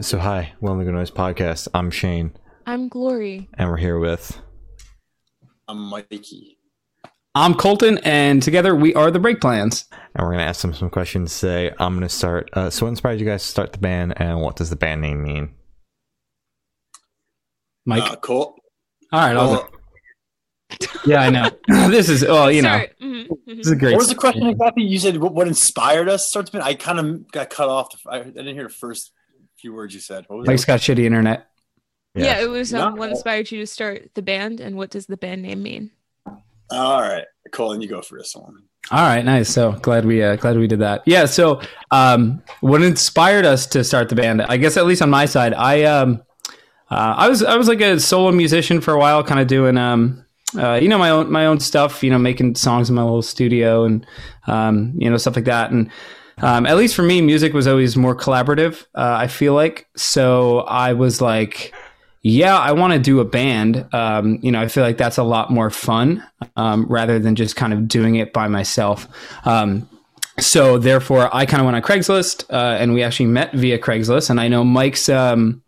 So 0.00 0.18
hi, 0.18 0.52
welcome 0.60 0.80
to 0.80 0.84
the 0.86 0.92
Noise 0.92 1.10
Podcast. 1.10 1.66
I'm 1.74 1.90
Shane, 1.90 2.32
I'm 2.66 2.88
Glory. 2.88 3.48
and 3.54 3.68
we're 3.68 3.76
here 3.78 3.98
with. 3.98 4.40
I'm 5.66 5.78
Mikey. 5.78 6.58
I'm 7.34 7.54
Colton, 7.54 7.98
and 8.04 8.42
together 8.42 8.76
we 8.76 8.94
are 8.94 9.10
the 9.10 9.18
Break 9.18 9.40
Plans. 9.40 9.86
And 10.14 10.24
we're 10.24 10.32
gonna 10.32 10.44
ask 10.44 10.62
them 10.62 10.72
some 10.74 10.88
questions 10.90 11.38
today. 11.40 11.72
I'm 11.78 11.94
gonna 11.94 12.08
start. 12.08 12.48
Uh, 12.52 12.70
so, 12.70 12.86
what 12.86 12.90
inspired 12.90 13.18
you 13.18 13.26
guys 13.26 13.42
to 13.42 13.48
start 13.48 13.72
the 13.72 13.78
band, 13.78 14.14
and 14.20 14.40
what 14.40 14.56
does 14.56 14.70
the 14.70 14.76
band 14.76 15.00
name 15.00 15.22
mean? 15.22 15.54
Mike. 17.84 18.02
Uh, 18.04 18.16
Colt. 18.16 18.60
All 19.12 19.20
right. 19.20 19.36
I'll, 19.36 19.50
Well, 19.50 19.68
yeah, 21.06 21.22
I 21.22 21.30
know. 21.30 21.50
this 21.90 22.08
is, 22.08 22.22
well, 22.22 22.52
you 22.52 22.62
know, 22.62 22.68
Sorry. 22.68 22.90
Mhm, 23.02 23.26
mhm. 23.26 23.36
this 23.46 23.66
is 23.66 23.72
a 23.72 23.76
great. 23.76 23.92
what 23.92 23.98
was 23.98 24.08
the 24.08 24.14
question 24.14 24.46
exactly? 24.46 24.84
You 24.84 24.98
said 24.98 25.16
what, 25.16 25.34
what 25.34 25.48
inspired 25.48 26.08
us 26.08 26.22
to 26.24 26.28
start 26.28 26.46
the 26.46 26.52
band? 26.52 26.64
I 26.64 26.74
kind 26.74 26.98
of 27.00 27.32
got 27.32 27.50
cut 27.50 27.68
off. 27.68 27.88
The, 27.90 28.10
I, 28.10 28.18
I 28.20 28.24
didn't 28.24 28.54
hear 28.54 28.64
the 28.64 28.68
first 28.68 29.12
few 29.58 29.72
words 29.74 29.94
you 29.94 30.00
said. 30.00 30.24
What 30.28 30.38
was 30.40 30.46
Mike's 30.46 30.62
it? 30.62 30.66
got 30.66 30.80
shitty 30.80 31.04
internet. 31.04 31.48
Yeah. 32.14 32.40
it 32.40 32.48
was 32.48 32.72
um, 32.74 32.94
No. 32.94 33.00
what 33.00 33.10
inspired 33.10 33.50
you 33.50 33.60
to 33.60 33.66
start 33.66 34.10
the 34.14 34.22
band, 34.22 34.60
and 34.60 34.76
what 34.76 34.90
does 34.90 35.06
the 35.06 35.16
band 35.16 35.42
name 35.42 35.62
mean? 35.62 35.90
All 36.70 37.00
right, 37.00 37.24
Colton, 37.52 37.80
you 37.80 37.88
go 37.88 38.02
for 38.02 38.18
this 38.18 38.34
one. 38.36 38.64
All 38.90 39.00
right, 39.06 39.24
nice. 39.24 39.48
So 39.50 39.72
glad 39.72 40.04
we 40.04 40.22
uh, 40.22 40.36
glad 40.36 40.56
we 40.58 40.66
did 40.66 40.80
that. 40.80 41.02
Yeah. 41.06 41.26
So, 41.26 41.60
um, 41.90 42.42
what 42.60 42.82
inspired 42.82 43.44
us 43.44 43.66
to 43.68 43.84
start 43.84 44.08
the 44.08 44.14
band? 44.14 44.42
I 44.42 44.56
guess 44.56 44.76
at 44.76 44.86
least 44.86 45.02
on 45.02 45.10
my 45.10 45.26
side, 45.26 45.54
I 45.54 45.82
um, 45.84 46.22
uh, 46.90 47.14
I 47.16 47.28
was 47.28 47.42
I 47.42 47.56
was 47.56 47.68
like 47.68 47.80
a 47.80 48.00
solo 48.00 48.32
musician 48.32 48.80
for 48.80 48.92
a 48.94 48.98
while, 48.98 49.22
kind 49.22 49.40
of 49.40 49.46
doing 49.46 49.76
um, 49.76 50.24
uh, 50.56 50.74
you 50.74 50.88
know 50.88 50.98
my 50.98 51.10
own 51.10 51.30
my 51.30 51.46
own 51.46 51.60
stuff, 51.60 52.02
you 52.02 52.10
know, 52.10 52.18
making 52.18 52.54
songs 52.54 52.88
in 52.88 52.96
my 52.96 53.02
little 53.02 53.22
studio 53.22 53.84
and 53.84 54.06
um, 54.46 54.92
you 54.96 55.08
know 55.10 55.16
stuff 55.16 55.36
like 55.36 55.44
that. 55.46 55.70
And 55.70 55.90
um, 56.42 56.66
at 56.66 56.76
least 56.76 56.94
for 56.94 57.02
me, 57.02 57.20
music 57.20 57.52
was 57.52 57.66
always 57.66 57.96
more 57.96 58.14
collaborative. 58.14 58.84
Uh, 58.94 59.16
I 59.18 59.26
feel 59.26 59.54
like 59.54 59.86
so 59.96 60.60
I 60.60 60.92
was 60.92 61.20
like. 61.20 61.72
Yeah, 62.20 62.58
I 62.58 62.72
want 62.72 62.92
to 62.92 62.98
do 62.98 63.20
a 63.20 63.24
band. 63.24 63.86
Um, 63.94 64.40
you 64.42 64.50
know, 64.50 64.60
I 64.60 64.66
feel 64.66 64.82
like 64.82 64.98
that's 64.98 65.18
a 65.18 65.22
lot 65.22 65.52
more 65.52 65.70
fun 65.70 66.22
um, 66.56 66.84
rather 66.86 67.20
than 67.20 67.36
just 67.36 67.54
kind 67.54 67.72
of 67.72 67.86
doing 67.86 68.16
it 68.16 68.32
by 68.32 68.48
myself. 68.48 69.06
Um, 69.46 69.88
so 70.40 70.78
therefore, 70.78 71.34
I 71.34 71.46
kind 71.46 71.60
of 71.60 71.64
went 71.64 71.76
on 71.76 71.82
Craigslist, 71.82 72.44
uh, 72.50 72.76
and 72.78 72.92
we 72.92 73.02
actually 73.02 73.26
met 73.26 73.52
via 73.52 73.78
Craigslist. 73.78 74.30
And 74.30 74.40
I 74.40 74.48
know 74.48 74.64
Mike's 74.64 75.08
um, 75.08 75.62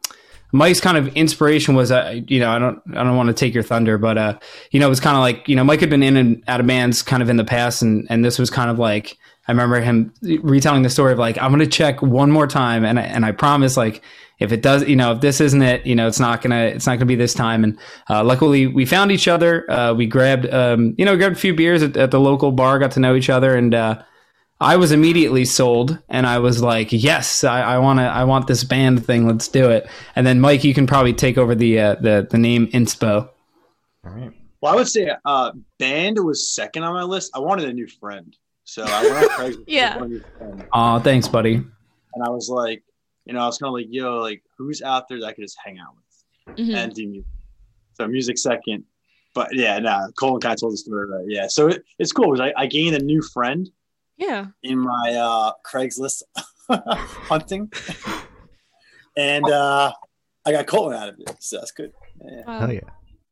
Mike's 0.53 0.81
kind 0.81 0.97
of 0.97 1.09
inspiration 1.17 1.75
was, 1.75 1.91
uh, 1.93 2.21
you 2.27 2.41
know, 2.41 2.51
I 2.51 2.59
don't 2.59 2.83
I 2.91 3.05
don't 3.05 3.17
want 3.17 3.29
to 3.29 3.35
take 3.35 3.55
your 3.55 3.63
thunder, 3.63 3.99
but 3.99 4.19
uh, 4.19 4.39
you 4.71 4.81
know, 4.81 4.87
it 4.87 4.91
was 4.91 5.01
kind 5.01 5.17
of 5.17 5.21
like 5.21 5.49
you 5.49 5.57
know, 5.57 5.65
Mike 5.65 5.81
had 5.81 5.91
been 5.91 6.03
in 6.03 6.17
and 6.17 6.43
out 6.49 6.61
of 6.61 6.67
bands 6.67 7.03
kind 7.03 7.23
of 7.23 7.29
in 7.29 7.37
the 7.37 7.45
past, 7.45 7.83
and 7.83 8.07
and 8.11 8.25
this 8.25 8.39
was 8.39 8.51
kind 8.51 8.71
of 8.71 8.79
like 8.79 9.17
I 9.49 9.53
remember 9.53 9.81
him 9.81 10.13
retelling 10.23 10.83
the 10.83 10.91
story 10.91 11.13
of 11.13 11.19
like 11.19 11.39
I'm 11.39 11.51
going 11.51 11.61
to 11.61 11.67
check 11.67 12.03
one 12.03 12.31
more 12.31 12.47
time, 12.47 12.85
and 12.85 12.99
I, 12.99 13.03
and 13.03 13.25
I 13.25 13.33
promise 13.33 13.77
like 13.77 14.03
if 14.41 14.53
it 14.53 14.63
does, 14.63 14.89
you 14.89 14.97
know, 14.97 15.13
if 15.13 15.21
this 15.21 15.41
isn't 15.41 15.63
it, 15.63 15.87
you 15.87 15.95
know, 15.95 16.09
it's 16.09 16.19
not 16.19 16.41
gonna, 16.41 16.63
it's 16.65 16.87
not 16.87 16.97
gonna 16.97 17.07
be 17.07 17.15
this 17.15 17.35
time. 17.35 17.63
And 17.63 17.79
uh, 18.09 18.25
luckily, 18.25 18.67
we 18.67 18.87
found 18.87 19.13
each 19.13 19.29
other. 19.29 19.71
Uh, 19.71 19.93
we 19.93 20.07
grabbed, 20.07 20.47
um, 20.53 20.95
you 20.97 21.05
know, 21.05 21.17
grabbed 21.17 21.37
a 21.37 21.39
few 21.39 21.55
beers 21.55 21.83
at, 21.83 21.97
at 21.97 22.11
the 22.11 22.19
local 22.19 22.51
bar, 22.51 22.79
got 22.79 22.93
to 22.93 23.01
know 23.01 23.15
each 23.15 23.29
other, 23.29 23.55
and 23.55 23.75
uh, 23.75 24.03
I 24.59 24.77
was 24.77 24.93
immediately 24.93 25.45
sold. 25.45 25.99
And 26.09 26.27
I 26.27 26.39
was 26.39 26.63
like, 26.63 26.89
yes, 26.91 27.45
I, 27.45 27.61
I 27.61 27.79
want 27.79 27.99
to, 27.99 28.05
I 28.05 28.25
want 28.25 28.47
this 28.47 28.65
band 28.65 29.05
thing. 29.05 29.27
Let's 29.27 29.49
do 29.49 29.71
it. 29.71 29.87
And 30.17 30.27
then 30.27 30.41
Mike, 30.41 30.65
you 30.65 30.73
can 30.73 30.87
probably 30.87 31.13
take 31.13 31.37
over 31.37 31.55
the 31.55 31.79
uh, 31.79 31.95
the 31.97 32.27
the 32.29 32.39
name 32.39 32.67
Inspo. 32.69 33.29
All 34.05 34.13
right. 34.13 34.33
Well, 34.63 34.73
I 34.73 34.77
would 34.77 34.89
say 34.89 35.11
uh, 35.25 35.53
band 35.79 36.19
was 36.23 36.55
second 36.55 36.83
on 36.83 36.95
my 36.95 37.03
list. 37.03 37.31
I 37.35 37.41
wanted 37.41 37.69
a 37.69 37.73
new 37.73 37.87
friend, 37.87 38.35
so 38.71 38.85
I 38.87 39.03
went 39.03 39.15
on 39.33 39.39
Craigslist. 39.39 39.65
Yeah. 39.67 39.95
find 39.99 40.05
a 40.05 40.09
new 40.09 40.23
friend. 40.39 40.67
Oh, 40.73 40.99
thanks, 41.01 41.27
buddy. 41.29 41.55
and 41.55 42.25
I 42.25 42.29
was 42.31 42.49
like, 42.49 42.83
you 43.25 43.33
know, 43.35 43.41
I 43.41 43.47
was 43.47 43.59
kind 43.59 43.69
of 43.69 43.75
like, 43.75 43.87
yo, 43.91 44.19
like 44.19 44.43
who's 44.57 44.81
out 44.83 45.09
there 45.09 45.19
that 45.21 45.27
I 45.27 45.33
could 45.33 45.43
just 45.45 45.59
hang 45.65 45.79
out 45.79 45.95
with 45.97 46.57
Mhm. 46.57 46.75
and 46.77 46.95
do 46.95 47.07
music. 47.07 47.27
So 47.95 48.07
music 48.09 48.39
second, 48.39 48.85
but 49.35 49.55
yeah, 49.55 49.79
no, 49.79 50.09
Colin 50.19 50.41
kind 50.41 50.55
of 50.55 50.61
told 50.61 50.73
the 50.73 50.77
story, 50.79 51.07
right? 51.07 51.25
Yeah, 51.29 51.47
so 51.49 51.69
it, 51.69 51.83
it's 51.99 52.13
cool 52.13 52.33
because 52.33 52.41
I, 52.57 52.63
I 52.63 52.67
gained 52.67 52.97
a 52.97 52.99
new 53.03 53.21
friend 53.23 53.69
Yeah. 54.17 54.47
in 54.63 54.79
my 54.79 55.15
uh, 55.15 55.53
Craigslist 55.67 56.23
hunting, 56.71 57.71
and 59.17 59.45
uh, 59.45 59.93
I 60.47 60.53
got 60.53 60.67
Colton 60.67 60.97
out 60.99 61.09
of 61.11 61.17
it, 61.19 61.37
so 61.41 61.59
that's 61.59 61.73
good. 61.73 61.93
Yeah. 62.25 62.43
Wow. 62.47 62.61
Hell 62.61 62.73
yeah. 62.73 62.81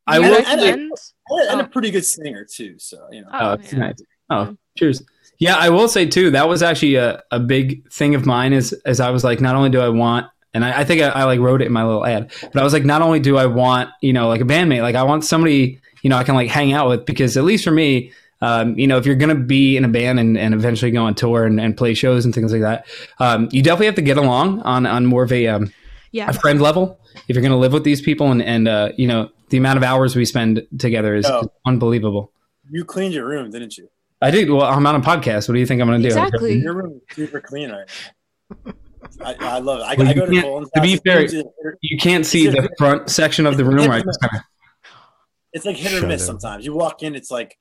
I 0.06 0.16
You 0.16 0.22
will. 0.22 0.42
guys 0.42 0.52
and- 0.52 0.60
friends? 0.60 1.14
And 1.30 1.60
a 1.60 1.64
Oh. 1.64 1.68
pretty 1.68 1.90
good 1.90 2.04
singer 2.04 2.46
too, 2.50 2.78
so 2.78 3.06
you 3.10 3.22
know. 3.22 3.28
Oh, 3.32 3.52
it's 3.52 3.72
yeah. 3.72 3.78
nice. 3.78 3.96
Oh, 4.30 4.56
cheers. 4.76 5.02
Yeah, 5.38 5.56
I 5.56 5.68
will 5.70 5.88
say 5.88 6.06
too, 6.06 6.30
that 6.32 6.48
was 6.48 6.62
actually 6.62 6.96
a, 6.96 7.22
a 7.30 7.38
big 7.38 7.88
thing 7.92 8.14
of 8.14 8.26
mine 8.26 8.52
is 8.52 8.72
as 8.84 8.98
I 9.00 9.10
was 9.10 9.22
like, 9.24 9.40
not 9.40 9.54
only 9.56 9.70
do 9.70 9.80
I 9.80 9.88
want 9.88 10.26
and 10.54 10.64
I, 10.64 10.80
I 10.80 10.84
think 10.84 11.00
I, 11.02 11.08
I 11.08 11.24
like 11.24 11.38
wrote 11.40 11.62
it 11.62 11.66
in 11.66 11.72
my 11.72 11.84
little 11.84 12.04
ad, 12.04 12.32
but 12.52 12.56
I 12.60 12.64
was 12.64 12.72
like, 12.72 12.84
not 12.84 13.02
only 13.02 13.20
do 13.20 13.36
I 13.36 13.46
want, 13.46 13.90
you 14.00 14.12
know, 14.12 14.26
like 14.28 14.40
a 14.40 14.44
bandmate, 14.44 14.82
like 14.82 14.96
I 14.96 15.04
want 15.04 15.24
somebody, 15.24 15.80
you 16.02 16.10
know, 16.10 16.16
I 16.16 16.24
can 16.24 16.34
like 16.34 16.48
hang 16.48 16.72
out 16.72 16.88
with 16.88 17.06
because 17.06 17.36
at 17.36 17.44
least 17.44 17.62
for 17.64 17.70
me, 17.70 18.10
um, 18.40 18.78
you 18.78 18.86
know, 18.86 18.98
if 18.98 19.06
you're 19.06 19.14
gonna 19.16 19.34
be 19.34 19.76
in 19.76 19.84
a 19.84 19.88
band 19.88 20.18
and, 20.18 20.36
and 20.38 20.54
eventually 20.54 20.90
go 20.90 21.04
on 21.04 21.14
tour 21.14 21.44
and, 21.44 21.60
and 21.60 21.76
play 21.76 21.94
shows 21.94 22.24
and 22.24 22.34
things 22.34 22.52
like 22.52 22.62
that, 22.62 22.86
um, 23.20 23.48
you 23.52 23.62
definitely 23.62 23.86
have 23.86 23.96
to 23.96 24.02
get 24.02 24.16
along 24.16 24.60
on 24.62 24.86
on 24.86 25.06
more 25.06 25.22
of 25.24 25.32
a 25.32 25.46
um, 25.48 25.72
Yeah. 26.12 26.28
a 26.30 26.32
friend 26.32 26.60
level 26.62 26.98
if 27.28 27.34
you're 27.36 27.42
gonna 27.42 27.58
live 27.58 27.72
with 27.72 27.84
these 27.84 28.00
people 28.00 28.30
and 28.32 28.42
and 28.42 28.66
uh, 28.68 28.90
you 28.96 29.06
know 29.08 29.28
the 29.50 29.56
amount 29.56 29.76
of 29.76 29.82
hours 29.82 30.14
we 30.16 30.24
spend 30.24 30.66
together 30.78 31.14
is 31.14 31.26
Oh. 31.26 31.50
unbelievable. 31.66 32.32
You 32.70 32.84
cleaned 32.84 33.14
your 33.14 33.26
room, 33.26 33.50
didn't 33.50 33.76
you? 33.78 33.88
I 34.20 34.30
do. 34.30 34.56
Well, 34.56 34.66
I'm 34.66 34.84
on 34.86 34.94
a 34.96 35.00
podcast. 35.00 35.48
What 35.48 35.54
do 35.54 35.60
you 35.60 35.66
think 35.66 35.80
I'm 35.80 35.86
going 35.88 36.02
to 36.02 36.08
do? 36.08 36.14
Exactly. 36.14 36.54
Your 36.58 36.74
room 36.74 37.00
is 37.08 37.16
super 37.16 37.40
clean 37.40 37.70
right 37.70 37.88
now. 38.66 38.72
I, 39.24 39.34
I 39.38 39.58
love 39.58 39.80
it. 39.80 39.82
I, 39.84 39.94
Well, 39.96 40.08
I 40.08 40.12
go 40.14 40.26
to 40.26 40.32
can't- 40.32 40.44
Colin's 40.44 40.70
to 40.74 40.80
be 40.80 40.96
fair- 40.96 41.26
You 41.82 41.98
can't 41.98 42.26
see 42.26 42.48
the 42.48 42.68
front 42.78 43.10
section 43.10 43.46
of 43.46 43.56
the 43.56 43.64
room, 43.64 43.88
right? 43.88 44.04
Just 44.04 44.18
It's 45.52 45.64
like 45.64 45.76
hit 45.76 45.92
or 45.92 46.00
Shut 46.00 46.08
miss 46.08 46.22
up. 46.22 46.26
sometimes. 46.40 46.64
You 46.66 46.74
walk 46.74 47.02
in, 47.02 47.14
it's 47.14 47.30
like, 47.30 47.56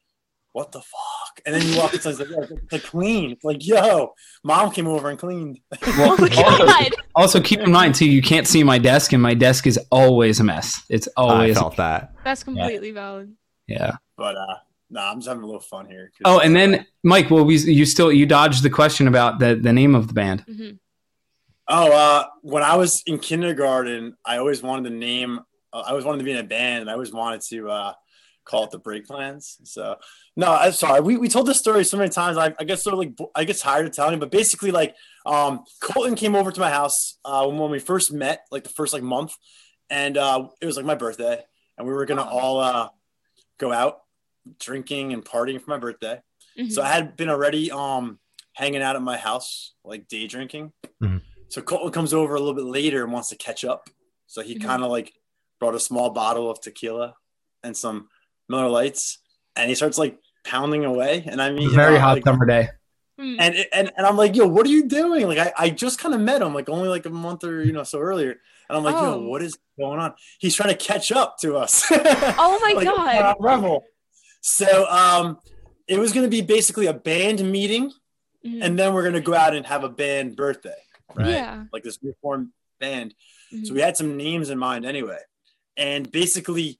what 0.53 0.71
the 0.71 0.79
fuck? 0.81 1.41
And 1.45 1.53
then 1.53 1.61
you 1.67 1.77
walk 1.77 1.93
inside, 1.93 2.11
it's 2.11 2.19
like, 2.19 2.29
yo, 2.29 2.39
it's 2.41 2.71
like 2.73 2.83
clean. 2.83 3.31
It's 3.31 3.43
like, 3.43 3.65
yo, 3.65 4.13
mom 4.43 4.71
came 4.71 4.87
over 4.87 5.09
and 5.09 5.19
cleaned. 5.19 5.59
Well, 5.85 6.13
Oh 6.13 6.17
my 6.19 6.27
also, 6.43 6.65
god. 6.65 6.95
also 7.15 7.39
keep 7.41 7.59
in 7.59 7.71
mind 7.71 7.93
too, 7.93 8.09
you 8.09 8.23
can't 8.23 8.47
see 8.47 8.63
my 8.63 8.79
desk, 8.79 9.13
and 9.13 9.21
my 9.21 9.35
desk 9.35 9.67
is 9.67 9.77
always 9.91 10.39
a 10.39 10.43
mess. 10.43 10.81
It's 10.89 11.07
I 11.15 11.21
always 11.21 11.55
felt 11.57 11.75
that. 11.77 12.13
That's 12.23 12.43
completely 12.43 12.91
valid. 12.91 13.33
yeah. 13.67 13.97
But 14.17 14.35
uh 14.35 14.55
no, 14.89 15.01
I'm 15.01 15.17
just 15.17 15.27
having 15.27 15.43
a 15.43 15.45
little 15.45 15.61
fun 15.61 15.85
here. 15.85 16.11
Oh, 16.23 16.39
and 16.39 16.55
uh, 16.55 16.59
then 16.59 16.85
Mike, 17.03 17.29
well, 17.29 17.45
we 17.45 17.57
you 17.57 17.85
still 17.85 18.11
you 18.11 18.25
dodged 18.25 18.63
the 18.63 18.69
question 18.69 19.07
about 19.07 19.39
the 19.39 19.55
the 19.55 19.73
name 19.73 19.95
of 19.95 20.07
the 20.07 20.13
band. 20.13 20.43
hmm 20.47 20.69
Oh, 21.69 21.91
uh, 21.91 22.25
when 22.43 22.63
I 22.63 22.77
was 22.77 23.03
in 23.05 23.19
kindergarten, 23.19 24.15
I 24.25 24.37
always 24.37 24.63
wanted 24.63 24.89
to 24.89 24.95
name. 24.95 25.39
Uh, 25.73 25.79
I 25.79 25.89
always 25.89 26.05
wanted 26.05 26.19
to 26.19 26.23
be 26.23 26.31
in 26.31 26.37
a 26.37 26.43
band, 26.43 26.81
and 26.81 26.89
I 26.89 26.93
always 26.93 27.11
wanted 27.11 27.41
to 27.49 27.69
uh, 27.69 27.93
call 28.45 28.63
it 28.63 28.71
the 28.71 28.79
Break 28.79 29.05
Plans. 29.05 29.57
So, 29.65 29.97
no, 30.37 30.53
I'm 30.53 30.71
sorry. 30.71 31.01
We, 31.01 31.17
we 31.17 31.27
told 31.27 31.45
this 31.45 31.59
story 31.59 31.83
so 31.83 31.97
many 31.97 32.09
times. 32.09 32.37
I, 32.37 32.53
I 32.57 32.63
get 32.63 32.79
sort 32.79 32.93
of 32.93 32.99
like 32.99 33.17
I 33.35 33.43
get 33.43 33.57
tired 33.57 33.85
of 33.85 33.91
telling 33.91 34.13
it, 34.13 34.19
but 34.21 34.31
basically, 34.31 34.71
like, 34.71 34.95
um, 35.25 35.65
Colton 35.81 36.15
came 36.15 36.35
over 36.35 36.53
to 36.53 36.59
my 36.61 36.69
house 36.69 37.17
uh, 37.25 37.45
when, 37.45 37.57
when 37.57 37.71
we 37.71 37.79
first 37.79 38.13
met, 38.13 38.45
like 38.49 38.63
the 38.63 38.69
first 38.69 38.93
like 38.93 39.03
month, 39.03 39.33
and 39.89 40.17
uh, 40.17 40.47
it 40.61 40.65
was 40.65 40.77
like 40.77 40.85
my 40.85 40.95
birthday, 40.95 41.37
and 41.77 41.85
we 41.85 41.93
were 41.93 42.05
gonna 42.05 42.23
all 42.23 42.61
uh, 42.61 42.87
go 43.57 43.73
out 43.73 43.99
drinking 44.59 45.13
and 45.13 45.23
partying 45.23 45.61
for 45.61 45.69
my 45.69 45.77
birthday. 45.77 46.21
Mhm. 46.57 46.71
So 46.71 46.81
I 46.81 46.87
had 46.89 47.15
been 47.17 47.29
already 47.29 47.71
um 47.71 48.19
hanging 48.53 48.81
out 48.81 48.95
at 48.95 49.01
my 49.01 49.17
house, 49.17 49.73
like 49.83 50.07
day 50.07 50.27
drinking. 50.27 50.73
Mhm. 51.03 51.21
So 51.49 51.61
Colton 51.61 51.91
comes 51.91 52.13
over 52.13 52.35
a 52.35 52.39
little 52.39 52.55
bit 52.55 52.65
later 52.65 53.03
and 53.03 53.13
wants 53.13 53.29
to 53.29 53.35
catch 53.35 53.63
up. 53.63 53.89
So 54.25 54.41
he 54.41 54.55
Mhm. 54.55 54.63
kind 54.63 54.83
of 54.83 54.91
like 54.91 55.13
brought 55.59 55.75
a 55.75 55.79
small 55.79 56.09
bottle 56.09 56.49
of 56.49 56.59
tequila 56.61 57.15
and 57.63 57.75
some 57.77 58.09
Miller 58.49 58.69
Lites, 58.69 59.19
and 59.55 59.69
he 59.69 59.75
starts 59.75 59.97
like 59.97 60.17
pounding 60.45 60.85
away. 60.85 61.23
And 61.27 61.41
I 61.41 61.51
mean, 61.51 61.69
Very 61.73 61.97
hot 61.97 62.15
like- 62.17 62.23
summer 62.25 62.45
day. 62.45 62.69
Mm. 63.19 63.37
and 63.39 63.55
and 63.73 63.91
and 63.97 64.05
I'm 64.05 64.15
like, 64.15 64.35
yo, 64.35 64.45
what 64.47 64.65
are 64.67 64.69
you 64.69 64.87
doing? 64.87 65.27
Like, 65.27 65.39
I, 65.39 65.51
I 65.57 65.69
just 65.71 65.97
kind 65.99 66.13
of 66.13 66.21
met 66.21 66.39
him, 66.43 66.53
like 66.53 66.69
only 66.69 66.87
like 66.87 67.05
a 67.07 67.09
month 67.09 67.43
or 67.43 67.63
you 67.63 67.71
know 67.73 67.81
so 67.83 67.97
earlier, 67.99 68.29
and 68.69 68.77
I'm 68.77 68.83
like, 68.83 68.93
Oh. 68.95 69.19
yo, 69.21 69.27
what 69.27 69.41
is 69.41 69.57
going 69.79 69.99
on? 69.99 70.13
He's 70.37 70.55
trying 70.55 70.69
to 70.69 70.75
catch 70.75 71.11
up 71.11 71.37
to 71.39 71.55
us. 71.57 71.85
Oh 71.91 72.59
my 72.61 72.73
Like, 72.75 72.85
God. 72.85 73.15
uh, 73.17 73.35
Revel. 73.39 73.83
So 74.47 74.87
um, 74.89 75.39
it 75.87 75.99
was 75.99 76.13
gonna 76.13 76.29
be 76.29 76.41
basically 76.41 76.85
a 76.87 76.93
band 76.93 77.39
meeting, 77.51 77.91
Mhm. 78.45 78.59
and 78.63 78.79
then 78.79 78.93
we're 78.93 79.03
gonna 79.03 79.19
go 79.19 79.33
out 79.33 79.53
and 79.53 79.65
have 79.65 79.83
a 79.83 79.89
band 79.89 80.37
birthday, 80.37 80.77
right? 81.15 81.27
Yeah. 81.27 81.63
Like 81.73 81.83
this 81.83 81.99
reformed 82.01 82.49
band. 82.79 83.13
Mhm. 83.53 83.67
So 83.67 83.73
we 83.73 83.81
had 83.81 83.97
some 83.97 84.15
names 84.15 84.49
in 84.49 84.57
mind 84.57 84.85
anyway, 84.85 85.19
and 85.75 86.09
basically, 86.11 86.79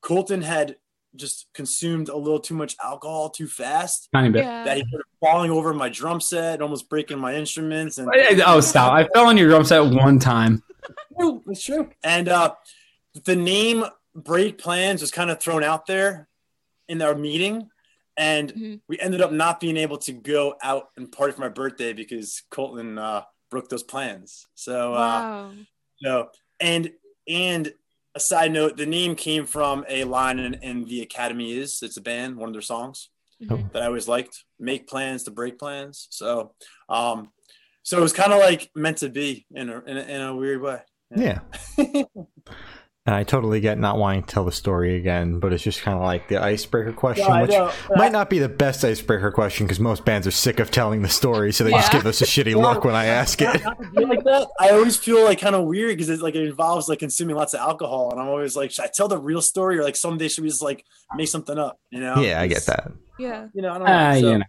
Colton 0.00 0.42
had 0.42 0.76
just 1.16 1.46
consumed 1.54 2.08
a 2.08 2.16
little 2.16 2.38
too 2.38 2.54
much 2.54 2.76
alcohol 2.84 3.30
too 3.30 3.48
fast 3.48 4.08
Tiny 4.12 4.28
bit. 4.30 4.44
Yeah. 4.44 4.62
that 4.64 4.76
he 4.76 4.84
started 4.86 5.06
falling 5.18 5.50
over 5.50 5.74
my 5.74 5.88
drum 5.88 6.20
set 6.20 6.54
and 6.54 6.62
almost 6.62 6.88
breaking 6.88 7.18
my 7.18 7.34
instruments 7.34 7.98
and 7.98 8.08
Oh, 8.46 8.60
stop! 8.60 8.92
I 8.92 9.08
fell 9.12 9.26
on 9.26 9.36
your 9.36 9.48
drum 9.48 9.64
set 9.64 9.80
one 9.80 10.20
time. 10.20 10.62
true, 11.18 11.42
it's 11.48 11.64
true. 11.64 11.90
And 12.04 12.28
uh, 12.28 12.54
the 13.24 13.34
name 13.34 13.84
Break 14.14 14.58
Plans 14.58 15.00
was 15.00 15.10
kind 15.10 15.30
of 15.30 15.40
thrown 15.40 15.64
out 15.64 15.86
there 15.86 16.27
in 16.88 17.02
our 17.02 17.14
meeting, 17.14 17.68
and 18.16 18.52
Mhm. 18.52 18.80
we 18.88 18.98
ended 18.98 19.20
up 19.20 19.30
not 19.32 19.60
being 19.60 19.76
able 19.76 19.98
to 19.98 20.12
go 20.12 20.54
out 20.62 20.88
and 20.96 21.10
party 21.12 21.32
for 21.32 21.40
my 21.42 21.48
birthday 21.48 21.92
because 21.92 22.42
Colton 22.50 22.98
uh, 22.98 23.22
broke 23.50 23.68
those 23.68 23.82
plans. 23.82 24.46
So 24.54 24.94
uh, 24.94 24.96
Wow. 25.22 25.52
So 26.02 26.30
and 26.60 26.92
and 27.28 27.72
a 28.14 28.20
side 28.20 28.52
note, 28.52 28.76
the 28.76 28.86
name 28.86 29.14
came 29.14 29.46
from 29.46 29.84
a 29.88 30.04
line 30.04 30.38
in, 30.38 30.54
in 30.54 30.84
the 30.86 31.02
Academy 31.02 31.52
is 31.52 31.80
it's 31.82 31.96
a 31.96 32.00
band, 32.00 32.36
one 32.36 32.48
of 32.48 32.52
their 32.54 32.62
songs 32.62 33.10
Mhm. 33.42 33.70
that 33.72 33.82
I 33.82 33.86
always 33.86 34.08
liked. 34.08 34.44
Make 34.58 34.88
plans 34.88 35.24
to 35.24 35.30
break 35.30 35.58
plans. 35.58 36.06
So 36.10 36.54
um 36.88 37.32
so 37.82 37.98
it 37.98 38.02
was 38.02 38.12
kind 38.12 38.32
of 38.32 38.38
like 38.40 38.70
meant 38.74 38.98
to 38.98 39.08
be 39.08 39.46
in 39.54 39.68
a 39.70 39.80
in 39.84 39.96
a, 39.96 40.00
in 40.02 40.20
a 40.20 40.34
weird 40.36 40.60
way. 40.62 40.80
Yeah. 41.14 41.40
And 43.08 43.14
I 43.14 43.24
totally 43.24 43.60
get 43.60 43.78
not 43.78 43.96
wanting 43.96 44.22
to 44.24 44.28
tell 44.28 44.44
the 44.44 44.52
story 44.52 44.96
again, 44.96 45.38
but 45.38 45.54
it's 45.54 45.62
just 45.62 45.80
kind 45.80 45.96
of 45.96 46.02
like 46.04 46.28
the 46.28 46.42
icebreaker 46.42 46.92
question, 46.92 47.24
Yeah, 47.26 47.40
which 47.40 47.50
know. 47.52 47.72
might 47.96 48.12
not 48.12 48.28
be 48.28 48.38
the 48.38 48.50
best 48.50 48.84
icebreaker 48.84 49.30
question 49.30 49.64
because 49.66 49.80
most 49.80 50.04
bands 50.04 50.26
are 50.26 50.30
sick 50.30 50.60
of 50.60 50.70
telling 50.70 51.00
the 51.00 51.08
story, 51.08 51.50
so 51.54 51.64
they 51.64 51.70
just 51.70 51.90
give 51.90 52.04
us 52.04 52.20
a 52.20 52.26
shitty 52.26 52.54
look 52.62 52.84
when 52.84 52.94
I 52.94 53.06
ask 53.06 53.40
it. 53.40 53.64
Not 53.64 53.80
like 53.94 54.24
that. 54.24 54.48
I 54.60 54.72
always 54.72 54.98
feel 54.98 55.24
like 55.24 55.40
kind 55.40 55.54
of 55.54 55.64
weird 55.64 55.96
because 55.96 56.10
it's 56.10 56.20
like 56.20 56.34
it 56.34 56.42
involves 56.46 56.86
like 56.90 56.98
consuming 56.98 57.34
lots 57.34 57.54
of 57.54 57.60
alcohol, 57.60 58.10
and 58.12 58.20
I'm 58.20 58.28
always 58.28 58.54
like, 58.56 58.72
should 58.72 58.84
I 58.84 58.90
tell 58.94 59.08
the 59.08 59.16
real 59.16 59.40
story 59.40 59.78
or 59.78 59.84
like 59.84 59.96
someday 59.96 60.28
should 60.28 60.44
we 60.44 60.50
just 60.50 60.60
like 60.60 60.84
make 61.14 61.28
something 61.28 61.56
up? 61.58 61.80
You 61.88 62.00
know? 62.00 62.20
Yeah, 62.20 62.42
I 62.42 62.46
get 62.46 62.66
that. 62.66 62.92
Yeah. 63.18 63.46
You 63.54 63.62
know, 63.62 63.70
I 63.70 63.78
don't 63.78 63.86
know. 63.86 63.92
Ah, 63.94 64.12
So- 64.12 64.32
you 64.32 64.38
know. 64.40 64.44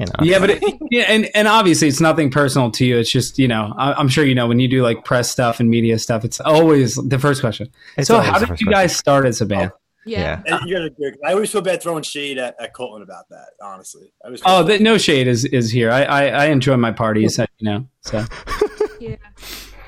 You 0.00 0.06
know. 0.06 0.12
Yeah, 0.22 0.38
but 0.38 0.50
it, 0.50 0.62
yeah, 0.90 1.02
and 1.02 1.28
and 1.34 1.46
obviously 1.46 1.86
it's 1.86 2.00
nothing 2.00 2.30
personal 2.30 2.70
to 2.70 2.86
you. 2.86 2.96
It's 2.96 3.10
just 3.10 3.38
you 3.38 3.46
know 3.46 3.74
I, 3.76 3.92
I'm 3.92 4.08
sure 4.08 4.24
you 4.24 4.34
know 4.34 4.48
when 4.48 4.58
you 4.58 4.66
do 4.66 4.82
like 4.82 5.04
press 5.04 5.30
stuff 5.30 5.60
and 5.60 5.68
media 5.68 5.98
stuff. 5.98 6.24
It's 6.24 6.40
always 6.40 6.94
the 6.94 7.18
first 7.18 7.42
question. 7.42 7.70
It's 7.98 8.08
so 8.08 8.20
how 8.20 8.38
did 8.38 8.48
first 8.48 8.62
you 8.62 8.66
question. 8.66 8.82
guys 8.82 8.96
start 8.96 9.26
as 9.26 9.42
a 9.42 9.46
band? 9.46 9.72
Yeah. 10.06 10.40
Yeah. 10.46 10.56
And 10.58 10.68
you 10.68 10.76
guys 10.76 10.86
are 10.86 10.90
good. 10.90 11.18
I 11.22 11.32
always 11.32 11.52
feel 11.52 11.60
bad 11.60 11.82
throwing 11.82 12.02
shade 12.02 12.38
at, 12.38 12.56
at 12.58 12.72
Colton 12.72 13.02
about 13.02 13.28
that. 13.28 13.50
Honestly, 13.62 14.10
I 14.24 14.30
was. 14.30 14.40
Oh, 14.46 14.62
the, 14.62 14.78
no 14.78 14.96
shade 14.96 15.28
is 15.28 15.44
is 15.44 15.70
here. 15.70 15.90
I, 15.90 16.04
I 16.04 16.26
I 16.28 16.44
enjoy 16.46 16.78
my 16.78 16.92
parties. 16.92 17.36
You 17.38 17.46
know, 17.60 17.86
so 18.00 18.24
Yeah. 19.00 19.16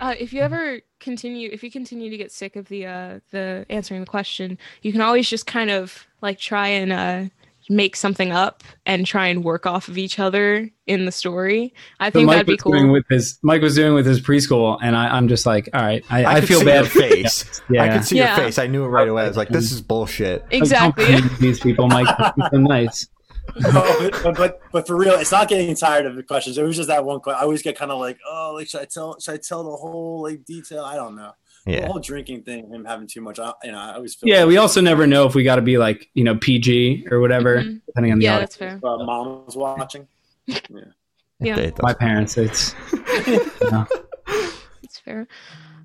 Uh, 0.00 0.14
if 0.18 0.32
you 0.32 0.40
ever 0.40 0.80
continue, 0.98 1.48
if 1.52 1.62
you 1.62 1.70
continue 1.70 2.10
to 2.10 2.16
get 2.16 2.32
sick 2.32 2.56
of 2.56 2.68
the 2.68 2.84
uh, 2.86 3.20
the 3.30 3.64
answering 3.70 4.00
the 4.00 4.06
question, 4.06 4.58
you 4.82 4.92
can 4.92 5.00
always 5.00 5.28
just 5.30 5.46
kind 5.46 5.70
of 5.70 6.06
like 6.20 6.38
try 6.38 6.68
and 6.68 6.92
uh, 6.92 7.30
make 7.72 7.96
something 7.96 8.32
up 8.32 8.62
and 8.86 9.06
try 9.06 9.26
and 9.26 9.42
work 9.44 9.66
off 9.66 9.88
of 9.88 9.98
each 9.98 10.18
other 10.18 10.70
in 10.86 11.04
the 11.04 11.12
story. 11.12 11.74
I 12.00 12.10
think 12.10 12.26
Mike 12.26 12.34
that'd 12.34 12.46
be 12.46 12.56
cool. 12.56 12.92
with 12.92 13.04
his 13.08 13.38
Mike 13.42 13.62
was 13.62 13.74
doing 13.74 13.94
with 13.94 14.06
his 14.06 14.20
preschool, 14.20 14.78
and 14.82 14.96
I, 14.96 15.16
I'm 15.16 15.28
just 15.28 15.46
like, 15.46 15.68
all 15.72 15.82
right, 15.82 16.04
I, 16.10 16.24
I, 16.24 16.40
could 16.40 16.48
feel 16.48 16.64
bad 16.64 16.88
face. 16.88 17.60
Yeah. 17.70 17.84
I 17.84 17.88
could 17.88 18.04
see 18.04 18.18
Yeah. 18.18 18.36
your 18.36 18.44
face. 18.44 18.58
I 18.58 18.66
knew 18.66 18.84
it 18.84 18.88
right 18.88 19.08
away. 19.08 19.22
I 19.24 19.28
was 19.28 19.36
like, 19.36 19.48
"This 19.48 19.72
is 19.72 19.80
bullshit." 19.80 20.44
Exactly. 20.50 21.06
don't 21.06 21.38
these 21.38 21.60
people, 21.60 21.88
Mike. 21.88 22.08
You're 22.36 22.48
so 22.50 22.58
nice. 22.58 23.08
No, 23.56 24.10
but, 24.10 24.22
but, 24.22 24.36
but 24.36 24.60
but 24.72 24.86
for 24.86 24.96
real, 24.96 25.14
it's 25.14 25.32
not 25.32 25.48
getting 25.48 25.74
tired 25.74 26.06
of 26.06 26.16
the 26.16 26.22
questions. 26.22 26.58
It 26.58 26.62
was 26.64 26.76
just 26.76 26.88
that 26.88 27.04
one 27.04 27.20
question. 27.20 27.40
I 27.40 27.44
always 27.44 27.62
get 27.62 27.76
kind 27.76 27.90
of 27.90 27.98
like, 27.98 28.18
oh, 28.28 28.52
like 28.54 28.68
should 28.68 28.80
I 28.82 28.84
tell? 28.84 29.18
Should 29.20 29.34
I 29.34 29.36
tell 29.38 29.64
the 29.64 29.76
whole 29.76 30.22
like 30.22 30.44
detail? 30.44 30.84
I 30.84 30.96
don't 30.96 31.16
know. 31.16 31.32
The 31.64 31.72
Yeah. 31.72 31.86
whole 31.86 32.00
drinking 32.00 32.42
thing, 32.42 32.68
him 32.72 32.84
having 32.84 33.06
too 33.06 33.20
much. 33.20 33.38
I, 33.38 33.52
you 33.62 33.70
know, 33.72 33.78
I 33.78 33.94
always 33.94 34.14
feel. 34.16 34.28
Yeah, 34.28 34.44
we 34.46 34.56
also 34.56 34.80
never 34.80 35.06
know 35.06 35.26
if 35.26 35.34
we 35.34 35.44
got 35.44 35.56
to 35.56 35.62
be 35.62 35.78
like 35.78 36.10
you 36.14 36.24
know 36.24 36.36
PG 36.36 37.06
or 37.10 37.20
whatever, 37.20 37.62
Mhm. 37.62 37.80
depending 37.86 38.12
on 38.12 38.18
the 38.18 38.24
Yeah, 38.24 38.34
audience. 38.34 38.56
that's 38.56 38.80
fair. 38.82 38.90
uh, 38.90 39.04
mom 39.04 39.44
was 39.46 39.56
watching. 39.56 40.08
Yeah. 40.46 40.58
It 41.40 41.56
does. 41.74 41.82
My 41.82 41.92
parents, 41.92 42.36
it's 42.38 42.72
That's 43.70 44.98
fair. 45.04 45.26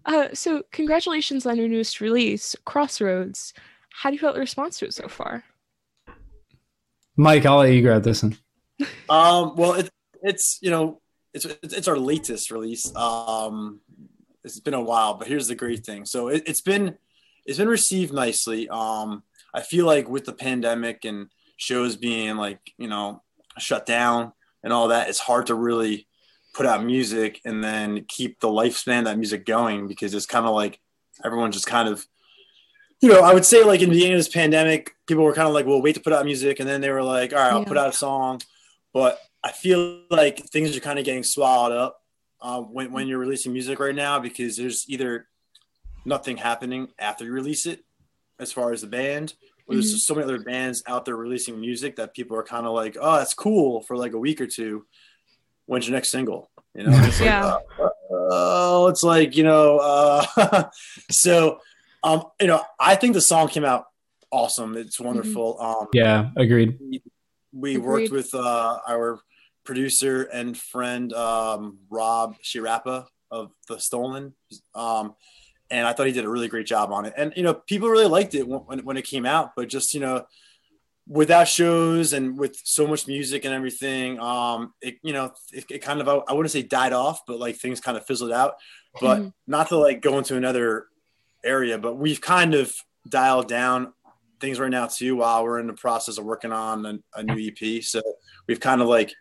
Uh, 0.05 0.27
so 0.33 0.63
congratulations 0.71 1.45
on 1.47 1.57
your 1.57 1.67
newest 1.67 1.99
release, 1.99 2.55
Crossroads. 2.65 3.53
How 3.89 4.09
do 4.11 4.15
you 4.15 4.19
feel 4.19 4.33
the 4.33 4.39
response 4.39 4.77
to 4.79 4.85
it 4.85 4.93
so 4.93 5.07
far? 5.07 5.43
Mike. 7.15 7.45
I'll 7.47 7.57
let 7.57 7.73
you 7.73 7.81
grab 7.81 8.03
this 8.03 8.21
one. 8.21 8.37
Um, 9.09 9.55
well, 9.55 9.73
it, 9.73 9.89
it's 10.21 10.59
you 10.61 10.69
know, 10.69 11.01
it's 11.33 11.45
it's 11.45 11.73
it's 11.73 11.87
our 11.87 11.97
latest 11.97 12.51
release. 12.51 12.95
Um, 12.95 13.81
it's 14.47 14.59
been 14.59 14.73
a 14.73 14.81
while, 14.81 15.15
but 15.15 15.27
here's 15.27 15.47
the 15.47 15.55
great 15.55 15.85
thing. 15.85 16.05
So 16.05 16.27
it, 16.29 16.43
it's 16.45 16.61
been 16.61 16.97
it's 17.45 17.57
been 17.57 17.69
received 17.69 18.13
nicely. 18.13 18.67
Um, 18.69 19.23
I 19.53 19.61
feel 19.61 19.85
like 19.85 20.09
with 20.09 20.25
the 20.25 20.33
pandemic 20.33 21.05
and 21.05 21.27
shows 21.57 21.95
being 21.95 22.37
like 22.37 22.59
you 22.77 22.87
know 22.87 23.21
shut 23.57 23.85
down 23.85 24.33
and 24.63 24.73
all 24.73 24.89
that, 24.89 25.09
it's 25.09 25.19
hard 25.19 25.47
to 25.47 25.55
really 25.55 26.07
put 26.53 26.65
out 26.65 26.83
music 26.83 27.39
and 27.45 27.63
then 27.63 28.03
keep 28.07 28.39
the 28.39 28.47
lifespan 28.47 28.99
of 28.99 29.05
that 29.05 29.17
music 29.17 29.45
going 29.45 29.87
because 29.87 30.13
it's 30.13 30.25
kind 30.25 30.45
of 30.45 30.55
like 30.55 30.79
everyone 31.23 31.51
just 31.51 31.67
kind 31.67 31.87
of 31.87 32.05
you 32.99 33.09
know, 33.09 33.21
I 33.21 33.31
would 33.31 33.45
say 33.45 33.63
like 33.63 33.81
in 33.81 33.89
the 33.89 33.95
beginning 33.95 34.15
of 34.15 34.19
this 34.19 34.27
pandemic, 34.27 34.95
people 35.05 35.23
were 35.23 35.33
kind 35.33 35.47
of 35.47 35.53
like, 35.53 35.67
"Well, 35.67 35.83
wait 35.83 35.93
to 35.95 36.01
put 36.01 36.13
out 36.13 36.25
music," 36.25 36.59
and 36.59 36.67
then 36.67 36.81
they 36.81 36.89
were 36.89 37.03
like, 37.03 37.31
"All 37.31 37.37
right, 37.37 37.51
I'll 37.53 37.59
Yeah. 37.59 37.65
put 37.65 37.77
out 37.77 37.89
a 37.89 37.93
song." 37.93 38.41
But 38.91 39.19
I 39.43 39.51
feel 39.51 40.01
like 40.09 40.39
things 40.49 40.75
are 40.75 40.79
kind 40.79 40.97
of 40.97 41.05
getting 41.05 41.23
swallowed 41.23 41.73
up 41.73 42.01
uh, 42.41 42.61
when 42.61 42.91
when 42.91 43.07
you're 43.07 43.17
releasing 43.19 43.53
music 43.53 43.79
right 43.79 43.95
now 43.95 44.19
because 44.19 44.57
there's 44.57 44.85
either 44.87 45.27
nothing 46.05 46.37
happening 46.37 46.87
after 46.99 47.25
you 47.25 47.31
release 47.31 47.65
it, 47.65 47.83
as 48.39 48.51
far 48.51 48.71
as 48.71 48.81
the 48.81 48.87
band, 48.87 49.33
or 49.67 49.75
there's 49.75 49.93
Mhm. 49.93 49.97
so 49.99 50.13
many 50.15 50.23
other 50.25 50.39
bands 50.39 50.83
out 50.87 51.05
there 51.05 51.15
releasing 51.15 51.59
music 51.59 51.95
that 51.97 52.13
people 52.13 52.37
are 52.37 52.43
kind 52.43 52.65
of 52.65 52.73
like, 52.73 52.95
"Oh, 52.99 53.17
that's 53.17 53.33
cool" 53.33 53.81
for 53.83 53.97
like 53.97 54.13
a 54.13 54.19
week 54.19 54.39
or 54.39 54.47
two. 54.47 54.85
When's 55.65 55.87
your 55.87 55.95
next 55.95 56.11
single? 56.11 56.49
You 56.75 56.83
know, 56.83 56.91
it's 56.93 57.19
like, 57.19 57.25
Yeah. 57.25 57.45
uh, 57.79 57.89
oh, 58.11 58.87
it's 58.87 59.03
like 59.03 59.35
you 59.35 59.43
know, 59.43 59.77
uh, 59.79 60.69
so 61.11 61.59
um, 62.03 62.23
you 62.39 62.47
know, 62.47 62.61
I 62.79 62.95
think 62.95 63.13
the 63.15 63.21
song 63.21 63.47
came 63.49 63.65
out 63.65 63.85
awesome. 64.31 64.77
It's 64.77 64.99
wonderful. 64.99 65.59
Um, 65.59 65.87
Yeah, 65.93 66.29
agreed. 66.37 66.77
we 67.51 67.77
worked 67.77 68.05
Agreed. 68.07 68.11
with 68.11 68.33
uh, 68.35 68.77
our 68.87 69.19
producer 69.67 70.23
and 70.23 70.57
friend 70.57 71.13
um, 71.13 71.77
Rob 71.89 72.37
Shirappa 72.41 73.05
of 73.29 73.51
the 73.67 73.79
Stolen, 73.79 74.33
um, 74.73 75.13
and 75.69 75.85
I 75.85 75.91
thought 75.91 76.07
he 76.07 76.13
did 76.13 76.23
a 76.23 76.29
really 76.29 76.47
great 76.47 76.65
job 76.65 76.91
on 76.91 77.05
it. 77.05 77.13
And 77.17 77.33
you 77.35 77.43
know, 77.43 77.53
people 77.53 77.89
really 77.89 78.07
liked 78.07 78.33
it 78.33 78.47
when, 78.47 78.79
when, 78.85 78.97
it 78.97 79.03
came 79.03 79.25
out, 79.25 79.51
but 79.55 79.67
just 79.67 79.93
you 79.93 79.99
know, 79.99 80.25
without 81.05 81.49
shows 81.49 82.13
and 82.13 82.39
with 82.39 82.55
so 82.63 82.87
much 82.87 83.05
music 83.07 83.43
and 83.43 83.53
everything, 83.53 84.19
um, 84.19 84.73
it 84.81 84.95
you 85.03 85.11
know, 85.11 85.33
it, 85.51 85.65
it 85.69 85.79
kind 85.79 86.01
of 86.01 86.07
I 86.07 86.33
wouldn't 86.33 86.51
say 86.51 86.63
died 86.63 86.93
off, 86.93 87.25
but 87.27 87.37
like 87.37 87.57
things 87.57 87.81
kind 87.81 87.97
of 87.97 88.05
fizzled 88.05 88.31
out. 88.31 88.55
But 88.99 89.19
Mhm. 89.19 89.33
not 89.45 89.67
to 89.67 89.77
like 89.77 90.01
go 90.01 90.17
into 90.17 90.37
another 90.37 90.87
area, 91.43 91.77
but 91.77 91.97
we've 91.97 92.21
kind 92.21 92.55
of 92.55 92.73
dialed 93.07 93.47
down 93.47 93.93
things 94.39 94.59
right 94.59 94.71
now 94.71 94.87
too 94.87 95.17
while 95.17 95.43
we're 95.43 95.59
in 95.59 95.67
the 95.67 95.73
process 95.73 96.17
of 96.17 96.25
working 96.25 96.51
on 96.51 96.85
a, 96.85 96.99
a 97.15 97.23
new 97.23 97.37
EP. 97.47 97.83
So 97.83 98.01
we've 98.47 98.59
kind 98.59 98.81
of 98.81 98.87
like 98.87 99.13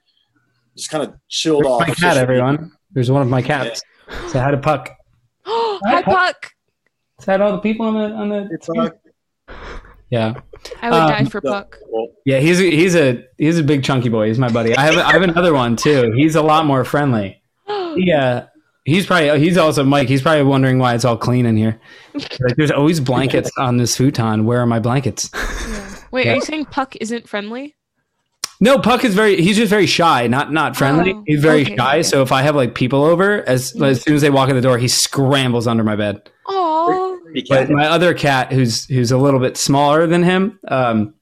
just 0.77 0.91
kind 0.91 1.03
of 1.05 1.15
chilled 1.29 1.65
There's 1.65 1.73
off. 1.73 1.89
my 1.89 1.95
cat, 1.95 2.17
everyone. 2.17 2.73
There's 2.93 3.11
one 3.11 3.23
of 3.23 3.29
my 3.29 3.43
cats. 3.43 3.83
Say 4.29 4.39
hi 4.39 4.51
to 4.51 4.59
Puck. 4.59 4.91
Hi, 5.47 6.03
Puck. 6.03 6.53
Say 7.21 7.33
hi 7.33 7.39
to 7.39 7.45
all 7.45 7.53
the 7.53 7.59
people 7.59 7.87
on 7.87 7.95
the 7.95 8.15
on 8.15 8.29
the. 8.29 8.49
It's 8.53 8.69
like, 8.69 8.95
Yeah, 10.11 10.35
I 10.83 10.91
would 10.91 10.97
Um, 10.99 11.09
die 11.11 11.25
for 11.25 11.41
Puck. 11.41 11.79
yeah. 12.25 12.39
He's 12.39 12.61
a, 12.61 12.71
he's 12.71 12.95
a 12.95 13.25
he's 13.39 13.59
a 13.59 13.63
big 13.63 13.83
chunky 13.85 14.09
boy. 14.09 14.29
He's 14.29 14.39
my 14.39 14.49
buddy. 14.51 14.77
I 14.77 14.83
have 14.83 14.97
I 14.99 15.13
have 15.13 15.23
another 15.23 15.53
one 15.53 15.77
too. 15.77 16.13
He's 16.17 16.35
a 16.37 16.43
lot 16.43 16.67
more 16.67 16.85
friendly. 16.85 17.43
Yeah, 17.99 18.49
he's 18.85 19.07
probably 19.07 19.39
he's 19.41 19.57
also 19.57 19.83
Mike. 19.83 20.07
He's 20.09 20.21
probably 20.21 20.43
wondering 20.43 20.79
why 20.79 20.95
it's 20.95 21.05
all 21.07 21.17
clean 21.17 21.47
in 21.47 21.57
here. 21.57 21.81
Like, 22.15 22.57
there's 22.57 22.71
always 22.71 23.01
blankets 23.01 23.51
on 23.57 23.79
this 23.79 23.97
futon. 23.97 24.45
Where 24.45 24.61
are 24.61 24.67
my 24.67 24.81
blankets? 24.81 25.31
Yeah. 25.35 25.97
Wait, 26.11 26.27
Yeah. 26.27 26.33
are 26.33 26.35
you 26.37 26.41
saying 26.43 26.67
Puck 26.67 26.95
isn't 27.01 27.27
friendly? 27.27 27.75
No, 28.61 28.79
Puck 28.79 29.05
is 29.05 29.15
very. 29.15 29.41
He's 29.43 29.57
just 29.57 29.71
very 29.71 29.87
shy, 29.87 30.27
not 30.29 30.53
not 30.53 30.77
friendly. 30.77 31.13
Oh, 31.13 31.23
he's 31.27 31.41
very 31.43 31.63
okay, 31.63 31.77
shy. 31.77 31.93
okay. 31.97 32.03
So 32.03 32.23
if 32.23 32.33
I 32.33 32.43
have 32.43 32.57
like 32.57 32.75
people 32.75 33.05
over, 33.05 33.47
as 33.49 33.81
as 33.83 34.03
soon 34.03 34.15
as 34.15 34.23
they 34.23 34.31
walk 34.31 34.49
in 34.49 34.57
the 34.57 34.63
door, 34.63 34.79
he 34.79 34.89
scrambles 34.89 35.67
under 35.67 35.85
my 35.85 35.97
bed. 35.97 36.23
Oh, 36.47 37.19
But 37.49 37.69
my 37.71 37.87
other 37.87 38.15
cat, 38.15 38.53
who's 38.53 38.87
who's 38.87 39.11
a 39.13 39.19
little 39.19 39.41
bit 39.41 39.57
smaller 39.59 40.07
than 40.07 40.23
him, 40.23 40.59
um, 40.69 41.13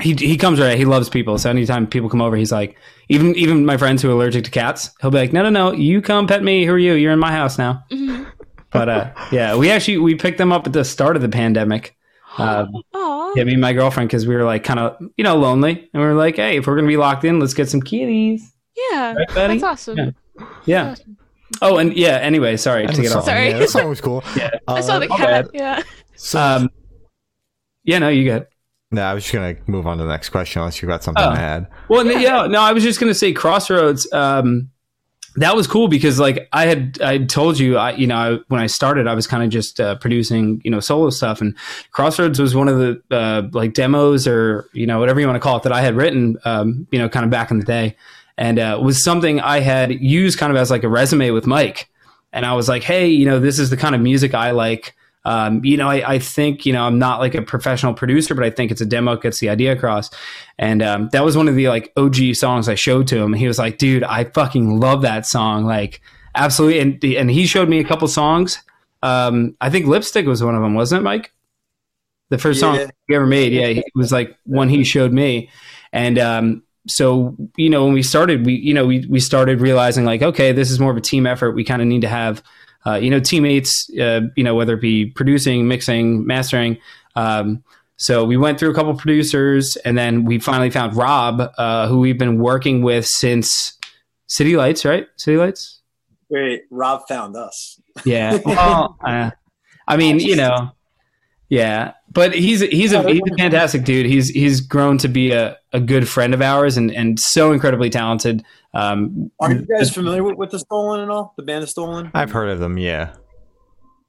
he 0.00 0.14
he 0.14 0.36
comes 0.36 0.58
right. 0.58 0.76
He 0.76 0.84
loves 0.84 1.08
people. 1.08 1.38
So 1.38 1.48
anytime 1.48 1.86
people 1.86 2.08
come 2.08 2.22
over, 2.22 2.34
he's 2.36 2.50
like, 2.50 2.76
even 3.08 3.36
even 3.36 3.64
my 3.64 3.76
friends 3.76 4.02
who 4.02 4.08
are 4.08 4.12
allergic 4.12 4.44
to 4.44 4.50
cats, 4.50 4.90
he'll 5.00 5.10
be 5.12 5.18
like, 5.18 5.32
no, 5.32 5.42
no, 5.44 5.50
no, 5.50 5.72
you 5.72 6.02
come 6.02 6.26
pet 6.26 6.42
me. 6.42 6.64
Who 6.64 6.72
are 6.72 6.78
you? 6.78 6.94
You're 6.94 7.12
in 7.12 7.18
my 7.20 7.30
house 7.32 7.56
now. 7.56 7.84
Mhm. 7.92 8.26
But 8.72 8.88
uh, 8.88 9.10
yeah, 9.30 9.54
we 9.56 9.70
actually 9.70 9.98
we 9.98 10.14
picked 10.16 10.38
them 10.38 10.50
up 10.52 10.66
at 10.66 10.72
the 10.72 10.84
start 10.84 11.14
of 11.14 11.22
the 11.22 11.28
pandemic. 11.28 11.94
Um, 12.38 12.70
Aw. 12.94 13.32
yeah, 13.36 13.44
me 13.44 13.52
and 13.52 13.60
my 13.60 13.72
girlfriend 13.72 14.08
because 14.08 14.26
we 14.26 14.34
were 14.36 14.44
like 14.44 14.62
kind 14.64 14.78
of 14.80 14.96
you 15.16 15.24
know 15.24 15.36
lonely, 15.36 15.88
and 15.92 16.00
we 16.02 16.08
were 16.08 16.14
like, 16.14 16.36
hey, 16.36 16.56
if 16.58 16.66
we're 16.66 16.76
gonna 16.76 16.86
be 16.88 16.96
locked 16.96 17.24
in, 17.24 17.40
let's 17.40 17.54
get 17.54 17.68
some 17.68 17.80
kitties. 17.82 18.52
Yeah, 18.92 19.14
Right, 19.14 19.28
buddy? 19.34 19.58
that's 19.58 19.64
awesome. 19.64 19.96
Yeah. 19.98 20.10
Yeah. 20.64 20.90
Awesome. 20.92 21.16
Oh, 21.62 21.76
and 21.78 21.92
yeah. 21.96 22.16
Anyway, 22.18 22.56
sorry 22.56 22.84
And 22.84 22.94
to 22.94 23.02
get 23.02 23.12
off. 23.12 23.24
Sorry. 23.24 23.48
Yeah, 23.50 23.58
the 23.58 23.66
song 23.68 23.88
was 23.88 24.00
cool. 24.00 24.22
Yeah. 24.36 24.50
I 24.68 24.80
saw 24.80 24.94
Uh, 24.94 24.98
the 25.00 25.08
cat. 25.08 25.18
bad. 25.18 25.48
Yeah. 25.52 25.82
So, 26.14 26.40
Um, 26.40 26.70
yeah, 27.84 27.98
no, 27.98 28.08
you 28.08 28.24
got. 28.30 28.46
no, 28.92 29.02
I 29.02 29.12
was 29.14 29.24
just 29.24 29.34
gonna 29.34 29.56
move 29.66 29.86
on 29.86 29.98
to 29.98 30.04
the 30.04 30.10
next 30.10 30.28
question 30.30 30.60
unless 30.62 30.80
you 30.80 30.86
got 30.88 31.02
something 31.02 31.22
Oh. 31.24 31.34
to 31.34 31.40
add. 31.40 31.66
Well, 31.88 32.04
no, 32.04 32.12
yeah, 32.12 32.46
no, 32.46 32.60
I 32.60 32.72
was 32.72 32.82
just 32.84 33.00
gonna 33.00 33.14
say 33.14 33.32
Crossroads. 33.32 34.10
Um, 34.12 34.70
that 35.36 35.54
was 35.54 35.66
cool 35.66 35.88
because 35.88 36.18
like 36.18 36.48
I 36.52 36.66
had 36.66 37.00
I 37.02 37.18
told 37.18 37.58
you 37.58 37.76
I 37.76 37.92
you 37.92 38.06
know 38.06 38.16
I, 38.16 38.38
when 38.48 38.60
I 38.60 38.66
started 38.66 39.06
I 39.06 39.14
was 39.14 39.26
kind 39.26 39.42
of 39.42 39.50
just 39.50 39.80
uh, 39.80 39.94
producing 39.96 40.60
you 40.64 40.70
know 40.70 40.80
solo 40.80 41.10
stuff 41.10 41.40
and 41.40 41.56
Crossroads 41.92 42.40
was 42.40 42.54
one 42.54 42.68
of 42.68 42.78
the 42.78 43.02
uh, 43.10 43.42
like 43.52 43.74
demos 43.74 44.26
or 44.26 44.68
you 44.72 44.86
know 44.86 44.98
whatever 44.98 45.20
you 45.20 45.26
want 45.26 45.36
to 45.36 45.40
call 45.40 45.56
it 45.56 45.62
that 45.62 45.72
I 45.72 45.82
had 45.82 45.94
written 45.94 46.36
um, 46.44 46.86
you 46.90 46.98
know 46.98 47.08
kind 47.08 47.24
of 47.24 47.30
back 47.30 47.50
in 47.50 47.58
the 47.58 47.64
day 47.64 47.96
and 48.36 48.58
uh, 48.58 48.78
was 48.82 49.04
something 49.04 49.40
I 49.40 49.60
had 49.60 49.92
used 49.92 50.38
kind 50.38 50.50
of 50.50 50.56
as 50.56 50.70
like 50.70 50.82
a 50.82 50.88
resume 50.88 51.30
with 51.30 51.46
Mike 51.46 51.90
and 52.32 52.46
I 52.46 52.54
was 52.54 52.68
like, 52.68 52.82
hey, 52.82 53.08
you 53.08 53.26
know, 53.26 53.40
this 53.40 53.58
is 53.58 53.70
the 53.70 53.76
kind 53.76 53.94
of 53.94 54.00
music 54.00 54.34
I 54.34 54.52
like. 54.52 54.94
Um, 55.24 55.64
you 55.64 55.76
know, 55.76 55.88
I, 55.88 56.14
I, 56.14 56.18
think, 56.18 56.64
you 56.64 56.72
know, 56.72 56.82
I'm 56.82 56.98
not 56.98 57.20
like 57.20 57.34
a 57.34 57.42
professional 57.42 57.92
producer, 57.92 58.34
but 58.34 58.44
I 58.44 58.50
think 58.50 58.70
it's 58.70 58.80
a 58.80 58.86
demo, 58.86 59.16
gets 59.16 59.38
the 59.38 59.50
idea 59.50 59.72
across. 59.72 60.10
And 60.58 60.82
um, 60.82 61.08
that 61.12 61.24
was 61.24 61.36
one 61.36 61.46
of 61.46 61.54
the 61.54 61.68
like 61.68 61.92
OG 61.96 62.34
songs 62.34 62.68
I 62.68 62.74
showed 62.74 63.06
to 63.08 63.18
him. 63.18 63.34
He 63.34 63.46
was 63.46 63.58
like, 63.58 63.76
dude, 63.78 64.02
I 64.02 64.24
fucking 64.24 64.80
love 64.80 65.02
that 65.02 65.26
song. 65.26 65.66
Like, 65.66 66.00
absolutely. 66.34 66.80
And, 66.80 67.04
and 67.04 67.30
he 67.30 67.46
showed 67.46 67.68
me 67.68 67.80
a 67.80 67.84
couple 67.84 68.08
songs. 68.08 68.62
Um, 69.02 69.56
I 69.60 69.70
think 69.70 69.86
Lipstick 69.86 70.26
was 70.26 70.42
one 70.42 70.54
of 70.54 70.62
them, 70.62 70.74
wasn't 70.74 71.00
it, 71.00 71.04
Mike? 71.04 71.32
The 72.30 72.38
first 72.38 72.62
yeah. 72.62 72.76
song 72.76 72.90
he 73.08 73.14
ever 73.14 73.26
made. 73.26 73.52
Yeah, 73.52 73.66
it 73.66 73.84
was 73.94 74.12
like 74.12 74.36
one 74.44 74.68
he 74.68 74.84
showed 74.84 75.12
me. 75.12 75.50
And 75.92 76.18
um, 76.18 76.62
so, 76.86 77.36
you 77.56 77.68
know, 77.68 77.84
when 77.84 77.92
we 77.92 78.02
started, 78.02 78.46
we, 78.46 78.54
you 78.54 78.72
know, 78.72 78.86
we, 78.86 79.04
we 79.06 79.20
started 79.20 79.60
realizing 79.60 80.04
like, 80.04 80.22
okay, 80.22 80.52
this 80.52 80.70
is 80.70 80.80
more 80.80 80.90
of 80.90 80.96
a 80.96 81.00
team 81.00 81.26
effort. 81.26 81.52
We 81.52 81.64
kind 81.64 81.82
of 81.82 81.88
need 81.88 82.02
to 82.02 82.08
have, 82.08 82.42
uh, 82.86 82.94
you 82.94 83.10
know, 83.10 83.20
teammates, 83.20 83.88
uh, 84.00 84.22
you 84.36 84.44
know, 84.44 84.54
whether 84.54 84.74
it 84.74 84.80
be 84.80 85.06
producing, 85.06 85.68
mixing, 85.68 86.26
mastering. 86.26 86.78
Um, 87.16 87.62
so 87.96 88.24
we 88.24 88.36
went 88.36 88.58
through 88.58 88.70
a 88.70 88.74
couple 88.74 88.94
producers, 88.94 89.76
and 89.84 89.96
then 89.98 90.24
we 90.24 90.38
finally 90.38 90.70
found 90.70 90.96
Rob, 90.96 91.42
uh, 91.58 91.86
who 91.88 91.98
we've 91.98 92.18
been 92.18 92.38
working 92.38 92.82
with 92.82 93.06
since 93.06 93.78
City 94.26 94.56
Lights, 94.56 94.84
right? 94.84 95.06
City 95.16 95.36
Lights. 95.36 95.80
Wait, 96.30 96.62
Rob 96.70 97.02
found 97.08 97.36
us. 97.36 97.78
Yeah. 98.04 98.38
Well, 98.44 98.96
uh, 99.06 99.30
I 99.86 99.96
mean, 99.96 100.18
you 100.18 100.36
know, 100.36 100.70
yeah, 101.50 101.94
but 102.12 102.32
he's 102.32 102.60
he's 102.60 102.92
a 102.92 103.02
he's 103.10 103.20
a 103.20 103.36
fantastic 103.36 103.84
dude. 103.84 104.06
He's 104.06 104.28
he's 104.28 104.60
grown 104.60 104.98
to 104.98 105.08
be 105.08 105.32
a, 105.32 105.58
a 105.72 105.80
good 105.80 106.08
friend 106.08 106.32
of 106.32 106.40
ours 106.40 106.76
and 106.76 106.92
and 106.92 107.18
so 107.18 107.52
incredibly 107.52 107.90
talented. 107.90 108.44
Um, 108.72 109.32
Are 109.40 109.52
you 109.52 109.66
guys 109.66 109.92
familiar 109.92 110.22
with, 110.22 110.36
with 110.36 110.50
the 110.52 110.60
Stolen 110.60 111.00
and 111.00 111.10
all 111.10 111.34
the 111.36 111.42
band, 111.42 111.64
the 111.64 111.66
Stolen? 111.66 112.12
I've 112.14 112.30
heard 112.30 112.50
of 112.50 112.60
them. 112.60 112.78
Yeah. 112.78 113.14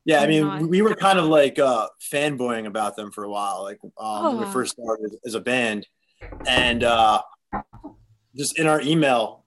Yeah, 0.05 0.21
I 0.21 0.27
mean, 0.27 0.67
we 0.67 0.81
were 0.81 0.95
kind 0.95 1.19
of 1.19 1.25
like 1.25 1.60
uh, 1.60 1.88
fanboying 2.12 2.65
about 2.65 2.95
them 2.95 3.12
for 3.12 3.24
a 3.24 3.29
while, 3.29 3.62
like 3.63 3.79
um, 3.83 3.91
oh. 3.98 4.29
when 4.29 4.39
we 4.39 4.45
oh. 4.45 4.51
first 4.51 4.74
started 4.74 5.15
as 5.25 5.36
a 5.36 5.39
band, 5.39 5.88
and 6.48 6.83
uh, 6.83 7.21
just 8.36 8.57
in 8.57 8.65
our 8.65 8.81
email 8.81 9.40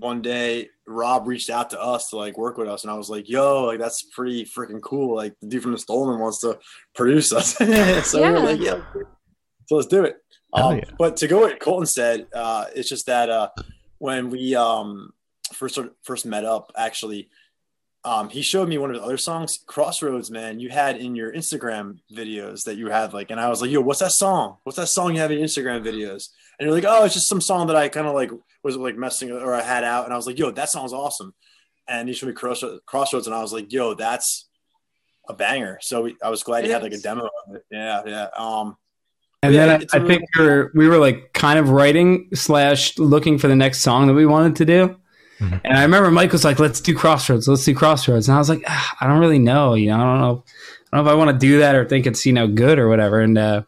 one 0.00 0.22
day, 0.22 0.68
Rob 0.86 1.26
reached 1.26 1.50
out 1.50 1.70
to 1.70 1.80
us 1.80 2.08
to 2.10 2.16
like 2.16 2.36
work 2.36 2.56
with 2.56 2.68
us, 2.68 2.82
and 2.82 2.90
I 2.90 2.94
was 2.94 3.08
like, 3.08 3.28
"Yo, 3.28 3.64
like 3.64 3.78
that's 3.78 4.02
pretty 4.02 4.44
freaking 4.44 4.80
cool! 4.80 5.14
Like 5.14 5.34
the 5.40 5.46
dude 5.46 5.62
from 5.62 5.72
the 5.72 5.78
Stolen 5.78 6.18
wants 6.18 6.40
to 6.40 6.58
produce 6.94 7.32
us." 7.32 7.56
so 7.56 7.64
yeah. 7.64 8.28
we 8.28 8.32
were 8.32 8.40
like, 8.40 8.60
"Yeah, 8.60 8.82
so 9.66 9.76
let's 9.76 9.86
do 9.86 10.04
it." 10.04 10.16
Um, 10.52 10.78
yeah. 10.78 10.84
But 10.98 11.16
to 11.18 11.28
go 11.28 11.40
what 11.40 11.60
Colton 11.60 11.86
said, 11.86 12.26
uh, 12.34 12.66
it's 12.74 12.88
just 12.88 13.06
that 13.06 13.30
uh, 13.30 13.50
when 13.98 14.30
we 14.30 14.56
um, 14.56 15.12
first 15.52 15.78
first 16.02 16.26
met 16.26 16.44
up, 16.44 16.72
actually, 16.76 17.28
um, 18.04 18.30
he 18.30 18.42
showed 18.42 18.68
me 18.68 18.78
one 18.78 18.90
of 18.90 18.96
his 18.96 19.04
other 19.04 19.18
songs, 19.18 19.58
Crossroads. 19.66 20.30
Man, 20.30 20.58
you 20.58 20.70
had 20.70 20.96
in 20.96 21.14
your 21.14 21.32
Instagram 21.32 21.98
videos 22.12 22.64
that 22.64 22.76
you 22.76 22.88
had 22.88 23.12
like, 23.12 23.30
and 23.30 23.38
I 23.38 23.48
was 23.48 23.60
like, 23.60 23.70
"Yo, 23.70 23.80
what's 23.80 24.00
that 24.00 24.12
song? 24.12 24.56
What's 24.64 24.76
that 24.76 24.88
song 24.88 25.14
you 25.14 25.20
have 25.20 25.30
in 25.30 25.38
Instagram 25.38 25.84
videos?" 25.84 26.30
And 26.58 26.66
you're 26.66 26.74
like, 26.74 26.84
"Oh, 26.86 27.04
it's 27.04 27.14
just 27.14 27.28
some 27.28 27.40
song 27.40 27.66
that 27.68 27.76
I 27.76 27.88
kind 27.88 28.06
of 28.06 28.14
like 28.14 28.30
was 28.62 28.76
like 28.76 28.96
messing 28.96 29.30
or 29.30 29.54
I 29.54 29.62
had 29.62 29.84
out," 29.84 30.04
and 30.04 30.12
I 30.12 30.16
was 30.16 30.26
like, 30.26 30.38
"Yo, 30.38 30.50
that 30.50 30.70
sounds 30.70 30.92
awesome." 30.92 31.34
And 31.88 32.08
he 32.08 32.14
showed 32.14 32.28
me 32.28 32.34
Crossroads, 32.34 33.26
and 33.26 33.34
I 33.34 33.40
was 33.40 33.52
like, 33.52 33.72
"Yo, 33.72 33.94
that's 33.94 34.48
a 35.28 35.34
banger." 35.34 35.78
So 35.82 36.02
we, 36.02 36.16
I 36.22 36.30
was 36.30 36.42
glad 36.42 36.64
it 36.64 36.66
he 36.66 36.72
had 36.72 36.82
like 36.82 36.92
a 36.92 36.98
demo 36.98 37.24
of 37.24 37.56
it. 37.56 37.64
Yeah, 37.70 38.02
yeah. 38.06 38.28
Um, 38.36 38.76
and 39.42 39.54
yeah, 39.54 39.66
then 39.66 39.86
I, 39.92 39.96
I 39.96 40.06
think 40.06 40.22
we 40.38 40.44
were, 40.44 40.72
we 40.74 40.88
were 40.88 40.98
like 40.98 41.32
kind 41.32 41.58
of 41.58 41.70
writing 41.70 42.28
slash 42.34 42.98
looking 42.98 43.38
for 43.38 43.48
the 43.48 43.56
next 43.56 43.80
song 43.80 44.06
that 44.06 44.14
we 44.14 44.26
wanted 44.26 44.56
to 44.56 44.64
do. 44.64 44.96
Mm-hmm. 45.40 45.56
And 45.64 45.78
I 45.78 45.82
remember 45.82 46.10
Mike 46.10 46.32
was 46.32 46.44
like, 46.44 46.58
"Let's 46.58 46.80
do 46.80 46.94
Crossroads. 46.94 47.48
Let's 47.48 47.64
do 47.64 47.74
Crossroads." 47.74 48.28
And 48.28 48.34
I 48.34 48.38
was 48.38 48.50
like, 48.50 48.62
ah, 48.66 48.96
"I 49.00 49.06
don't 49.06 49.18
really 49.18 49.38
know. 49.38 49.74
You 49.74 49.88
know, 49.88 49.96
I 49.96 50.04
don't 50.04 50.20
know. 50.20 50.44
I 50.92 50.96
don't 50.96 51.04
know 51.04 51.10
if 51.10 51.14
I 51.14 51.18
want 51.18 51.30
to 51.30 51.46
do 51.46 51.60
that 51.60 51.74
or 51.74 51.86
think 51.86 52.06
it's 52.06 52.26
you 52.26 52.34
know 52.34 52.46
good 52.46 52.78
or 52.78 52.88
whatever." 52.88 53.20
And 53.20 53.38
uh, 53.38 53.62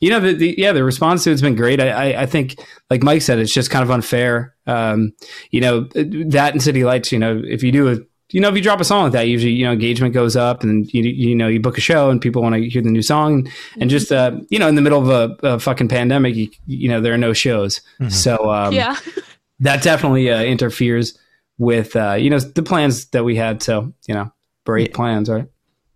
you 0.00 0.10
know, 0.10 0.20
the, 0.20 0.32
the, 0.32 0.54
yeah, 0.56 0.72
the 0.72 0.84
response 0.84 1.24
to 1.24 1.32
it's 1.32 1.42
been 1.42 1.56
great. 1.56 1.80
I, 1.80 1.88
I, 1.88 2.22
I, 2.22 2.26
think, 2.26 2.56
like 2.90 3.02
Mike 3.02 3.22
said, 3.22 3.38
it's 3.38 3.52
just 3.52 3.70
kind 3.70 3.82
of 3.82 3.90
unfair. 3.90 4.54
Um, 4.66 5.12
you 5.50 5.60
know, 5.60 5.88
that 5.94 6.50
and 6.52 6.62
City 6.62 6.84
Lights. 6.84 7.10
You 7.10 7.18
know, 7.18 7.42
if 7.44 7.62
you 7.62 7.72
do 7.72 7.88
a 7.88 7.98
you 8.30 8.40
know, 8.40 8.48
if 8.48 8.56
you 8.56 8.62
drop 8.62 8.80
a 8.80 8.84
song 8.84 9.04
like 9.04 9.12
that, 9.12 9.28
usually 9.28 9.52
you 9.52 9.64
know 9.64 9.72
engagement 9.72 10.12
goes 10.12 10.36
up, 10.36 10.62
and 10.62 10.92
you 10.92 11.02
you 11.02 11.34
know 11.34 11.48
you 11.48 11.60
book 11.60 11.78
a 11.78 11.80
show, 11.80 12.10
and 12.10 12.20
people 12.20 12.42
want 12.42 12.54
to 12.54 12.68
hear 12.68 12.82
the 12.82 12.90
new 12.90 13.02
song, 13.02 13.50
and 13.80 13.88
just 13.88 14.12
uh, 14.12 14.32
you 14.50 14.58
know 14.58 14.68
in 14.68 14.74
the 14.74 14.82
middle 14.82 15.00
of 15.00 15.08
a, 15.08 15.46
a 15.46 15.58
fucking 15.58 15.88
pandemic, 15.88 16.34
you, 16.34 16.50
you, 16.66 16.88
know 16.88 17.00
there 17.00 17.14
are 17.14 17.18
no 17.18 17.32
shows, 17.32 17.80
mm-hmm. 17.98 18.10
so 18.10 18.52
um, 18.52 18.74
yeah, 18.74 18.96
that 19.60 19.82
definitely 19.82 20.30
uh, 20.30 20.42
interferes 20.42 21.18
with 21.56 21.96
uh, 21.96 22.14
you 22.14 22.28
know 22.28 22.38
the 22.38 22.62
plans 22.62 23.06
that 23.06 23.24
we 23.24 23.34
had. 23.34 23.62
So 23.62 23.94
you 24.06 24.14
know, 24.14 24.30
great 24.66 24.92
plans, 24.92 25.30
right? 25.30 25.46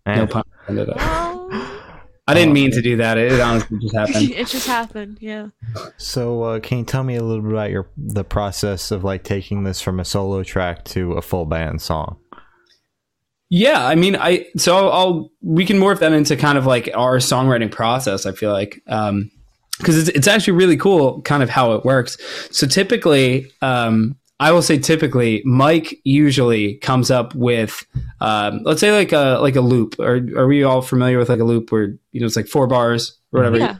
No 0.07 0.25
pun 0.25 0.43
intended. 0.67 1.21
I 2.25 2.33
didn't 2.33 2.53
mean 2.53 2.71
to 2.71 2.81
do 2.81 2.97
that. 2.97 3.17
It, 3.17 3.39
honestly 3.39 3.79
just 3.79 3.95
happened. 3.95 4.31
it 4.31 4.47
just 4.47 4.67
happened. 4.67 5.17
Yeah. 5.19 5.49
So, 5.97 6.43
uh, 6.43 6.59
can 6.61 6.79
you 6.79 6.85
tell 6.85 7.03
me 7.03 7.15
a 7.15 7.23
little 7.23 7.43
bit 7.43 7.51
about 7.51 7.69
your 7.69 7.89
the 7.97 8.23
process 8.23 8.91
of 8.91 9.03
like 9.03 9.23
taking 9.23 9.63
this 9.63 9.81
from 9.81 9.99
a 9.99 10.05
solo 10.05 10.43
track 10.43 10.85
to 10.85 11.13
a 11.13 11.21
full 11.21 11.45
band 11.45 11.81
song? 11.81 12.17
Yeah, 13.49 13.85
I 13.85 13.95
mean, 13.95 14.15
I 14.15 14.45
so 14.55 14.75
I'll, 14.75 14.91
I'll 14.91 15.31
we 15.41 15.65
can 15.65 15.77
morph 15.77 15.99
that 15.99 16.13
into 16.13 16.37
kind 16.37 16.57
of 16.57 16.65
like 16.65 16.89
our 16.93 17.17
songwriting 17.17 17.71
process. 17.71 18.25
I 18.25 18.31
feel 18.31 18.51
like. 18.51 18.81
Um, 18.87 19.29
because 19.79 19.97
it's, 19.97 20.09
it's 20.15 20.27
actually 20.27 20.53
really 20.53 20.77
cool 20.77 21.21
kind 21.23 21.41
of 21.41 21.49
how 21.49 21.73
it 21.73 21.83
works 21.83 22.15
so 22.51 22.67
typically 22.67 23.51
um, 23.63 24.15
I 24.39 24.51
will 24.51 24.61
say 24.61 24.77
typically 24.77 25.41
Mike 25.45 25.99
usually 26.03 26.75
comes 26.75 27.11
up 27.11 27.33
with 27.35 27.85
um, 28.19 28.61
let's 28.63 28.81
say 28.81 28.91
like 28.91 29.11
a 29.11 29.39
like 29.41 29.55
a 29.55 29.61
loop. 29.61 29.99
Are 29.99 30.17
are 30.37 30.47
we 30.47 30.63
all 30.63 30.81
familiar 30.81 31.17
with 31.17 31.29
like 31.29 31.39
a 31.39 31.45
loop 31.45 31.71
where 31.71 31.95
you 32.11 32.19
know 32.19 32.25
it's 32.25 32.35
like 32.35 32.47
four 32.47 32.67
bars 32.67 33.19
or 33.31 33.39
whatever? 33.39 33.57
Yeah. 33.57 33.77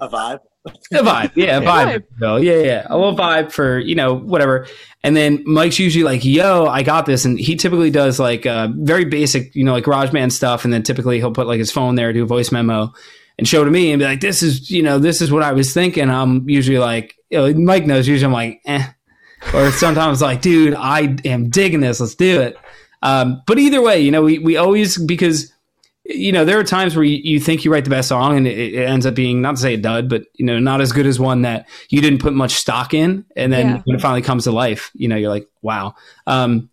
A 0.00 0.08
vibe. 0.08 0.40
A 0.66 0.98
vibe, 0.98 1.32
yeah, 1.36 1.56
a 1.56 1.62
vibe. 1.62 2.04
Yeah, 2.20 2.36
yeah, 2.36 2.62
yeah, 2.62 2.86
a 2.90 2.98
little 2.98 3.16
vibe 3.16 3.50
for 3.50 3.78
you 3.78 3.94
know 3.94 4.14
whatever. 4.14 4.66
And 5.02 5.16
then 5.16 5.42
Mike's 5.46 5.78
usually 5.78 6.04
like, 6.04 6.22
"Yo, 6.22 6.66
I 6.66 6.82
got 6.82 7.06
this," 7.06 7.24
and 7.24 7.40
he 7.40 7.56
typically 7.56 7.90
does 7.90 8.20
like 8.20 8.44
uh, 8.44 8.68
very 8.74 9.06
basic, 9.06 9.54
you 9.54 9.64
know, 9.64 9.72
like 9.72 9.84
GarageBand 9.84 10.32
stuff. 10.32 10.64
And 10.64 10.72
then 10.72 10.82
typically 10.82 11.18
he'll 11.18 11.32
put 11.32 11.46
like 11.46 11.58
his 11.58 11.72
phone 11.72 11.94
there, 11.94 12.12
do 12.12 12.24
a 12.24 12.26
voice 12.26 12.52
memo, 12.52 12.92
and 13.38 13.48
show 13.48 13.64
to 13.64 13.70
me, 13.70 13.90
and 13.90 14.00
be 14.00 14.04
like, 14.04 14.20
"This 14.20 14.42
is, 14.42 14.70
you 14.70 14.82
know, 14.82 14.98
this 14.98 15.22
is 15.22 15.32
what 15.32 15.42
I 15.42 15.52
was 15.52 15.72
thinking." 15.72 16.10
I'm 16.10 16.46
usually 16.46 16.78
like, 16.78 17.14
you 17.30 17.38
know, 17.38 17.58
Mike 17.58 17.86
knows. 17.86 18.06
Usually 18.06 18.26
I'm 18.26 18.32
like, 18.32 18.60
"Eh." 18.66 18.86
Or 19.54 19.70
sometimes 19.72 20.22
like, 20.22 20.40
dude, 20.40 20.74
I 20.74 21.16
am 21.24 21.50
digging 21.50 21.80
this. 21.80 22.00
Let's 22.00 22.14
do 22.14 22.40
it. 22.40 22.56
Um, 23.02 23.42
but 23.46 23.58
either 23.58 23.80
way, 23.80 24.00
you 24.00 24.10
know, 24.10 24.22
we, 24.22 24.38
we 24.38 24.56
always, 24.56 24.98
because, 24.98 25.52
you 26.04 26.32
know, 26.32 26.44
there 26.44 26.58
are 26.58 26.64
times 26.64 26.94
where 26.94 27.04
you, 27.04 27.18
you 27.22 27.40
think 27.40 27.64
you 27.64 27.72
write 27.72 27.84
the 27.84 27.90
best 27.90 28.08
song 28.08 28.36
and 28.36 28.46
it, 28.46 28.74
it, 28.74 28.84
ends 28.84 29.06
up 29.06 29.14
being, 29.14 29.40
not 29.40 29.56
to 29.56 29.62
say 29.62 29.74
a 29.74 29.78
dud, 29.78 30.08
but, 30.08 30.24
you 30.34 30.44
know, 30.44 30.58
not 30.58 30.80
as 30.80 30.92
good 30.92 31.06
as 31.06 31.18
one 31.18 31.42
that 31.42 31.68
you 31.88 32.00
didn't 32.00 32.20
put 32.20 32.32
much 32.32 32.52
stock 32.52 32.92
in. 32.92 33.24
And 33.36 33.52
then 33.52 33.66
yeah. 33.68 33.82
when 33.84 33.96
it 33.96 34.02
finally 34.02 34.22
comes 34.22 34.44
to 34.44 34.52
life, 34.52 34.90
you 34.94 35.08
know, 35.08 35.16
you're 35.16 35.30
like, 35.30 35.48
wow. 35.62 35.94
Um, 36.26 36.70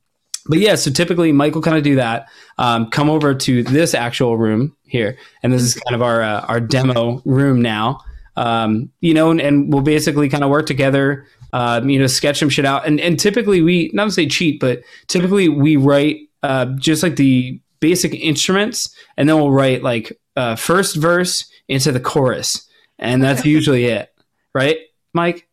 but 0.48 0.60
yeah, 0.60 0.75
so 0.75 0.91
typically 0.91 1.31
Mike 1.31 1.55
will 1.55 1.62
kind 1.62 1.77
of 1.77 1.84
do 1.84 1.96
that. 1.96 2.29
Um, 2.57 2.89
come 2.89 3.10
over 3.10 3.36
to 3.36 3.63
this 3.63 3.93
actual 3.93 4.38
room 4.38 4.75
here, 4.86 5.17
and 5.43 5.51
this 5.51 5.62
is 5.62 5.74
kind 5.74 5.93
of 5.93 6.01
our 6.01 6.22
uh, 6.22 6.41
our 6.41 6.60
demo 6.60 7.22
room 7.25 7.62
now. 7.62 8.00
Um, 8.38 8.91
you 9.01 9.13
know, 9.13 9.31
and, 9.31 9.41
and, 9.41 9.74
we'll 9.74 9.81
basically 9.81 10.29
kind 10.29 10.43
of 10.43 10.51
work 10.51 10.67
together 10.67 11.25
uh, 11.54 11.82
you 11.84 12.00
know, 12.00 12.08
sketch 12.08 12.39
some 12.39 12.50
shit 12.50 12.66
out. 12.66 12.86
And 12.86 13.00
and 13.00 13.20
typically 13.20 13.62
we 13.62 13.89
not 13.94 14.06
to 14.06 14.12
say 14.12 14.27
cheat, 14.27 14.60
but 14.60 14.82
typically 15.08 15.50
we 15.50 15.77
write 15.77 16.18
uh, 16.44 16.66
just 16.77 17.04
like 17.04 17.16
the 17.16 17.60
basic 17.80 18.13
instruments, 18.13 18.94
and 19.18 19.27
then 19.27 19.38
we'll 19.38 19.51
write 19.51 19.84
like 19.84 20.18
uh, 20.36 20.56
first 20.56 20.96
verse 20.96 21.46
into 21.68 21.92
the 21.92 22.00
chorus, 22.00 22.68
and 23.00 23.24
that's 23.24 23.46
usually 23.46 23.86
it, 23.86 24.10
right, 24.54 24.77
Mike? 25.13 25.48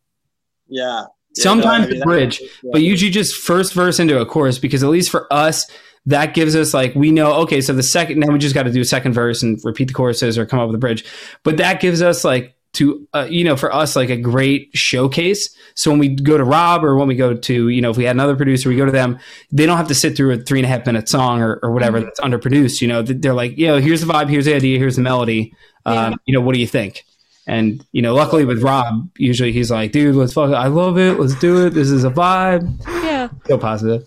Yeah. 0.68 1.04
Sometimes 1.36 1.92
yeah, 1.92 1.98
no, 1.98 2.04
bridge, 2.04 2.40
yeah. 2.40 2.70
but 2.72 2.82
usually 2.82 3.10
just 3.10 3.34
first 3.34 3.74
verse 3.74 3.98
into 3.98 4.20
a 4.20 4.26
chorus 4.26 4.60
because 4.60 4.84
at 4.84 4.88
least 4.88 5.10
for 5.10 5.26
us, 5.32 5.68
that 6.06 6.34
gives 6.34 6.54
us 6.54 6.74
like 6.74 6.94
we 6.94 7.10
know 7.10 7.32
okay 7.32 7.60
so 7.60 7.72
the 7.72 7.82
second 7.82 8.20
now 8.20 8.30
we 8.30 8.38
just 8.38 8.54
got 8.54 8.64
to 8.64 8.70
do 8.70 8.80
a 8.80 8.84
second 8.84 9.12
verse 9.14 9.42
and 9.42 9.58
repeat 9.64 9.88
the 9.88 9.94
choruses 9.94 10.36
or 10.36 10.44
come 10.44 10.58
up 10.58 10.66
with 10.66 10.74
a 10.74 10.78
bridge 10.78 11.04
but 11.44 11.56
that 11.56 11.80
gives 11.80 12.02
us 12.02 12.24
like 12.24 12.54
to 12.74 13.06
uh, 13.14 13.26
you 13.28 13.44
know 13.44 13.56
for 13.56 13.72
us 13.74 13.96
like 13.96 14.10
a 14.10 14.16
great 14.16 14.70
showcase. 14.74 15.54
So 15.74 15.90
when 15.90 15.98
we 15.98 16.08
go 16.08 16.36
to 16.36 16.44
rob 16.44 16.84
or 16.84 16.96
when 16.96 17.08
we 17.08 17.14
go 17.14 17.34
to 17.34 17.68
you 17.68 17.80
know 17.80 17.90
if 17.90 17.96
we 17.96 18.04
had 18.04 18.16
another 18.16 18.36
producer 18.36 18.68
we 18.68 18.76
go 18.76 18.84
to 18.84 18.92
them 18.92 19.18
they 19.50 19.66
don't 19.66 19.76
have 19.76 19.88
to 19.88 19.94
sit 19.94 20.16
through 20.16 20.32
a 20.32 20.36
three 20.38 20.58
and 20.58 20.66
a 20.66 20.68
half 20.68 20.86
minute 20.86 21.08
song 21.08 21.40
or, 21.40 21.58
or 21.62 21.72
whatever 21.72 21.98
mm-hmm. 21.98 22.06
that's 22.06 22.20
underproduced 22.20 22.80
you 22.80 22.88
know. 22.88 23.02
They're 23.02 23.34
like 23.34 23.56
you 23.56 23.66
know 23.66 23.78
here's 23.78 24.00
the 24.00 24.12
vibe 24.12 24.28
here's 24.28 24.44
the 24.44 24.54
idea 24.54 24.78
here's 24.78 24.96
the 24.96 25.02
melody. 25.02 25.54
Um, 25.86 26.16
you 26.26 26.34
know 26.34 26.40
what 26.40 26.54
do 26.54 26.60
you 26.60 26.66
think? 26.66 27.04
And 27.46 27.84
you 27.92 28.02
know 28.02 28.14
luckily 28.14 28.44
with 28.44 28.62
rob 28.62 29.08
usually 29.18 29.52
he's 29.52 29.70
like 29.70 29.92
dude 29.92 30.14
let's 30.14 30.32
fuck 30.32 30.50
it. 30.50 30.54
i 30.54 30.66
love 30.66 30.98
it 30.98 31.20
let's 31.20 31.34
do 31.38 31.66
it 31.66 31.70
this 31.70 31.90
is 31.90 32.04
a 32.04 32.10
vibe. 32.10 32.80
Yeah. 32.86 33.28
So 33.46 33.58
positive. 33.58 34.06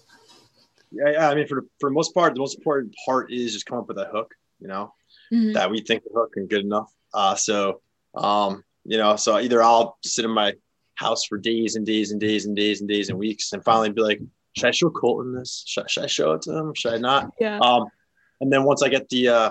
Yeah, 0.92 1.12
yeah 1.12 1.30
i 1.30 1.36
mean 1.36 1.48
for, 1.48 1.66
for 1.80 1.90
the 1.90 1.94
most 1.94 2.14
part 2.14 2.34
the 2.34 2.40
most 2.40 2.58
important 2.58 2.96
part 3.06 3.32
is 3.32 3.54
just 3.54 3.66
come 3.66 3.78
up 3.78 3.88
with 3.88 3.98
a 3.98 4.06
hook 4.06 4.34
you 4.60 4.68
know 4.68 4.94
mm-hmm. 5.32 5.54
that 5.54 5.70
we 5.70 5.82
think 5.82 6.04
the 6.04 6.10
hook 6.14 6.34
and 6.36 6.50
good 6.50 6.64
enough. 6.64 6.92
Uh, 7.14 7.36
so 7.36 7.82
um, 8.18 8.64
you 8.86 8.98
know, 8.98 9.16
so 9.16 9.38
either 9.38 9.62
I'll 9.62 9.98
sit 10.04 10.26
in 10.26 10.32
my 10.32 10.54
house 10.96 11.26
for 11.26 11.38
days 11.38 11.76
and 11.76 11.86
days 11.86 12.12
and 12.12 12.20
days 12.20 12.46
and 12.46 12.56
days 12.56 12.80
and 12.82 12.90
days 12.90 13.10
and 13.10 13.18
weeks 13.18 13.54
and 13.54 13.64
finally 13.64 13.92
be 13.92 14.02
like, 14.02 14.20
should 14.56 14.68
I 14.68 14.72
show 14.72 14.90
Colton 14.90 15.34
this? 15.34 15.64
Should, 15.68 15.90
should 15.90 16.04
I 16.04 16.08
show 16.08 16.32
it 16.34 16.42
to 16.44 16.58
him? 16.58 16.74
Should 16.74 16.94
I 16.94 16.98
not? 16.98 17.32
Yeah. 17.40 17.60
Um, 17.60 17.86
and 18.42 18.52
then 18.52 18.64
once 18.64 18.82
I 18.82 18.90
get 18.90 19.08
the, 19.10 19.28
uh, 19.30 19.50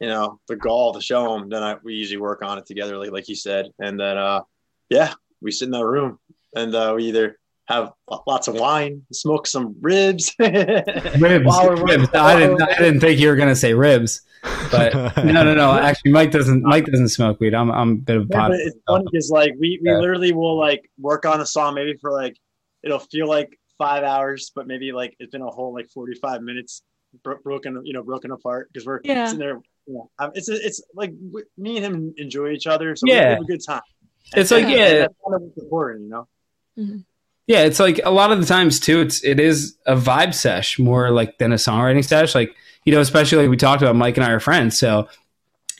you 0.00 0.08
know, 0.08 0.38
the 0.46 0.56
gall 0.56 0.92
to 0.92 1.00
show 1.00 1.34
him, 1.34 1.48
then 1.48 1.62
I, 1.62 1.76
we 1.82 1.94
usually 1.94 2.20
work 2.20 2.42
on 2.42 2.58
it 2.58 2.66
together, 2.66 2.96
like 2.96 3.10
like 3.10 3.28
you 3.28 3.34
said. 3.34 3.70
And 3.80 3.98
then, 3.98 4.16
uh, 4.16 4.42
yeah, 4.90 5.12
we 5.40 5.50
sit 5.50 5.66
in 5.66 5.72
that 5.72 5.84
room 5.84 6.18
and 6.54 6.74
uh, 6.74 6.92
we 6.96 7.06
either 7.06 7.38
have 7.66 7.92
lots 8.26 8.48
of 8.48 8.54
wine, 8.54 9.02
smoke 9.12 9.46
some 9.46 9.76
ribs. 9.80 10.34
Ribs. 10.38 11.20
Ribs. 11.20 12.08
I 12.14 12.38
didn't. 12.38 12.62
I 12.62 12.78
didn't 12.78 13.00
think 13.00 13.20
you 13.20 13.28
were 13.28 13.36
gonna 13.36 13.56
say 13.56 13.74
ribs, 13.74 14.22
but 14.70 15.16
no, 15.24 15.42
no, 15.44 15.54
no. 15.54 15.72
Actually, 15.74 16.12
Mike 16.12 16.30
doesn't. 16.30 16.62
Mike 16.62 16.86
doesn't 16.86 17.08
smoke 17.08 17.40
weed. 17.40 17.54
I'm. 17.54 17.70
I'm 17.70 17.90
a 17.92 17.94
bit 17.96 18.16
of 18.16 18.22
a 18.24 18.26
Yeah, 18.30 18.38
pot. 18.38 18.50
it's 18.52 18.76
funny 18.86 19.04
because 19.10 19.30
like 19.30 19.52
we, 19.58 19.78
we 19.82 19.90
Yeah. 19.90 19.98
literally 19.98 20.32
will 20.32 20.58
like 20.58 20.90
work 20.98 21.24
on 21.26 21.40
a 21.40 21.46
song 21.46 21.74
maybe 21.74 21.94
for 22.00 22.12
like 22.12 22.36
it'll 22.82 22.98
feel 22.98 23.28
like 23.28 23.58
five 23.78 24.04
hours, 24.04 24.50
but 24.54 24.66
maybe 24.66 24.92
like 24.92 25.14
it's 25.18 25.30
been 25.30 25.42
a 25.42 25.50
whole 25.50 25.72
like 25.74 25.88
forty 25.90 26.14
five 26.20 26.42
minutes 26.42 26.82
bro- 27.22 27.38
broken 27.42 27.80
you 27.84 27.92
know 27.92 28.02
broken 28.02 28.30
apart 28.30 28.68
because 28.72 28.86
we're 28.86 29.00
Yeah. 29.04 29.26
sitting 29.26 29.38
there. 29.40 29.60
You 29.86 29.94
know, 29.94 30.30
it's 30.34 30.48
it's 30.48 30.82
like 30.94 31.12
we, 31.32 31.42
me 31.56 31.76
and 31.78 31.86
him 31.86 32.14
enjoy 32.18 32.50
each 32.50 32.66
other, 32.66 32.94
so 32.96 33.04
we 33.04 33.12
Yeah. 33.12 33.30
have 33.30 33.40
a 33.40 33.44
good 33.44 33.60
time. 33.66 33.80
It's 34.36 34.50
like, 34.50 34.64
And 34.64 34.72
yeah. 34.72 34.98
that's 34.98 35.14
kind 35.26 35.42
of 35.42 35.42
important, 35.56 36.02
you 36.04 36.10
know. 36.10 36.28
Mm-hmm. 36.78 36.98
Yeah, 37.46 37.60
it's 37.64 37.80
like 37.80 37.98
a 38.04 38.10
lot 38.10 38.30
of 38.30 38.40
the 38.40 38.44
times 38.46 38.78
too. 38.78 39.00
It's 39.00 39.24
it 39.24 39.40
is 39.40 39.78
a 39.86 39.96
vibe 39.96 40.34
sesh 40.34 40.78
more 40.78 41.10
like 41.10 41.38
than 41.38 41.50
a 41.52 41.54
songwriting 41.54 42.04
sesh. 42.04 42.34
Like 42.34 42.54
you 42.84 42.92
know, 42.92 43.00
especially 43.00 43.38
like 43.38 43.50
we 43.50 43.56
talked 43.56 43.82
about, 43.82 43.96
Mike 43.96 44.16
and 44.16 44.24
I 44.24 44.30
are 44.30 44.40
friends, 44.40 44.78
so 44.78 45.08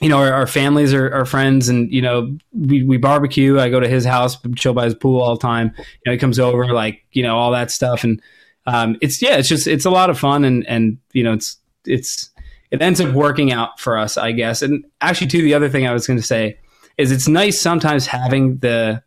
you 0.01 0.09
know 0.09 0.17
our, 0.17 0.31
our 0.31 0.47
families 0.47 0.93
are, 0.93 1.13
are 1.13 1.25
friends, 1.25 1.69
and 1.69 1.91
you 1.91 2.01
know 2.01 2.37
we, 2.53 2.83
we 2.83 2.97
barbecue. 2.97 3.59
I 3.59 3.69
go 3.69 3.79
to 3.79 3.87
his 3.87 4.05
house, 4.05 4.37
chill 4.55 4.73
by 4.73 4.85
his 4.85 4.95
pool 4.95 5.21
all 5.21 5.35
the 5.35 5.41
time. 5.41 5.73
You 5.77 5.83
know, 6.05 6.11
he 6.11 6.17
comes 6.17 6.39
over, 6.39 6.73
like 6.73 7.03
you 7.11 7.23
know 7.23 7.37
all 7.37 7.51
that 7.51 7.71
stuff, 7.71 8.03
and 8.03 8.21
um, 8.65 8.97
it's 9.01 9.21
yeah, 9.21 9.37
it's 9.37 9.49
just 9.49 9.67
it's 9.67 9.85
a 9.85 9.89
lot 9.89 10.09
of 10.09 10.19
fun, 10.19 10.43
and 10.43 10.65
and 10.67 10.97
you 11.13 11.23
know 11.23 11.33
it's 11.33 11.57
it's 11.85 12.29
it 12.71 12.81
ends 12.81 13.01
up 13.01 13.13
working 13.13 13.51
out 13.51 13.79
for 13.79 13.97
us, 13.97 14.17
I 14.17 14.31
guess. 14.31 14.61
And 14.61 14.85
actually, 15.01 15.27
too, 15.27 15.41
the 15.41 15.53
other 15.53 15.69
thing 15.69 15.87
I 15.87 15.93
was 15.93 16.05
going 16.05 16.19
to 16.19 16.25
say 16.25 16.59
is 16.97 17.11
it's 17.11 17.27
nice 17.27 17.59
sometimes 17.59 18.05
having 18.05 18.57
the 18.57 19.01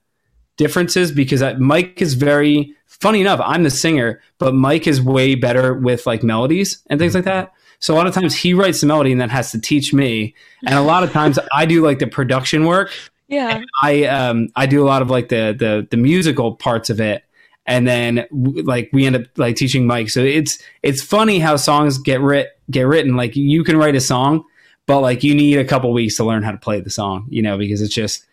differences 0.57 1.13
because 1.13 1.43
I, 1.43 1.55
Mike 1.55 2.03
is 2.03 2.15
very 2.15 2.75
funny 2.87 3.21
enough. 3.21 3.41
I'm 3.43 3.63
the 3.63 3.71
singer, 3.71 4.21
but 4.39 4.55
Mike 4.55 4.87
is 4.87 5.01
way 5.01 5.35
better 5.35 5.75
with 5.75 6.07
like 6.07 6.23
melodies 6.23 6.83
and 6.91 6.99
things 6.99 7.15
like 7.15 7.25
that. 7.25 7.53
So 7.83 7.93
a 7.93 7.97
lot 7.97 8.07
of 8.07 8.15
times 8.15 8.35
he 8.35 8.55
writes 8.55 8.81
the 8.81 8.87
melody 8.87 9.11
and 9.11 9.21
then 9.21 9.29
has 9.29 9.51
to 9.51 9.61
teach 9.61 9.93
me, 9.93 10.35
and 10.65 10.77
a 10.77 10.83
lot 10.83 11.03
of 11.03 11.11
times 11.11 11.39
I 11.53 11.67
do 11.67 11.85
like 11.85 11.99
the 11.99 12.07
production 12.07 12.65
work. 12.65 12.93
Yeah. 13.27 13.61
I 13.83 14.05
um 14.05 14.49
I 14.55 14.67
do 14.67 14.83
a 14.83 14.87
lot 14.87 15.03
of 15.03 15.11
like 15.11 15.29
the 15.29 15.55
the 15.59 15.87
the 15.91 15.97
musical 15.97 16.55
parts 16.55 16.91
of 16.91 17.01
it, 17.01 17.25
and 17.67 17.87
then 17.87 18.25
like 18.31 18.89
we 18.93 19.05
end 19.05 19.17
up 19.17 19.23
like 19.37 19.57
teaching 19.57 19.87
Mike. 19.87 20.11
So 20.11 20.21
it's 20.21 20.63
it's 20.83 21.03
funny 21.03 21.41
how 21.41 21.57
songs 21.57 21.99
get 21.99 22.21
writ 22.21 22.51
get 22.71 22.83
written. 22.83 23.17
Like 23.17 23.35
you 23.35 23.65
can 23.65 23.77
write 23.77 23.97
a 23.97 24.01
song, 24.01 24.45
but 24.87 25.01
like 25.01 25.25
you 25.25 25.35
need 25.35 25.59
a 25.59 25.65
couple 25.65 25.93
weeks 25.93 26.17
to 26.17 26.25
learn 26.25 26.45
how 26.45 26.53
to 26.53 26.59
play 26.59 26.81
the 26.81 26.91
song. 26.91 27.27
You 27.31 27.43
know 27.43 27.59
because 27.59 27.83
it's 27.83 27.95
just 27.95 28.25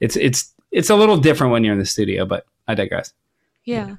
it's 0.00 0.16
it's 0.16 0.52
it's 0.72 0.90
a 0.90 0.96
little 0.96 1.16
different 1.16 1.52
when 1.52 1.62
you're 1.62 1.72
in 1.72 1.78
the 1.78 1.86
studio. 1.86 2.26
But 2.26 2.46
I 2.66 2.74
digress. 2.74 3.12
Yeah. 3.64 3.96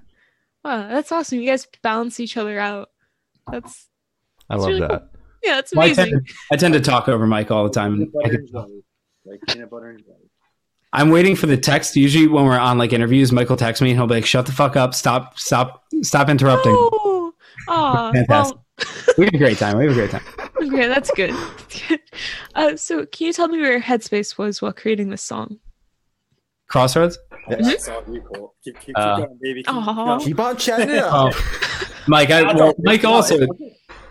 Wow, 0.65 0.89
that's 0.89 1.13
awesome. 1.13 1.39
You 1.39 1.49
guys 1.49 1.67
balance 1.81 2.19
each 2.19 2.35
other 2.35 2.59
out. 2.59 2.89
That's 3.49 3.88
I 4.49 4.55
It's 4.55 4.61
love 4.61 4.67
really 4.69 4.79
that. 4.87 5.09
yeah, 5.43 5.55
that's 5.55 5.73
Well, 5.75 5.85
I 5.85 5.93
tend, 5.93 6.11
amazing. 6.11 6.25
to, 6.25 6.33
I 6.51 6.55
tend 6.57 6.73
to 6.75 6.79
talk 6.81 7.07
over 7.07 7.25
Mike 7.27 7.51
all 7.51 7.63
the 7.63 7.69
time. 7.69 8.01
I 8.01 8.05
butter 8.05 8.29
could- 8.29 8.39
and 8.39 8.49
jelly. 8.51 8.83
Like 9.25 9.39
peanut 9.47 9.69
butter 9.69 9.89
and 9.91 9.99
jelly. 10.03 10.15
I'm 10.91 11.09
waiting 11.11 11.35
for 11.35 11.45
the 11.45 11.57
text. 11.57 11.95
Usually 11.95 12.25
when 12.27 12.45
we're 12.45 12.57
on 12.57 12.77
like 12.79 12.93
interviews, 12.93 13.31
Michael 13.31 13.57
texts 13.57 13.81
me 13.81 13.91
and 13.91 13.99
he'll 13.99 14.07
be 14.07 14.15
like, 14.15 14.25
"Shut 14.25 14.47
the 14.47 14.51
fuck 14.51 14.75
up! 14.75 14.95
Stop! 14.95 15.37
Stop! 15.37 15.83
Stop 16.01 16.29
interrupting." 16.29 16.71
Oh, 16.75 17.31
aw, 17.67 18.11
Fantastic. 18.11 18.57
well, 18.57 18.95
We 19.19 19.25
had 19.25 19.35
a 19.35 19.37
great 19.37 19.57
time. 19.59 19.77
We 19.77 19.83
had 19.83 19.91
a 19.91 19.95
great 19.95 20.09
time. 20.09 20.23
okay, 20.63 20.87
that's 20.87 21.11
good. 21.11 21.31
uh, 22.55 22.75
so, 22.75 23.05
can 23.05 23.27
you 23.27 23.33
tell 23.33 23.49
me 23.49 23.59
where 23.61 23.73
your 23.73 23.81
Headspace 23.81 24.35
was 24.39 24.63
while 24.63 24.73
creating 24.73 25.09
this 25.11 25.21
song? 25.21 25.59
Crossroads. 26.69 27.19
That's 27.49 27.87
all 27.87 28.03
you, 28.11 28.21
Cole. 28.21 28.55
Keep, 28.63 28.75
keep, 28.75 28.85
keep 28.87 28.97
Uh, 28.97 29.17
going, 29.17 29.37
baby. 29.41 29.61
Keep, 29.63 30.19
Keep 30.21 30.39
on 30.39 30.57
chatting 30.57 30.89
it 30.89 30.99
up. 31.03 31.33
Oh, 31.35 31.91
Mike. 32.07 32.31
I, 32.31 32.53
well, 32.53 32.73
Mike 32.79 33.03
also. 33.05 33.37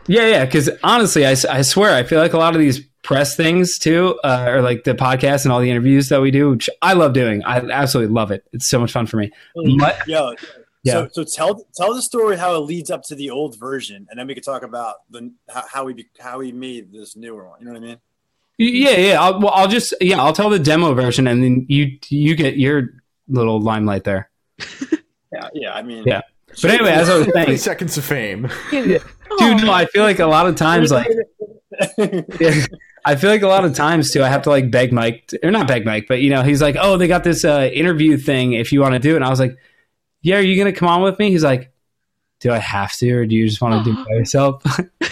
Yeah, 0.08 0.26
yeah. 0.26 0.44
Because 0.44 0.70
honestly, 0.82 1.26
I, 1.26 1.30
I 1.50 1.62
swear, 1.62 1.94
I 1.94 2.02
feel 2.02 2.18
like 2.20 2.32
a 2.32 2.38
lot 2.38 2.54
of 2.54 2.60
these 2.60 2.80
press 3.02 3.36
things 3.36 3.78
too, 3.78 4.18
uh, 4.24 4.46
or 4.48 4.62
like 4.62 4.84
the 4.84 4.94
podcast 4.94 5.44
and 5.44 5.52
all 5.52 5.60
the 5.60 5.70
interviews 5.70 6.08
that 6.08 6.20
we 6.20 6.30
do, 6.30 6.50
which 6.50 6.68
I 6.82 6.94
love 6.94 7.12
doing. 7.12 7.44
I 7.44 7.58
absolutely 7.58 8.12
love 8.12 8.30
it. 8.30 8.44
It's 8.52 8.68
so 8.68 8.78
much 8.80 8.92
fun 8.92 9.06
for 9.06 9.16
me. 9.18 9.30
But- 9.78 10.06
Yo, 10.08 10.34
Yeah. 10.82 10.92
So, 10.92 11.08
so 11.12 11.24
tell 11.24 11.66
tell 11.76 11.94
the 11.94 12.02
story 12.02 12.36
how 12.36 12.54
it 12.56 12.60
leads 12.60 12.90
up 12.90 13.02
to 13.04 13.14
the 13.14 13.30
old 13.30 13.58
version, 13.58 14.06
and 14.10 14.18
then 14.18 14.26
we 14.26 14.34
could 14.34 14.44
talk 14.44 14.62
about 14.62 14.96
the 15.10 15.32
how, 15.48 15.64
how 15.70 15.84
we 15.84 16.06
how 16.18 16.38
we 16.38 16.52
made 16.52 16.92
this 16.92 17.16
newer 17.16 17.48
one. 17.48 17.60
You 17.60 17.66
know 17.66 17.72
what 17.72 17.82
I 17.82 17.86
mean? 17.86 17.98
Yeah, 18.58 18.96
yeah. 18.96 19.20
I'll, 19.22 19.40
well, 19.40 19.52
I'll 19.54 19.68
just 19.68 19.92
yeah, 20.00 20.22
I'll 20.22 20.32
tell 20.32 20.50
the 20.50 20.58
demo 20.58 20.94
version, 20.94 21.26
and 21.26 21.42
then 21.42 21.66
you 21.68 21.98
you 22.08 22.34
get 22.36 22.56
your 22.56 22.90
little 23.28 23.60
limelight 23.60 24.04
there. 24.04 24.30
Yeah, 25.30 25.48
yeah. 25.52 25.74
I 25.74 25.82
mean, 25.82 26.04
Yeah. 26.06 26.22
But 26.62 26.70
anyway, 26.70 26.92
as 26.92 27.10
I 27.10 27.18
was 27.18 27.26
Three 27.26 27.44
saying, 27.44 27.58
seconds 27.58 27.98
of 27.98 28.04
fame. 28.06 28.48
Dude, 29.38 29.64
no, 29.64 29.72
I 29.72 29.86
feel 29.86 30.02
like 30.02 30.18
a 30.18 30.26
lot 30.26 30.46
of 30.46 30.56
times, 30.56 30.90
like 30.90 31.06
Yeah. 32.40 32.64
I 33.04 33.14
feel 33.16 33.30
like 33.30 33.42
a 33.42 33.48
lot 33.48 33.64
of 33.64 33.74
times 33.74 34.10
too, 34.12 34.22
I 34.22 34.28
have 34.28 34.42
to 34.42 34.50
like 34.50 34.70
beg 34.70 34.92
Mike, 34.92 35.28
to- 35.28 35.46
or 35.46 35.50
not 35.50 35.66
beg 35.66 35.84
Mike, 35.86 36.06
but 36.08 36.20
you 36.20 36.28
know, 36.30 36.42
he's 36.42 36.60
like, 36.60 36.76
"Oh, 36.78 36.96
they 36.98 37.08
got 37.08 37.24
this 37.24 37.44
uh, 37.44 37.70
interview 37.72 38.16
thing. 38.18 38.52
If 38.52 38.72
you 38.72 38.80
want 38.80 38.94
to 38.94 38.98
do 38.98 39.12
it," 39.12 39.16
and 39.16 39.24
I 39.24 39.30
was 39.30 39.40
like, 39.40 39.56
"Yeah, 40.20 40.36
are 40.36 40.40
you 40.42 40.58
gonna 40.58 40.72
come 40.74 40.88
on 40.88 41.02
with 41.02 41.18
me?" 41.18 41.30
He's 41.30 41.44
like, 41.44 41.72
"Do 42.40 42.50
I 42.52 42.58
have 42.58 42.92
to, 42.96 43.10
or 43.12 43.24
do 43.24 43.34
you 43.34 43.46
just 43.48 43.62
want 43.62 43.82
to 43.84 43.92
do 43.92 43.98
it 43.98 44.04
by 44.06 44.14
yourself?" 44.14 44.62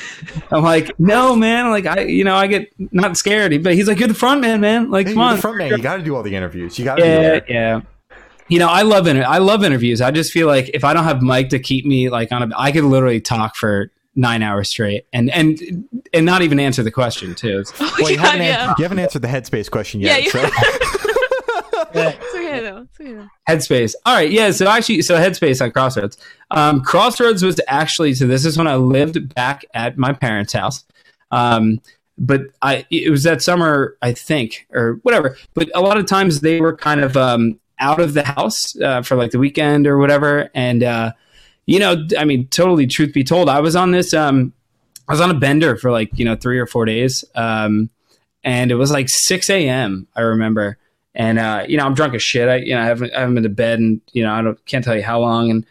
I'm 0.51 0.63
like, 0.63 0.99
"No, 0.99 1.37
man. 1.37 1.71
Like, 1.71 1.87
I, 1.87 2.01
you 2.03 2.25
know, 2.25 2.35
I 2.35 2.49
get 2.49 2.71
not 2.79 3.17
scared, 3.17 3.63
but 3.63 3.75
he's 3.75 3.89
like, 3.89 3.99
"You're 3.99 4.09
the 4.09 4.15
front 4.15 4.43
man, 4.43 4.61
man. 4.61 4.91
Like, 4.91 5.07
Hey, 5.07 5.13
come 5.15 5.21
you're 5.23 5.29
on." 5.31 5.37
the 5.37 5.43
front 5.43 5.57
man. 5.59 5.71
You 5.71 5.79
got 5.79 5.97
to 5.97 6.03
do 6.03 6.15
all 6.17 6.23
the 6.23 6.35
interviews. 6.35 6.79
You 6.79 6.85
got 6.85 6.97
to 6.97 7.07
yeah, 7.07 7.41
yeah. 7.49 7.81
You 8.49 8.59
know, 8.59 8.69
I 8.69 8.83
love 8.83 9.07
inter- 9.07 9.25
I 9.27 9.39
love 9.39 9.65
interviews. 9.65 10.01
I 10.03 10.11
just 10.11 10.33
feel 10.33 10.49
like 10.49 10.69
if 10.75 10.85
I 10.85 10.93
don't 10.93 11.05
have 11.05 11.23
Mike 11.23 11.49
to 11.51 11.59
keep 11.59 11.87
me 11.87 12.11
like 12.11 12.31
on 12.31 12.43
a, 12.53 12.55
I 12.59 12.73
could 12.73 12.85
literally 12.85 13.21
talk 13.21 13.57
for 13.57 13.91
nine 14.17 14.43
hours 14.43 14.71
straight 14.71 15.07
and 15.13 15.31
and 15.31 15.61
and 16.15 16.25
not 16.27 16.41
even 16.43 16.59
answer 16.59 16.83
the 16.83 16.91
question 16.91 17.35
too. 17.35 17.63
Oh, 17.81 17.97
Well, 18.01 18.11
you, 18.11 18.17
yeah, 18.17 18.23
haven't 18.23 18.43
yeah. 18.43 18.69
an- 18.71 18.75
you 18.79 18.83
haven't 18.85 18.99
answered 18.99 19.23
the 19.23 19.29
headspace 19.29 19.71
question 19.71 20.01
Yeah, 20.01 20.17
yet. 20.17 20.25
you- 20.25 20.31
so. 20.31 20.49
It's 21.95 22.35
okay 22.35 22.61
though. 22.61 22.79
It's 22.83 23.01
okay 23.01 23.13
though. 23.15 23.29
Headspace. 23.49 23.95
All 24.05 24.15
right, 24.15 24.31
yeah. 24.31 24.51
So 24.51 24.67
actually, 24.69 25.03
so 25.03 25.17
Headspace 25.17 25.63
on 25.63 25.71
Crossroads. 25.71 26.19
Um, 26.51 26.83
Crossroads 26.83 27.43
was 27.43 27.61
actually 27.69 28.15
so. 28.15 28.27
This 28.27 28.45
is 28.45 28.59
when 28.59 28.67
I 28.67 28.77
lived 28.77 29.35
back 29.35 29.65
at 29.75 29.97
my 29.97 30.13
parents' 30.13 30.53
house. 30.53 30.85
Um, 31.31 31.81
but 32.19 32.43
I 32.63 32.87
it 32.91 33.11
was 33.11 33.23
that 33.25 33.41
summer, 33.43 33.97
I 34.03 34.13
think, 34.13 34.67
or 34.73 34.99
whatever. 35.03 35.37
But 35.55 35.71
a 35.75 35.81
lot 35.81 35.97
of 35.97 36.07
times 36.07 36.41
they 36.41 36.61
were 36.61 36.77
kind 36.77 37.01
of 37.01 37.17
um, 37.17 37.59
out 37.79 38.01
of 38.01 38.15
the 38.15 38.25
house 38.25 38.79
uh, 38.81 39.03
for 39.03 39.17
like 39.17 39.31
the 39.31 39.39
weekend 39.39 39.87
or 39.87 39.97
whatever. 39.99 40.51
And 40.55 40.83
uh, 40.83 41.13
you 41.67 41.79
know, 41.79 42.07
I 42.19 42.25
mean, 42.25 42.49
totally. 42.49 42.87
Truth 42.87 43.13
be 43.13 43.25
told, 43.25 43.49
I 43.49 43.61
was 43.61 43.77
on 43.77 43.91
this. 43.91 44.15
Um, 44.15 44.53
I 45.09 45.13
was 45.13 45.21
on 45.21 45.31
a 45.31 45.35
bender 45.35 45.77
for 45.77 45.91
like 45.91 46.11
you 46.19 46.25
know 46.25 46.37
three 46.37 46.59
or 46.59 46.67
four 46.67 46.85
days. 46.85 47.25
Um, 47.35 47.91
and 48.43 48.71
it 48.71 48.77
was 48.77 48.93
like 48.93 49.09
6 49.09 49.51
a.m. 49.51 50.07
I 50.15 50.21
remember 50.21 50.79
and 51.17 51.39
uh, 51.39 51.65
you 51.67 51.77
know 51.79 51.87
I'm 51.87 51.95
drunk 51.95 52.15
as 52.15 52.23
shit. 52.23 52.49
I 52.49 52.57
you 52.57 52.75
know 52.75 52.81
I 52.81 52.85
haven't 52.85 53.13
I 53.13 53.21
haven't 53.21 53.35
been 53.35 53.43
to 53.43 53.49
bed 53.49 53.81
and 53.81 54.01
you 54.13 54.23
know 54.23 54.33
I 54.33 54.43
don't 54.43 54.65
can't 54.67 54.85
tell 54.85 54.95
you 54.95 55.03
how 55.03 55.19
long 55.19 55.51
and 55.51 55.67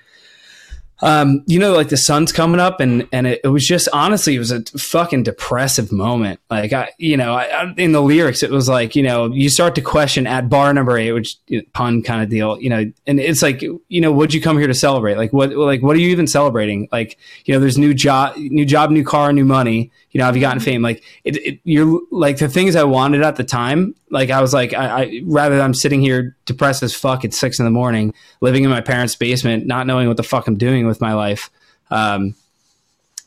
um 1.01 1.43
you 1.45 1.59
know 1.59 1.73
like 1.73 1.89
the 1.89 1.97
sun's 1.97 2.31
coming 2.31 2.59
up 2.59 2.79
and 2.79 3.07
and 3.11 3.27
it, 3.27 3.41
it 3.43 3.49
was 3.49 3.67
just 3.67 3.89
honestly 3.91 4.35
it 4.35 4.39
was 4.39 4.51
a 4.51 4.63
fucking 4.77 5.23
depressive 5.23 5.91
moment. 5.91 6.39
Like 6.49 6.71
I 6.71 6.91
you 6.97 7.17
know 7.17 7.33
I, 7.33 7.43
I, 7.43 7.73
in 7.77 7.91
the 7.91 8.01
lyrics 8.01 8.43
it 8.43 8.49
was 8.49 8.69
like 8.69 8.95
you 8.95 9.03
know 9.03 9.31
you 9.31 9.49
start 9.49 9.75
to 9.75 9.81
question 9.81 10.25
at 10.25 10.49
bar 10.49 10.73
number 10.73 10.97
eight 10.97 11.11
which 11.11 11.35
you 11.47 11.59
know, 11.59 11.63
pun 11.73 12.01
kind 12.01 12.23
of 12.23 12.29
deal 12.29 12.59
you 12.61 12.69
know 12.69 12.91
and 13.07 13.19
it's 13.19 13.41
like 13.41 13.61
you 13.61 14.01
know 14.01 14.11
would 14.11 14.33
you 14.33 14.41
come 14.41 14.57
here 14.57 14.67
to 14.67 14.73
celebrate? 14.73 15.15
Like 15.15 15.33
what 15.33 15.51
like 15.51 15.81
what 15.81 15.95
are 15.95 15.99
you 15.99 16.09
even 16.09 16.27
celebrating? 16.27 16.87
Like 16.91 17.17
you 17.45 17.53
know 17.53 17.59
there's 17.59 17.77
new 17.77 17.93
job 17.93 18.37
new 18.37 18.65
job 18.65 18.91
new 18.91 19.03
car 19.03 19.33
new 19.33 19.45
money. 19.45 19.91
You 20.11 20.19
know 20.19 20.25
have 20.25 20.35
you 20.35 20.41
gotten 20.41 20.61
fame? 20.61 20.81
Like 20.81 21.03
it, 21.25 21.35
it 21.37 21.59
you're 21.65 22.01
like 22.09 22.37
the 22.37 22.47
things 22.47 22.75
I 22.75 22.85
wanted 22.85 23.21
at 23.21 23.35
the 23.35 23.43
time 23.43 23.95
like 24.15 24.29
I 24.29 24.41
was 24.41 24.53
like 24.53 24.73
I, 24.73 25.03
I 25.03 25.21
rather 25.25 25.59
I'm 25.59 25.73
sitting 25.73 26.01
here 26.01 26.35
depressed 26.45 26.83
as 26.83 26.95
fuck 26.95 27.25
at 27.25 27.33
six 27.33 27.59
in 27.59 27.65
the 27.65 27.71
morning 27.71 28.13
living 28.41 28.63
in 28.63 28.69
my 28.69 28.81
parents' 28.81 29.15
basement 29.15 29.65
not 29.65 29.87
knowing 29.87 30.07
what 30.07 30.17
the 30.17 30.23
fuck 30.23 30.47
I'm 30.47 30.57
doing 30.57 30.84
with 30.85 31.01
my 31.01 31.13
life 31.13 31.49
um 31.91 32.33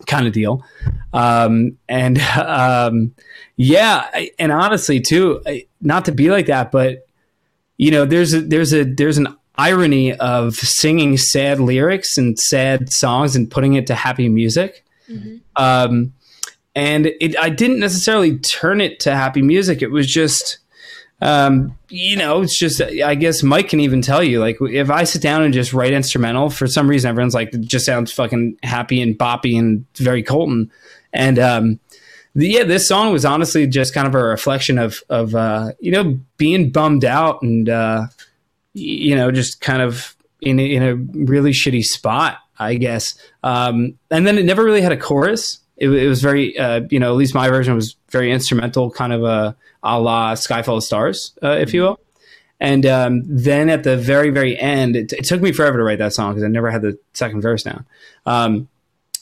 kind 0.07 0.27
of 0.27 0.33
deal 0.33 0.64
um 1.12 1.77
and 1.88 2.18
um 2.37 3.14
yeah 3.57 4.09
I, 4.12 4.31
and 4.38 4.53
honestly 4.53 5.01
too 5.01 5.42
I, 5.47 5.66
not 5.81 6.05
to 6.07 6.12
be 6.12 6.31
like 6.31 6.47
that 6.47 6.71
but 6.71 7.07
you 7.77 7.90
know 7.90 8.05
there's 8.05 8.33
a 8.35 8.40
there's 8.40 8.73
a 8.73 8.85
there's 8.85 9.18
an 9.18 9.29
irony 9.57 10.14
of 10.14 10.55
singing 10.55 11.16
sad 11.16 11.59
lyrics 11.59 12.16
and 12.16 12.38
sad 12.38 12.92
songs 12.92 13.35
and 13.35 13.51
putting 13.51 13.75
it 13.75 13.87
to 13.88 13.94
happy 13.94 14.29
music 14.29 14.85
Mhm. 15.11 15.40
um, 15.57 16.12
and 16.75 17.07
it, 17.07 17.37
I 17.38 17.49
didn't 17.49 17.81
necessarily 17.81 18.38
turn 18.38 18.81
it 18.83 19.01
to 19.01 19.16
happy 19.16 19.40
music. 19.42 19.81
It 19.83 19.90
was 19.90 20.07
just 20.07 20.59
um, 21.20 21.76
you 21.88 22.16
know, 22.16 22.42
it's 22.42 22.59
just 22.59 22.81
I 22.81 23.14
guess 23.14 23.42
Mike 23.42 23.68
can 23.68 23.81
even 23.81 24.02
tell 24.02 24.22
you 24.22 24.40
like 24.40 24.57
if 24.61 24.90
I 24.90 25.04
sit 25.04 25.22
down 25.22 25.42
and 25.42 25.52
just 25.52 25.72
write 25.72 25.92
instrumental 25.92 26.50
for 26.50 26.66
some 26.66 26.88
reason 26.88 27.09
everyone's 27.09 27.35
like 27.35 27.50
just 27.61 27.87
sounds 27.87 28.12
fucking 28.12 28.59
happy 28.62 29.02
and 29.02 29.18
boppy 29.18 29.59
and 29.59 29.85
very 29.96 30.22
Colton. 30.22 30.70
And 31.12 31.38
um, 31.38 31.81
the, 32.35 32.48
yeah 32.48 32.64
this 32.64 32.87
song 32.87 33.12
was 33.12 33.24
honestly 33.24 33.66
just 33.66 33.94
kind 33.94 34.07
of 34.07 34.14
a 34.14 34.22
reflection 34.22 34.78
of 34.78 35.02
of 35.09 35.35
uh, 35.35 35.72
you 35.81 35.90
know 35.90 36.20
being 36.37 36.70
bummed 36.70 37.04
out 37.04 37.42
and 37.42 37.68
uh, 37.68 38.07
you 38.74 39.16
know 39.16 39.33
just 39.33 39.61
kind 39.61 39.83
of 39.83 40.14
in 40.40 40.61
in 40.61 40.83
a 40.83 40.94
really 40.94 41.50
shitty 41.50 41.83
spot 41.83 42.38
I 42.61 42.74
guess. 42.74 43.14
Um, 43.42 43.98
and 44.11 44.26
then 44.26 44.37
it 44.37 44.44
never 44.44 44.64
really 44.64 44.81
had 44.81 44.92
a 44.92 44.96
chorus. 44.96 45.61
It, 45.76 45.88
it 45.88 46.09
was 46.09 46.20
very 46.20 46.59
uh, 46.59 46.83
you 46.90 47.00
know 47.00 47.12
at 47.12 47.16
least 47.16 47.35
my 47.35 47.48
version 47.48 47.74
was 47.74 47.96
very 48.11 48.31
instrumental 48.33 48.90
kind 48.90 49.12
of 49.12 49.24
a 49.24 49.57
a 49.82 50.00
la 50.00 50.34
Sky 50.34 50.62
Full 50.62 50.78
of 50.78 50.84
Stars, 50.84 51.36
uh, 51.42 51.50
if 51.50 51.72
you 51.72 51.82
will. 51.82 52.00
And 52.60 52.84
um, 52.86 53.22
then 53.24 53.68
at 53.68 53.84
the 53.84 53.96
very, 53.96 54.30
very 54.30 54.58
end, 54.58 54.96
it, 54.96 55.12
it, 55.12 55.24
took 55.24 55.40
me 55.40 55.52
forever 55.52 55.78
to 55.78 55.84
write 55.84 55.98
that 55.98 56.12
song 56.12 56.32
because 56.32 56.42
I 56.42 56.48
never 56.48 56.70
had 56.70 56.82
the 56.82 56.98
second 57.12 57.40
verse 57.40 57.62
down. 57.62 57.86
Um, 58.26 58.68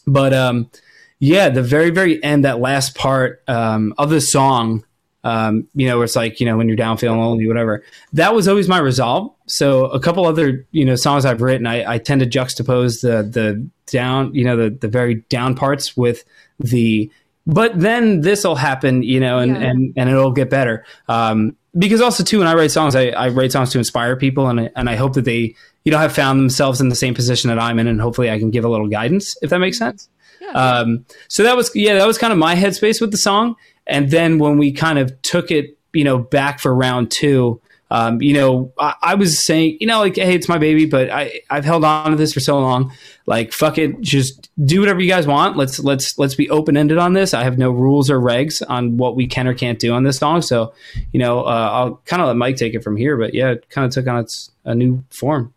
but 0.06 0.32
um, 0.32 0.70
yeah, 1.18 1.50
the 1.50 1.62
very, 1.62 1.90
very 1.90 2.22
end, 2.22 2.44
that 2.44 2.60
last 2.60 2.94
part 2.94 3.42
um, 3.46 3.92
of 3.98 4.08
the 4.08 4.22
song, 4.22 4.84
um, 5.22 5.66
you 5.74 5.86
know, 5.86 5.96
where 5.96 6.04
it's 6.04 6.16
like, 6.16 6.40
you 6.40 6.46
know, 6.46 6.56
when 6.56 6.68
you're 6.68 6.76
down 6.76 6.96
feeling 6.96 7.20
lonely, 7.20 7.46
whatever, 7.46 7.82
that 8.12 8.34
was 8.34 8.48
always 8.48 8.68
my 8.68 8.78
resolve. 8.78 9.34
So 9.46 9.86
a 9.86 10.00
couple 10.00 10.24
other, 10.24 10.66
you 10.70 10.84
know, 10.84 10.94
songs 10.94 11.24
I've 11.24 11.42
written, 11.42 11.66
I, 11.66 11.94
I 11.94 11.98
tend 11.98 12.20
to 12.20 12.26
juxtapose 12.26 13.02
the, 13.02 13.22
the 13.22 13.68
down, 13.86 14.34
you 14.34 14.44
know, 14.44 14.56
the, 14.56 14.70
the 14.70 14.88
very 14.88 15.16
down 15.28 15.56
parts 15.56 15.96
with 15.96 16.24
the 16.58 17.10
but 17.46 17.78
then 17.78 18.22
this 18.22 18.44
will 18.44 18.56
happen, 18.56 19.02
you 19.02 19.20
know, 19.20 19.38
and, 19.38 19.52
yeah. 19.52 19.62
and, 19.62 19.92
and 19.96 20.10
it'll 20.10 20.32
get 20.32 20.50
better. 20.50 20.84
Um, 21.08 21.56
because 21.78 22.00
also 22.00 22.24
too, 22.24 22.38
when 22.38 22.48
I 22.48 22.54
write 22.54 22.70
songs, 22.70 22.96
I, 22.96 23.08
I 23.08 23.28
write 23.28 23.52
songs 23.52 23.70
to 23.70 23.78
inspire 23.78 24.16
people 24.16 24.48
and 24.48 24.60
I, 24.60 24.70
and 24.74 24.90
I 24.90 24.96
hope 24.96 25.14
that 25.14 25.24
they, 25.24 25.54
you 25.84 25.92
know, 25.92 25.98
have 25.98 26.12
found 26.12 26.40
themselves 26.40 26.80
in 26.80 26.88
the 26.88 26.94
same 26.96 27.14
position 27.14 27.48
that 27.48 27.58
I'm 27.58 27.78
in 27.78 27.86
and 27.86 28.00
hopefully 28.00 28.30
I 28.30 28.38
can 28.38 28.50
give 28.50 28.64
a 28.64 28.68
little 28.68 28.88
guidance 28.88 29.36
if 29.42 29.50
that 29.50 29.58
makes 29.58 29.78
sense. 29.78 30.08
Yeah. 30.40 30.50
Um, 30.50 31.04
so 31.28 31.42
that 31.42 31.56
was, 31.56 31.70
yeah, 31.74 31.94
that 31.94 32.06
was 32.06 32.18
kind 32.18 32.32
of 32.32 32.38
my 32.38 32.54
headspace 32.56 33.00
with 33.00 33.10
the 33.10 33.18
song. 33.18 33.56
And 33.86 34.10
then 34.10 34.38
when 34.38 34.58
we 34.58 34.72
kind 34.72 34.98
of 34.98 35.20
took 35.22 35.50
it, 35.50 35.78
you 35.92 36.02
know, 36.02 36.18
back 36.18 36.60
for 36.60 36.74
round 36.74 37.10
two, 37.10 37.60
um, 37.90 38.20
you 38.20 38.34
know, 38.34 38.72
I, 38.78 38.94
I, 39.00 39.14
was 39.14 39.44
saying, 39.44 39.78
you 39.80 39.86
know, 39.86 40.00
like, 40.00 40.16
hey, 40.16 40.34
it's 40.34 40.48
my 40.48 40.58
baby, 40.58 40.86
but 40.86 41.08
I 41.08 41.40
I've 41.48 41.64
held 41.64 41.84
on 41.84 42.10
to 42.10 42.16
this 42.16 42.32
for 42.32 42.40
so 42.40 42.58
long. 42.58 42.92
Like, 43.26 43.52
fuck 43.52 43.78
it, 43.78 44.00
just 44.00 44.50
do 44.64 44.80
whatever 44.80 45.00
you 45.00 45.08
guys 45.08 45.26
want. 45.26 45.56
Let's 45.56 45.78
let's 45.78 46.18
let's 46.18 46.34
be 46.34 46.50
open 46.50 46.76
ended 46.76 46.98
on 46.98 47.12
this. 47.12 47.32
I 47.32 47.44
have 47.44 47.58
no 47.58 47.70
rules 47.70 48.10
or 48.10 48.18
regs 48.18 48.60
on 48.68 48.96
what 48.96 49.14
we 49.14 49.28
can 49.28 49.46
or 49.46 49.54
can't 49.54 49.78
do 49.78 49.92
on 49.92 50.02
this 50.02 50.18
song. 50.18 50.42
So, 50.42 50.74
you 51.12 51.20
know, 51.20 51.44
uh, 51.44 51.70
I'll 51.72 51.96
kind 52.06 52.20
of 52.20 52.26
let 52.26 52.36
Mike 52.36 52.56
take 52.56 52.74
it 52.74 52.82
from 52.82 52.96
here. 52.96 53.16
But 53.16 53.34
yeah, 53.34 53.52
it 53.52 53.70
kind 53.70 53.86
of 53.86 53.92
took 53.92 54.08
on 54.08 54.18
its 54.18 54.50
a 54.64 54.74
new 54.74 55.04
form. 55.10 55.54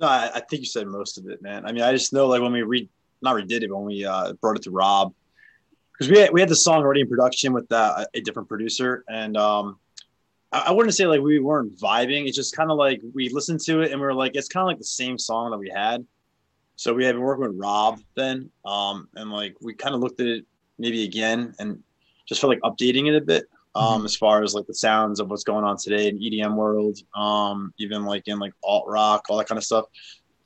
No, 0.00 0.08
I, 0.08 0.30
I, 0.34 0.40
think 0.40 0.60
you 0.60 0.66
said 0.66 0.88
most 0.88 1.18
of 1.18 1.28
it, 1.28 1.40
man. 1.40 1.64
I 1.64 1.70
mean, 1.70 1.82
I 1.82 1.92
just 1.92 2.12
know 2.12 2.26
like 2.26 2.42
when 2.42 2.52
we 2.52 2.62
re 2.62 2.88
not 3.22 3.36
redid 3.36 3.62
it, 3.62 3.70
but 3.70 3.76
when 3.76 3.86
we 3.86 4.04
uh, 4.04 4.32
brought 4.34 4.56
it 4.56 4.62
to 4.64 4.72
Rob, 4.72 5.14
because 5.92 6.10
we 6.10 6.18
had, 6.18 6.32
we 6.32 6.40
had 6.40 6.48
the 6.48 6.56
song 6.56 6.82
already 6.82 7.02
in 7.02 7.08
production 7.08 7.52
with 7.52 7.70
uh, 7.70 8.04
a 8.12 8.20
different 8.20 8.48
producer, 8.48 9.04
and 9.08 9.36
um, 9.36 9.78
I 10.54 10.70
wouldn't 10.70 10.94
say 10.94 11.06
like 11.06 11.20
we 11.20 11.40
weren't 11.40 11.76
vibing. 11.78 12.26
It's 12.26 12.36
just 12.36 12.56
kind 12.56 12.70
of 12.70 12.78
like 12.78 13.00
we 13.12 13.28
listened 13.28 13.60
to 13.60 13.80
it 13.80 13.90
and 13.90 14.00
we 14.00 14.06
were 14.06 14.14
like, 14.14 14.36
it's 14.36 14.48
kind 14.48 14.62
of 14.62 14.68
like 14.68 14.78
the 14.78 14.84
same 14.84 15.18
song 15.18 15.50
that 15.50 15.58
we 15.58 15.68
had. 15.68 16.06
So 16.76 16.92
we 16.92 17.04
had 17.04 17.14
been 17.14 17.22
working 17.22 17.46
with 17.48 17.56
Rob 17.56 18.00
then, 18.16 18.50
um, 18.64 19.08
and 19.14 19.30
like 19.30 19.56
we 19.60 19.74
kind 19.74 19.94
of 19.94 20.00
looked 20.00 20.20
at 20.20 20.26
it 20.26 20.44
maybe 20.78 21.04
again 21.04 21.54
and 21.58 21.82
just 22.26 22.40
felt 22.40 22.50
like 22.50 22.60
updating 22.62 23.08
it 23.08 23.16
a 23.16 23.20
bit, 23.20 23.46
um, 23.74 23.98
mm-hmm. 23.98 24.04
as 24.04 24.16
far 24.16 24.42
as 24.42 24.54
like 24.54 24.66
the 24.66 24.74
sounds 24.74 25.20
of 25.20 25.28
what's 25.28 25.44
going 25.44 25.64
on 25.64 25.76
today 25.76 26.08
in 26.08 26.18
EDM 26.18 26.54
world, 26.56 26.98
um, 27.14 27.72
even 27.78 28.04
like 28.04 28.26
in 28.26 28.38
like 28.38 28.52
alt 28.62 28.86
rock, 28.88 29.26
all 29.28 29.38
that 29.38 29.46
kind 29.46 29.58
of 29.58 29.64
stuff. 29.64 29.84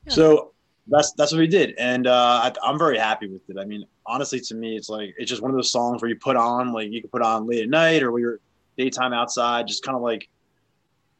Yeah. 0.05 0.13
So 0.13 0.53
that's 0.87 1.13
that's 1.13 1.31
what 1.31 1.39
we 1.39 1.47
did, 1.47 1.75
and 1.77 2.07
uh, 2.07 2.51
I, 2.63 2.69
am 2.69 2.77
very 2.77 2.97
happy 2.97 3.27
with 3.27 3.47
it. 3.49 3.57
I 3.59 3.65
mean, 3.65 3.85
honestly, 4.05 4.39
to 4.39 4.55
me, 4.55 4.75
it's 4.75 4.89
like 4.89 5.13
it's 5.17 5.29
just 5.29 5.41
one 5.41 5.51
of 5.51 5.57
those 5.57 5.71
songs 5.71 6.01
where 6.01 6.09
you 6.09 6.15
put 6.15 6.35
on 6.35 6.73
like 6.73 6.91
you 6.91 7.01
can 7.01 7.09
put 7.09 7.21
on 7.21 7.47
late 7.47 7.63
at 7.63 7.69
night 7.69 8.01
or 8.01 8.11
where 8.11 8.21
you're 8.21 8.39
daytime 8.79 9.13
outside, 9.13 9.67
just 9.67 9.83
kind 9.83 9.95
of 9.95 10.01
like 10.01 10.29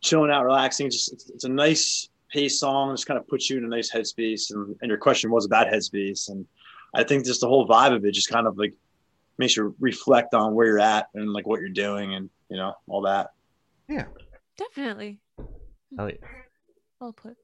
chilling 0.01 0.31
out, 0.31 0.45
relaxing. 0.45 0.89
Just 0.89 1.11
it's, 1.11 1.29
it's, 1.29 1.43
a 1.43 1.49
nice 1.49 2.09
pace 2.31 2.59
song. 2.59 2.95
Just 2.95 3.05
kind 3.05 3.19
of 3.19 3.27
puts 3.27 3.49
you 3.49 3.57
in 3.57 3.65
a 3.65 3.67
nice 3.67 3.91
headspace. 3.91 4.51
And, 4.51 4.75
and 4.81 4.89
your 4.89 4.97
question 4.97 5.29
was 5.29 5.45
about 5.45 5.67
headspace, 5.67 6.29
and 6.29 6.47
I 6.95 7.03
think 7.03 7.25
just 7.25 7.41
the 7.41 7.47
whole 7.47 7.67
vibe 7.67 7.93
of 7.93 8.05
it 8.05 8.13
just 8.13 8.29
kind 8.29 8.47
of 8.47 8.57
like 8.57 8.73
makes 9.37 9.55
you 9.55 9.75
reflect 9.79 10.33
on 10.33 10.55
where 10.55 10.67
you're 10.67 10.79
at 10.79 11.07
and 11.13 11.31
like 11.31 11.45
what 11.45 11.59
you're 11.59 11.69
doing 11.69 12.13
and 12.15 12.29
you 12.49 12.57
know 12.57 12.73
all 12.87 13.01
that. 13.01 13.31
Yeah, 13.87 14.05
definitely. 14.57 15.19
Elliot. 15.97 16.23
Well 16.99 17.13
put. 17.13 17.35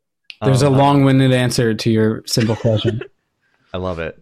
There's 0.41 0.63
a 0.63 0.67
um, 0.67 0.77
long-winded 0.77 1.31
answer 1.31 1.73
to 1.73 1.89
your 1.89 2.23
simple 2.25 2.55
question. 2.55 3.01
I 3.73 3.77
love 3.77 3.99
it. 3.99 4.21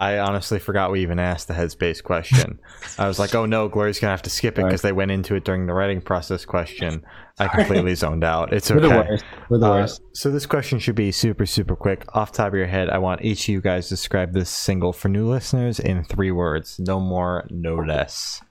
I 0.00 0.18
honestly 0.18 0.58
forgot 0.58 0.90
we 0.90 1.02
even 1.02 1.20
asked 1.20 1.46
the 1.46 1.54
headspace 1.54 2.02
question. 2.02 2.58
I 2.98 3.06
was 3.06 3.18
like, 3.20 3.34
oh 3.34 3.46
no, 3.46 3.68
Glory's 3.68 4.00
gonna 4.00 4.10
have 4.10 4.22
to 4.22 4.30
skip 4.30 4.58
it 4.58 4.64
because 4.64 4.82
right. 4.82 4.90
they 4.90 4.92
went 4.92 5.12
into 5.12 5.36
it 5.36 5.44
during 5.44 5.66
the 5.66 5.72
writing 5.72 6.00
process 6.00 6.44
question. 6.44 7.04
I 7.38 7.46
completely 7.48 7.94
zoned 7.94 8.24
out. 8.24 8.52
It's 8.52 8.70
okay. 8.70 8.80
We're 8.80 8.88
the 8.88 8.94
worst. 8.94 9.24
We're 9.48 9.58
the 9.58 9.66
uh, 9.66 9.88
so 10.12 10.30
this 10.30 10.46
question 10.46 10.80
should 10.80 10.96
be 10.96 11.12
super, 11.12 11.46
super 11.46 11.76
quick. 11.76 12.04
Off 12.14 12.32
top 12.32 12.48
of 12.48 12.54
your 12.54 12.66
head, 12.66 12.90
I 12.90 12.98
want 12.98 13.24
each 13.24 13.44
of 13.44 13.48
you 13.50 13.60
guys 13.60 13.86
to 13.88 13.94
describe 13.94 14.32
this 14.32 14.50
single 14.50 14.92
for 14.92 15.08
new 15.08 15.28
listeners 15.28 15.78
in 15.78 16.04
three 16.04 16.32
words. 16.32 16.78
No 16.80 16.98
more, 16.98 17.46
no 17.50 17.76
less. 17.76 18.42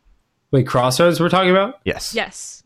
Wait, 0.51 0.65
Crossroads 0.65 1.19
we're 1.19 1.29
talking 1.29 1.51
about? 1.51 1.79
Yes. 1.83 2.13
Yes. 2.15 2.63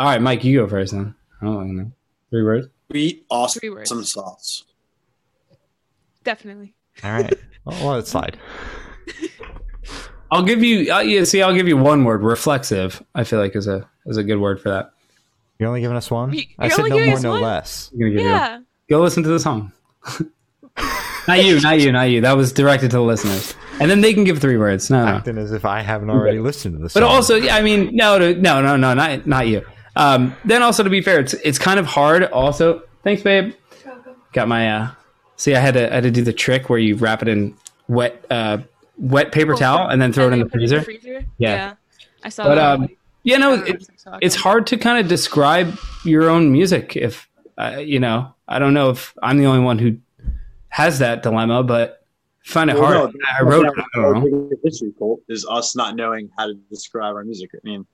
All 0.00 0.08
right, 0.08 0.20
Mike, 0.20 0.42
you 0.42 0.58
go 0.60 0.66
first 0.66 0.92
then. 0.92 1.14
I 1.40 1.46
don't 1.46 1.76
know. 1.76 1.92
Three 2.30 2.42
words? 2.42 2.66
Three 2.90 3.24
awesome 3.30 3.60
Three 3.60 3.70
words. 3.70 4.12
sauce. 4.12 4.64
Definitely. 6.24 6.73
All 7.02 7.12
right. 7.12 7.32
Well, 7.66 7.92
let 7.92 8.00
it 8.00 8.06
slide. 8.06 8.36
I'll 10.30 10.42
give 10.42 10.62
you. 10.62 10.92
Uh, 10.92 11.00
yeah, 11.00 11.24
see, 11.24 11.40
I'll 11.40 11.54
give 11.54 11.66
you 11.66 11.78
one 11.78 12.04
word. 12.04 12.22
Reflexive. 12.22 13.02
I 13.14 13.24
feel 13.24 13.38
like 13.38 13.56
is 13.56 13.66
a 13.66 13.88
is 14.04 14.18
a 14.18 14.22
good 14.22 14.38
word 14.38 14.60
for 14.60 14.68
that. 14.68 14.92
You're 15.58 15.68
only 15.68 15.80
giving 15.80 15.96
us 15.96 16.10
one. 16.10 16.34
You're 16.34 16.44
I 16.58 16.68
said 16.68 16.88
no 16.88 17.06
more, 17.06 17.20
no 17.20 17.30
one? 17.30 17.40
less. 17.40 17.90
Yeah. 17.94 18.60
Go 18.90 19.00
listen 19.00 19.22
to 19.22 19.30
the 19.30 19.40
song. 19.40 19.72
not 21.28 21.42
you, 21.44 21.60
not 21.60 21.80
you, 21.80 21.92
not 21.92 22.10
you. 22.10 22.20
That 22.20 22.36
was 22.36 22.52
directed 22.52 22.90
to 22.90 22.96
the 22.96 23.02
listeners, 23.02 23.54
and 23.80 23.90
then 23.90 24.00
they 24.00 24.12
can 24.12 24.24
give 24.24 24.40
three 24.40 24.58
words. 24.58 24.90
No, 24.90 25.06
acting 25.06 25.36
no. 25.36 25.42
as 25.42 25.52
if 25.52 25.64
I 25.64 25.80
haven't 25.80 26.10
already 26.10 26.40
listened 26.40 26.76
to 26.76 26.82
the 26.82 26.90
song. 26.90 27.00
But 27.00 27.06
also, 27.06 27.36
yeah, 27.36 27.56
I 27.56 27.62
mean, 27.62 27.96
no, 27.96 28.18
no, 28.18 28.60
no, 28.60 28.76
no, 28.76 28.92
not 28.92 29.26
not 29.26 29.46
you. 29.46 29.64
Um, 29.96 30.34
then 30.44 30.62
also, 30.62 30.82
to 30.82 30.90
be 30.90 31.00
fair, 31.00 31.20
it's 31.20 31.34
it's 31.34 31.58
kind 31.58 31.78
of 31.78 31.86
hard. 31.86 32.24
Also, 32.24 32.82
thanks, 33.04 33.22
babe. 33.22 33.54
Got 34.32 34.48
my 34.48 34.68
uh, 34.68 34.90
See, 35.36 35.54
I 35.54 35.60
had 35.60 35.74
to 35.74 35.90
I 35.90 35.94
had 35.96 36.04
to 36.04 36.10
do 36.10 36.22
the 36.22 36.32
trick 36.32 36.68
where 36.68 36.78
you 36.78 36.96
wrap 36.96 37.22
it 37.22 37.28
in 37.28 37.56
wet 37.88 38.24
uh, 38.30 38.58
wet 38.96 39.32
paper 39.32 39.54
towel 39.54 39.88
and 39.88 40.00
then 40.00 40.12
throw 40.12 40.26
and 40.26 40.34
it 40.34 40.38
in 40.38 40.44
the 40.44 40.50
freezer. 40.50 40.78
the 40.78 40.84
freezer. 40.84 41.24
Yeah. 41.38 41.54
yeah. 41.54 41.74
I 42.22 42.28
saw 42.28 42.44
but, 42.44 42.54
that. 42.56 42.74
Um, 42.74 42.88
you 43.22 43.38
know, 43.38 43.54
it, 43.54 43.88
it's 44.20 44.34
hard 44.34 44.66
to 44.68 44.76
kind 44.76 44.98
of 44.98 45.08
describe 45.08 45.78
your 46.04 46.28
own 46.28 46.52
music. 46.52 46.94
If 46.94 47.28
uh, 47.58 47.78
you 47.78 48.00
know, 48.00 48.34
I 48.46 48.58
don't 48.58 48.74
know 48.74 48.90
if 48.90 49.14
I'm 49.22 49.38
the 49.38 49.46
only 49.46 49.64
one 49.64 49.78
who 49.78 49.98
has 50.68 50.98
that 50.98 51.22
dilemma, 51.22 51.62
but 51.62 52.04
I 52.44 52.48
find 52.48 52.70
it 52.70 52.74
well, 52.78 52.84
hard. 52.84 53.14
No, 53.14 53.28
I 53.38 53.42
wrote. 53.42 53.66
It, 53.66 53.72
I 53.78 54.00
don't 54.00 54.30
know. 54.30 54.50
History, 54.64 54.92
Colt, 54.98 55.20
is 55.28 55.46
us 55.48 55.74
not 55.74 55.96
knowing 55.96 56.30
how 56.36 56.46
to 56.46 56.54
describe 56.70 57.14
our 57.14 57.24
music. 57.24 57.50
I 57.54 57.58
mean, 57.64 57.86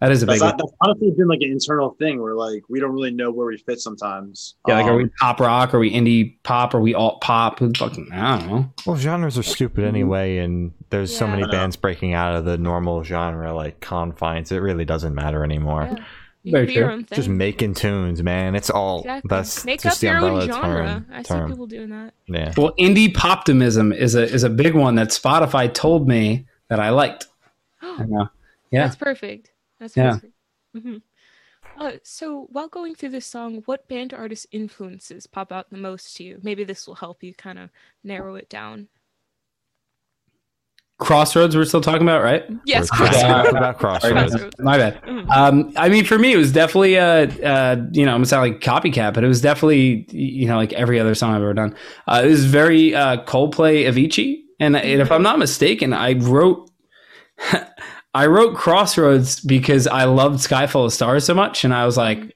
that 0.00 0.12
is 0.12 0.22
a 0.22 0.26
big. 0.26 0.40
That's, 0.40 0.56
that's 0.58 0.72
honestly 0.80 1.10
been 1.16 1.28
like 1.28 1.40
an 1.40 1.50
internal 1.50 1.96
thing 1.98 2.20
where 2.20 2.34
like 2.34 2.62
we 2.68 2.80
don't 2.80 2.92
really 2.92 3.12
know 3.12 3.30
where 3.30 3.46
we 3.46 3.56
fit 3.56 3.80
sometimes. 3.80 4.54
Yeah, 4.68 4.76
like 4.76 4.84
um, 4.84 4.90
are 4.90 4.96
we 4.96 5.02
um, 5.04 5.10
pop 5.18 5.40
rock? 5.40 5.74
Are 5.74 5.78
we 5.78 5.90
indie 5.90 6.36
pop? 6.42 6.74
Are 6.74 6.80
we 6.80 6.94
alt 6.94 7.20
pop? 7.22 7.58
Who 7.58 7.72
fucking, 7.72 8.10
I 8.12 8.38
don't 8.38 8.48
know. 8.48 8.72
Well, 8.84 8.96
genres 8.96 9.38
are 9.38 9.42
stupid 9.42 9.84
anyway, 9.84 10.38
and 10.38 10.72
there's 10.90 11.12
yeah. 11.12 11.18
so 11.18 11.26
many 11.26 11.46
bands 11.46 11.76
breaking 11.76 12.12
out 12.12 12.34
of 12.34 12.44
the 12.44 12.58
normal 12.58 13.04
genre 13.04 13.54
like 13.54 13.80
confines. 13.80 14.52
It 14.52 14.58
really 14.58 14.84
doesn't 14.84 15.14
matter 15.14 15.42
anymore. 15.44 15.88
Yeah. 15.90 16.04
Very 16.52 16.72
true. 16.72 17.02
Just 17.12 17.28
making 17.28 17.74
tunes, 17.74 18.22
man. 18.22 18.54
It's 18.54 18.70
all 18.70 19.00
exactly. 19.00 19.28
that's 19.28 19.64
Make 19.64 19.82
just 19.82 19.96
up 19.96 20.00
the 20.00 20.06
your 20.06 20.16
umbrella 20.16 20.42
own 20.42 20.48
genre. 20.48 20.86
term. 20.86 21.06
I 21.10 21.22
see 21.22 21.48
people 21.48 21.66
doing 21.66 21.90
that. 21.90 22.14
Yeah. 22.28 22.52
Well, 22.56 22.72
indie 22.78 23.12
poptimism 23.12 23.96
is 23.96 24.14
a 24.14 24.22
is 24.22 24.44
a 24.44 24.50
big 24.50 24.74
one 24.74 24.94
that 24.94 25.08
Spotify 25.08 25.72
told 25.72 26.06
me 26.06 26.46
that 26.68 26.78
I 26.78 26.90
liked. 26.90 27.26
I 27.82 28.04
know. 28.04 28.28
Yeah. 28.70 28.84
That's 28.84 28.96
perfect. 28.96 29.50
That's 29.78 29.96
yeah. 29.96 30.12
perfect. 30.12 30.32
Mm-hmm. 30.76 30.96
Uh, 31.78 31.92
so 32.02 32.46
while 32.50 32.68
going 32.68 32.94
through 32.94 33.10
this 33.10 33.26
song, 33.26 33.62
what 33.66 33.88
band 33.88 34.14
artist 34.14 34.46
influences 34.52 35.26
pop 35.26 35.52
out 35.52 35.70
the 35.70 35.76
most 35.76 36.16
to 36.16 36.24
you? 36.24 36.38
Maybe 36.42 36.64
this 36.64 36.86
will 36.86 36.94
help 36.94 37.22
you 37.22 37.34
kind 37.34 37.58
of 37.58 37.70
narrow 38.02 38.36
it 38.36 38.48
down. 38.48 38.88
Crossroads, 40.98 41.54
we're 41.54 41.66
still 41.66 41.82
talking 41.82 42.02
about, 42.02 42.22
right? 42.22 42.44
Yes, 42.64 42.88
Crossroads. 42.88 43.50
about 43.50 43.78
Crossroads. 43.78 44.30
Crossroads. 44.32 44.58
My 44.58 44.78
bad. 44.78 45.02
Mm-hmm. 45.02 45.30
Um, 45.30 45.72
I 45.76 45.90
mean, 45.90 46.06
for 46.06 46.18
me, 46.18 46.32
it 46.32 46.38
was 46.38 46.52
definitely 46.52 46.94
a, 46.94 47.24
uh, 47.24 47.76
you 47.92 48.06
know, 48.06 48.12
I'm 48.12 48.18
gonna 48.18 48.26
sound 48.26 48.50
like 48.50 48.62
copycat, 48.62 49.12
but 49.12 49.22
it 49.22 49.28
was 49.28 49.42
definitely, 49.42 50.06
you 50.10 50.48
know, 50.48 50.56
like 50.56 50.72
every 50.72 50.98
other 50.98 51.14
song 51.14 51.34
I've 51.34 51.42
ever 51.42 51.52
done. 51.52 51.76
Uh, 52.06 52.22
it 52.24 52.28
was 52.28 52.46
very 52.46 52.94
uh, 52.94 53.22
Coldplay, 53.24 53.84
Avicii, 53.84 54.40
and, 54.58 54.74
and 54.74 55.02
if 55.02 55.12
I'm 55.12 55.22
not 55.22 55.38
mistaken, 55.38 55.92
I 55.92 56.14
wrote 56.14 56.70
I 58.16 58.28
wrote 58.28 58.56
Crossroads 58.56 59.40
because 59.40 59.86
I 59.86 60.04
loved 60.04 60.40
Sky 60.40 60.66
Full 60.66 60.86
of 60.86 60.92
Stars 60.94 61.26
so 61.26 61.34
much, 61.34 61.64
and 61.64 61.74
I 61.74 61.84
was 61.84 61.98
like, 61.98 62.34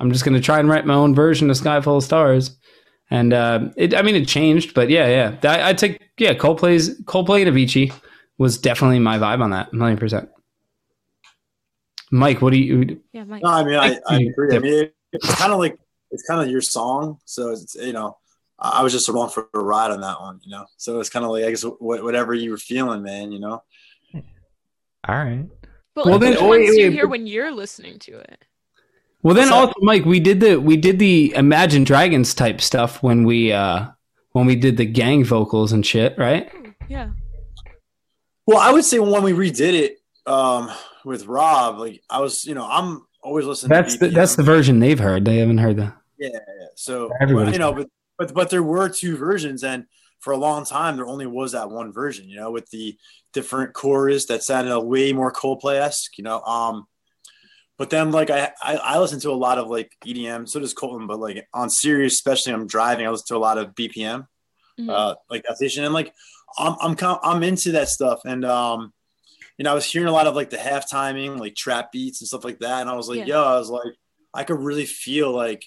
I'm 0.00 0.10
just 0.10 0.24
gonna 0.24 0.40
try 0.40 0.58
and 0.58 0.70
write 0.70 0.86
my 0.86 0.94
own 0.94 1.14
version 1.14 1.50
of 1.50 1.56
Sky 1.58 1.82
Full 1.82 1.98
of 1.98 2.02
Stars. 2.02 2.56
And 3.10 3.34
uh, 3.34 3.68
it, 3.76 3.94
I 3.94 4.00
mean, 4.00 4.14
it 4.14 4.26
changed, 4.26 4.72
but 4.72 4.88
yeah, 4.88 5.06
yeah. 5.06 5.36
That, 5.42 5.60
I'd 5.60 5.76
take 5.76 6.00
yeah, 6.16 6.32
Coldplay's 6.32 6.98
Coldplay 7.02 7.46
and 7.46 7.54
Avicii 7.54 7.92
was 8.38 8.56
definitely 8.56 9.00
my 9.00 9.18
vibe 9.18 9.42
on 9.42 9.50
that, 9.50 9.70
a 9.70 9.76
million 9.76 9.98
percent. 9.98 10.30
Mike, 12.10 12.40
what 12.40 12.54
do 12.54 12.58
you? 12.58 12.98
Yeah, 13.12 13.24
Mike. 13.24 13.42
No, 13.42 13.50
I 13.50 13.64
mean, 13.64 13.74
I, 13.74 13.98
I 14.06 14.20
agree. 14.22 14.56
I 14.56 14.58
mean, 14.60 14.90
it's 15.12 15.34
kind 15.34 15.52
of 15.52 15.58
like 15.58 15.78
it's 16.10 16.22
kind 16.22 16.40
of 16.40 16.48
your 16.48 16.62
song, 16.62 17.18
so 17.26 17.50
it's 17.50 17.74
you 17.74 17.92
know, 17.92 18.16
I 18.58 18.80
I 18.80 18.82
was 18.82 18.94
just 18.94 19.10
along 19.10 19.28
for 19.28 19.50
a 19.52 19.58
ride 19.58 19.90
on 19.90 20.00
that 20.00 20.22
one, 20.22 20.40
you 20.42 20.50
know. 20.50 20.64
So 20.78 21.00
it's 21.00 21.10
kind 21.10 21.26
of 21.26 21.32
like 21.32 21.44
I 21.44 21.50
guess 21.50 21.64
whatever 21.80 22.32
you 22.32 22.50
were 22.50 22.56
feeling, 22.56 23.02
man, 23.02 23.30
you 23.30 23.40
know. 23.40 23.62
All 25.06 25.14
right. 25.16 25.46
But 25.94 26.06
Well, 26.06 26.14
like, 26.14 26.20
then- 26.22 26.30
which 26.32 26.40
oh, 26.40 26.46
ones 26.48 26.60
wait, 26.60 26.66
do 26.66 26.80
you 26.80 26.86
wait, 26.88 26.92
hear 26.92 27.04
but- 27.04 27.10
when 27.10 27.26
you're 27.26 27.52
listening 27.52 27.98
to 28.00 28.18
it? 28.18 28.44
Well, 29.22 29.34
then 29.34 29.50
What's 29.50 29.52
also, 29.52 29.74
Mike, 29.80 30.04
we 30.04 30.20
did 30.20 30.38
the 30.38 30.60
we 30.60 30.76
did 30.76 31.00
the 31.00 31.34
Imagine 31.34 31.82
Dragons 31.82 32.34
type 32.34 32.60
stuff 32.60 33.02
when 33.02 33.24
we 33.24 33.52
uh 33.52 33.86
when 34.30 34.46
we 34.46 34.54
did 34.54 34.76
the 34.76 34.84
gang 34.86 35.24
vocals 35.24 35.72
and 35.72 35.84
shit, 35.84 36.16
right? 36.16 36.50
Yeah. 36.88 37.10
Well, 38.46 38.58
I 38.58 38.72
would 38.72 38.84
say 38.84 39.00
when 39.00 39.22
we 39.24 39.32
redid 39.32 39.74
it 39.74 39.96
um, 40.26 40.70
with 41.04 41.26
Rob, 41.26 41.78
like 41.78 42.00
I 42.08 42.20
was, 42.20 42.44
you 42.44 42.54
know, 42.54 42.64
I'm 42.64 43.04
always 43.22 43.44
listening. 43.44 43.70
That's 43.70 43.94
to 43.96 44.06
the, 44.06 44.14
that's 44.14 44.36
the 44.36 44.44
version 44.44 44.78
they've 44.78 44.98
heard. 44.98 45.24
They 45.24 45.38
haven't 45.38 45.58
heard 45.58 45.76
the. 45.78 45.92
Yeah, 46.18 46.28
yeah. 46.32 46.66
So 46.76 47.10
Everybody's 47.20 47.54
you 47.54 47.58
know, 47.58 47.72
but 47.72 47.88
but 48.18 48.32
but 48.32 48.50
there 48.50 48.62
were 48.62 48.88
two 48.88 49.16
versions, 49.16 49.64
and 49.64 49.84
for 50.20 50.32
a 50.32 50.36
long 50.36 50.64
time 50.64 50.96
there 50.96 51.06
only 51.06 51.26
was 51.26 51.52
that 51.52 51.70
one 51.70 51.92
version. 51.92 52.28
You 52.28 52.36
know, 52.36 52.50
with 52.50 52.68
the 52.70 52.96
different 53.32 53.72
chorus 53.74 54.26
that 54.26 54.42
sounded 54.42 54.78
way 54.80 55.12
more 55.12 55.32
Coldplay 55.32 55.76
esque. 55.80 56.18
You 56.18 56.24
know, 56.24 56.40
um, 56.42 56.86
but 57.76 57.90
then 57.90 58.10
like 58.10 58.30
I, 58.30 58.50
I 58.62 58.76
I 58.76 58.98
listen 58.98 59.20
to 59.20 59.30
a 59.30 59.32
lot 59.32 59.58
of 59.58 59.68
like 59.68 59.92
EDM, 60.04 60.48
so 60.48 60.60
does 60.60 60.74
Colton, 60.74 61.06
but 61.06 61.20
like 61.20 61.46
on 61.54 61.70
Sirius, 61.70 62.14
especially 62.14 62.52
I'm 62.52 62.66
driving, 62.66 63.06
I 63.06 63.10
listen 63.10 63.26
to 63.28 63.36
a 63.36 63.38
lot 63.38 63.58
of 63.58 63.74
BPM, 63.74 64.26
Mhm. 64.80 64.90
uh, 64.90 65.14
like 65.30 65.44
that 65.44 65.56
station, 65.56 65.84
and 65.84 65.94
like 65.94 66.12
I'm 66.58 66.74
I'm 66.80 66.94
kind 66.96 67.18
I'm 67.22 67.42
into 67.42 67.72
that 67.72 67.88
stuff, 67.88 68.20
and 68.24 68.44
um. 68.44 68.92
You 69.60 69.64
know, 69.64 69.72
I 69.72 69.74
was 69.74 69.86
hearing 69.90 70.06
a 70.06 70.12
lot 70.12 70.28
of 70.28 70.36
like 70.36 70.50
the 70.50 70.56
half 70.56 70.88
timing, 70.88 71.36
like 71.36 71.56
trap 71.56 71.90
beats 71.90 72.20
and 72.20 72.28
stuff 72.28 72.44
like 72.44 72.60
that. 72.60 72.80
And 72.80 72.88
I 72.88 72.94
was 72.94 73.08
like, 73.08 73.18
Yeah. 73.18 73.24
yo, 73.26 73.42
I 73.42 73.58
was 73.58 73.68
like, 73.68 73.92
I 74.32 74.44
could 74.44 74.60
really 74.60 74.86
feel 74.86 75.32
like 75.32 75.64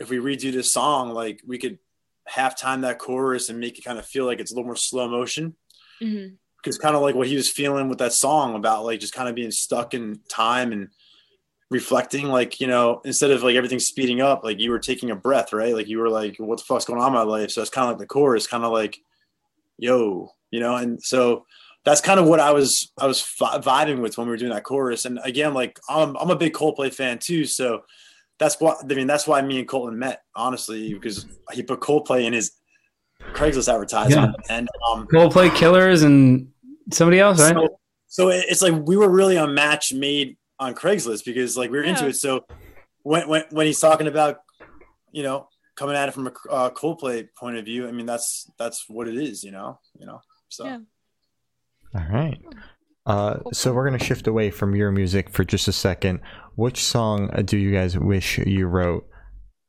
if 0.00 0.10
we 0.10 0.16
redo 0.16 0.50
this 0.50 0.72
song, 0.72 1.10
like 1.10 1.40
we 1.46 1.58
could 1.58 1.78
half 2.26 2.58
time 2.58 2.82
that 2.82 2.98
chorus 2.98 3.48
and 3.48 3.60
make 3.60 3.78
it 3.78 3.82
kind 3.84 3.98
of 3.98 4.06
feel 4.06 4.24
like 4.24 4.40
it's 4.40 4.52
a 4.52 4.54
little 4.54 4.66
more 4.66 4.76
slow 4.76 5.08
motion. 5.08 5.54
Mhm. 6.00 6.36
Because 6.56 6.78
kind 6.78 6.96
of 6.96 7.02
like 7.02 7.14
what 7.14 7.26
he 7.28 7.36
was 7.36 7.50
feeling 7.50 7.88
with 7.88 7.98
that 7.98 8.12
song 8.14 8.54
about 8.54 8.84
like 8.84 9.00
just 9.00 9.12
kind 9.12 9.28
of 9.28 9.34
being 9.34 9.50
stuck 9.50 9.92
in 9.92 10.20
time 10.28 10.72
and 10.72 10.88
reflecting, 11.70 12.28
like, 12.28 12.60
you 12.60 12.66
know, 12.66 13.00
instead 13.04 13.30
of 13.30 13.42
like 13.42 13.56
everything 13.56 13.78
speeding 13.80 14.20
up, 14.20 14.44
like 14.44 14.60
you 14.60 14.70
were 14.70 14.78
taking 14.78 15.10
a 15.10 15.16
breath, 15.16 15.52
right? 15.52 15.74
Like 15.74 15.88
you 15.88 15.98
were 15.98 16.08
like, 16.08 16.36
what 16.38 16.58
the 16.58 16.64
fuck's 16.64 16.84
going 16.84 17.00
on 17.00 17.08
in 17.08 17.12
my 17.14 17.22
life? 17.22 17.50
So 17.50 17.60
it's 17.60 17.70
kind 17.70 17.86
of 17.86 17.92
like 17.92 17.98
the 17.98 18.06
chorus, 18.06 18.46
kind 18.46 18.64
of 18.64 18.72
like, 18.72 18.98
yo, 19.78 20.30
you 20.50 20.60
know, 20.60 20.76
and 20.76 21.02
so 21.02 21.46
that's 21.84 22.00
kind 22.00 22.18
of 22.18 22.26
what 22.26 22.40
I 22.40 22.52
was 22.52 22.90
I 22.98 23.06
was 23.06 23.22
vi- 23.38 23.58
vibing 23.58 24.00
with 24.00 24.16
when 24.16 24.26
we 24.26 24.30
were 24.30 24.36
doing 24.38 24.52
that 24.52 24.64
chorus. 24.64 25.04
And 25.04 25.18
again, 25.22 25.52
like 25.52 25.78
I'm 25.88 26.16
I'm 26.16 26.30
a 26.30 26.36
big 26.36 26.54
Coldplay 26.54 26.94
fan 26.94 27.18
too, 27.18 27.44
so 27.44 27.82
that's 28.38 28.60
what 28.60 28.78
I 28.82 28.94
mean. 28.94 29.06
That's 29.06 29.26
why 29.26 29.40
me 29.42 29.58
and 29.60 29.68
Colton 29.68 29.98
met, 29.98 30.22
honestly, 30.34 30.92
because 30.92 31.26
he 31.52 31.62
put 31.62 31.80
Coldplay 31.80 32.24
in 32.24 32.32
his 32.32 32.52
Craigslist 33.32 33.72
advertisement, 33.72 34.36
and 34.48 34.68
um, 34.90 35.06
Coldplay 35.06 35.54
Killers 35.54 36.02
and 36.02 36.48
somebody 36.92 37.20
else, 37.20 37.40
right? 37.40 37.54
so, 37.54 37.78
so 38.06 38.28
it's 38.28 38.62
like 38.62 38.74
we 38.86 38.96
were 38.96 39.08
really 39.08 39.36
a 39.36 39.46
match 39.46 39.92
made 39.92 40.36
on 40.58 40.74
Craigslist 40.74 41.24
because 41.24 41.56
like 41.56 41.70
we 41.70 41.78
were 41.78 41.84
into 41.84 42.04
Yeah. 42.04 42.10
it. 42.10 42.16
So 42.16 42.44
when 43.02 43.28
when 43.28 43.44
when 43.50 43.66
he's 43.66 43.80
talking 43.80 44.06
about, 44.06 44.38
you 45.12 45.22
know, 45.22 45.48
coming 45.76 45.96
at 45.96 46.08
it 46.08 46.12
from 46.12 46.26
a 46.26 46.32
uh, 46.50 46.70
Coldplay 46.70 47.28
point 47.38 47.56
of 47.56 47.64
view, 47.64 47.88
I 47.88 47.92
mean 47.92 48.06
that's 48.06 48.50
that's 48.58 48.84
what 48.88 49.08
it 49.08 49.16
is, 49.16 49.42
you 49.42 49.52
know, 49.52 49.78
you 49.98 50.06
know. 50.06 50.20
So 50.48 50.64
Yeah. 50.64 50.78
All 51.94 52.06
right. 52.10 52.40
Uh, 53.06 53.38
so 53.52 53.72
we're 53.72 53.84
gonna 53.84 53.98
shift 53.98 54.26
away 54.26 54.50
from 54.50 54.74
your 54.74 54.90
music 54.90 55.30
for 55.30 55.44
just 55.44 55.68
a 55.68 55.72
second. 55.72 56.20
Which 56.56 56.82
song 56.84 57.30
uh, 57.32 57.42
do 57.42 57.56
you 57.58 57.72
guys 57.72 57.98
wish 57.98 58.38
you 58.38 58.66
wrote, 58.66 59.06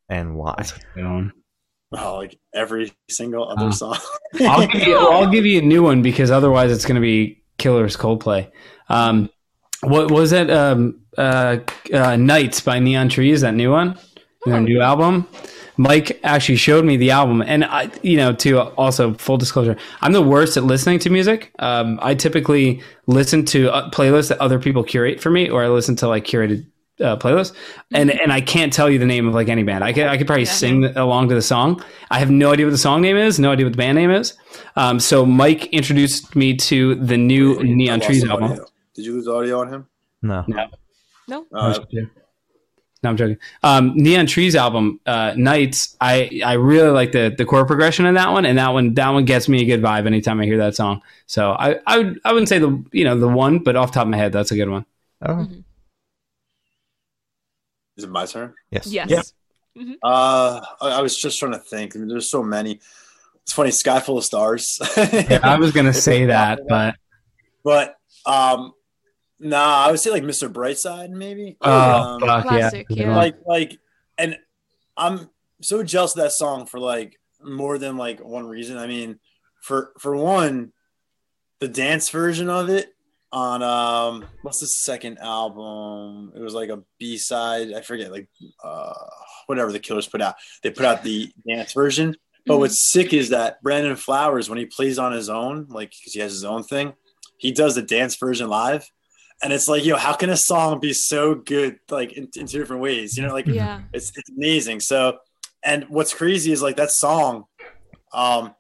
and 0.10 0.36
why? 0.36 0.56
I'll 0.98 1.32
oh, 1.93 2.15
like 2.17 2.38
every 2.54 2.91
single 3.10 3.48
other 3.50 3.67
Uh, 3.67 3.71
song. 3.71 3.98
give 4.34 4.88
you 4.88 4.98
I'll 4.98 5.30
give 5.32 5.45
you 5.45 5.60
a 5.60 5.63
new 5.65 5.82
one 5.84 6.02
because 6.02 6.30
otherwise 6.32 6.71
it's 6.71 6.86
going 6.86 6.95
to 6.95 7.02
be 7.02 7.43
Killers 7.58 7.95
Coldplay. 7.98 8.52
Um, 8.89 9.30
what 9.82 10.12
was 10.12 10.32
it? 10.32 10.50
Um, 10.50 11.02
uh, 11.17 11.58
uh, 11.93 12.15
Nights 12.17 12.60
by 12.62 12.80
Neon 12.80 13.10
Trees, 13.10 13.41
that 13.41 13.54
new 13.56 13.71
one, 13.71 13.98
their 14.45 14.56
Oh. 14.56 14.60
new 14.60 14.82
album. 14.82 15.28
Mike 15.78 16.19
actually 16.24 16.56
showed 16.56 16.86
me 16.86 16.95
the 16.98 17.12
album, 17.12 17.41
and 17.41 17.65
I, 17.65 17.89
you 18.02 18.15
know, 18.15 18.32
to 18.34 18.60
also 18.62 19.13
full 19.15 19.36
disclosure, 19.38 19.76
I'm 20.02 20.13
the 20.13 20.21
worst 20.21 20.56
at 20.56 20.63
listening 20.63 21.00
to 21.00 21.10
music. 21.10 21.52
Um, 21.60 22.00
I 22.02 22.15
typically 22.15 22.82
listen 23.08 23.43
to 23.48 23.69
uh, 23.74 23.89
playlists 23.89 24.30
that 24.30 24.39
other 24.39 24.58
people 24.58 24.84
curate 24.84 25.19
for 25.19 25.30
me, 25.30 25.50
or 25.50 25.63
I 25.63 25.67
listen 25.67 25.95
to 25.98 26.08
like 26.08 26.24
curated 26.26 26.65
uh, 27.01 27.17
playlists, 27.17 27.53
and 27.93 28.10
and 28.12 28.31
I 28.31 28.41
can't 28.41 28.71
tell 28.71 28.89
you 28.89 28.99
the 28.99 29.05
name 29.05 29.27
of 29.27 29.34
like 29.34 29.49
any 29.49 29.63
band. 29.63 29.84
I 29.84 29.93
could 29.93 30.08
I 30.08 30.17
could 30.17 30.27
probably 30.27 30.43
Yeah. 30.45 30.51
sing 30.51 30.86
along 30.97 31.29
to 31.29 31.36
the 31.36 31.41
song. 31.41 31.84
I 32.10 32.19
have 32.19 32.31
no 32.31 32.51
idea 32.53 32.65
what 32.65 32.71
the 32.71 32.77
song 32.77 33.01
name 33.01 33.17
is, 33.17 33.39
no 33.39 33.51
idea 33.51 33.65
what 33.65 33.73
the 33.73 33.77
band 33.77 33.95
name 33.97 34.12
is. 34.12 34.34
Um, 34.75 34.99
so 34.99 35.25
Mike 35.25 35.65
introduced 35.73 36.36
me 36.36 36.55
to 36.55 36.95
the 36.95 37.17
new 37.17 37.62
Neon 37.63 37.99
Trees 37.99 38.23
album. 38.27 38.51
audio. 38.51 38.65
Did 38.93 39.05
you 39.05 39.13
lose 39.13 39.27
audio 39.27 39.60
on 39.62 39.67
him? 39.69 39.88
No. 40.21 40.45
No. 41.27 41.45
Uh, 41.53 41.77
No, 43.03 43.10
I'm 43.12 43.17
joking. 43.17 43.38
Um, 43.62 43.93
Neon 43.95 44.25
Trees 44.25 44.55
album, 44.55 44.99
uh, 45.05 45.34
Nights. 45.38 45.95
I 46.01 46.41
I 46.43 46.53
really 46.53 46.89
like 46.89 47.12
the 47.12 47.34
the 47.38 47.45
chord 47.45 47.67
progression 47.67 48.05
in 48.08 48.15
that 48.15 48.31
one, 48.31 48.45
and 48.47 48.58
that 48.58 48.69
one 48.73 48.93
that 48.95 49.10
one 49.10 49.25
gets 49.25 49.47
me 49.47 49.62
a 49.62 49.65
good 49.65 49.81
vibe 49.81 50.08
anytime 50.08 50.39
I 50.39 50.45
hear 50.45 50.58
that 50.58 50.75
song. 50.75 51.01
So 51.27 51.51
I 51.51 51.77
I 51.86 51.97
would 51.99 52.19
I 52.25 52.31
wouldn't 52.31 52.49
say 52.49 52.58
the 52.58 52.84
you 52.93 53.03
know 53.03 53.15
the 53.19 53.27
one, 53.27 53.60
but 53.60 53.75
off 53.75 53.91
the 53.91 53.95
top 53.95 54.03
of 54.05 54.10
my 54.10 54.17
head, 54.17 54.31
that's 54.31 54.51
a 54.51 54.55
good 54.55 54.69
one. 54.69 54.86
Oh, 55.21 55.47
is 57.97 58.03
it 58.03 58.10
my 58.10 58.25
turn? 58.25 58.53
yes. 58.71 58.88
Yes. 58.88 59.34
Yeah. 59.75 59.93
Uh, 60.03 60.62
I, 60.81 60.89
I 60.89 61.01
was 61.01 61.17
just 61.17 61.38
trying 61.39 61.51
to 61.51 61.60
think. 61.60 61.95
I 61.95 61.99
mean, 61.99 62.08
there's 62.08 62.29
so 62.29 62.41
many. 62.43 62.79
It's 63.43 63.53
funny, 63.53 63.71
Sky 63.71 63.99
Full 63.99 64.17
of 64.17 64.23
Stars. 64.23 64.79
Yeah, 64.97 65.39
I 65.43 65.58
was 65.58 65.71
gonna 65.71 65.93
say 66.08 66.25
that, 66.25 66.62
but 66.67 66.95
but 67.63 67.95
um, 68.25 68.73
nah, 69.39 69.86
I 69.86 69.91
would 69.91 69.99
say 69.99 70.12
like 70.12 70.23
Mr. 70.23 70.51
Brightside, 70.51 71.10
maybe. 71.10 71.58
oh 71.62 71.71
Um, 71.71 72.19
fuck 72.21 72.45
yeah, 72.45 72.49
Classic, 72.49 72.88
yeah. 72.89 73.15
like 73.15 73.36
like, 73.45 73.77
and 74.17 74.38
I'm 74.97 75.29
so 75.62 75.84
jealous 75.84 76.15
of 76.15 76.21
that 76.23 76.31
song 76.31 76.65
for 76.65 76.79
like 76.79 77.19
more 77.43 77.77
than 77.77 77.97
like 77.97 78.19
one 78.23 78.47
reason. 78.47 78.77
I 78.77 78.88
mean, 78.88 79.19
for 79.62 79.91
for 79.99 80.15
one, 80.15 80.71
the 81.60 81.67
dance 81.67 82.10
version 82.10 82.49
of 82.49 82.69
it 82.69 82.94
on 83.36 83.62
um 83.62 84.26
what's 84.43 84.62
the 84.62 84.67
second 84.67 85.19
album? 85.19 86.32
It 86.36 86.39
was 86.39 86.54
like 86.54 86.69
a 86.69 86.82
b-side 87.00 87.74
i 87.74 87.82
forget 87.82 88.10
like 88.10 88.30
uh 88.63 88.93
whatever 89.48 89.71
the 89.74 89.80
killers 89.80 90.08
put 90.08 90.21
out. 90.21 90.36
They 90.63 90.71
put 90.71 90.86
out 90.86 91.04
the 91.04 91.30
dance 91.48 91.74
version. 91.74 92.15
But 92.48 92.56
Mhm. 92.56 92.60
what's 92.60 92.91
sick 92.91 93.12
is 93.13 93.30
that 93.30 93.62
brandon 93.62 93.98
flowers 93.98 94.50
when 94.50 94.58
he 94.58 94.65
plays 94.65 94.98
on 94.98 95.12
his 95.12 95.30
own 95.30 95.67
like 95.69 95.91
because 95.91 96.13
he 96.13 96.21
has 96.21 96.32
his 96.32 96.45
own 96.45 96.63
thing 96.63 96.93
he 97.38 97.52
does 97.52 97.76
the 97.76 97.82
dance 97.82 98.15
version 98.15 98.48
live. 98.48 98.89
And 99.43 99.52
it's 99.52 99.67
like 99.67 99.84
yo 99.84 99.98
how 99.98 100.13
can 100.13 100.30
a 100.30 100.38
song 100.38 100.80
be 100.80 100.93
so 100.93 101.36
good 101.36 101.78
like 101.89 102.13
in, 102.13 102.30
in 102.38 102.48
two 102.48 102.58
different 102.60 102.82
ways? 102.82 103.17
You 103.17 103.24
know 103.28 103.34
like 103.34 103.48
Yeah. 103.48 103.82
it's, 103.93 104.12
it's 104.15 104.30
amazing. 104.30 104.80
So 104.80 105.17
and 105.62 105.84
what's 105.89 106.13
crazy 106.13 106.54
is 106.54 106.62
like 106.62 106.78
that 106.78 106.91
song 106.91 107.43
um 108.13 108.56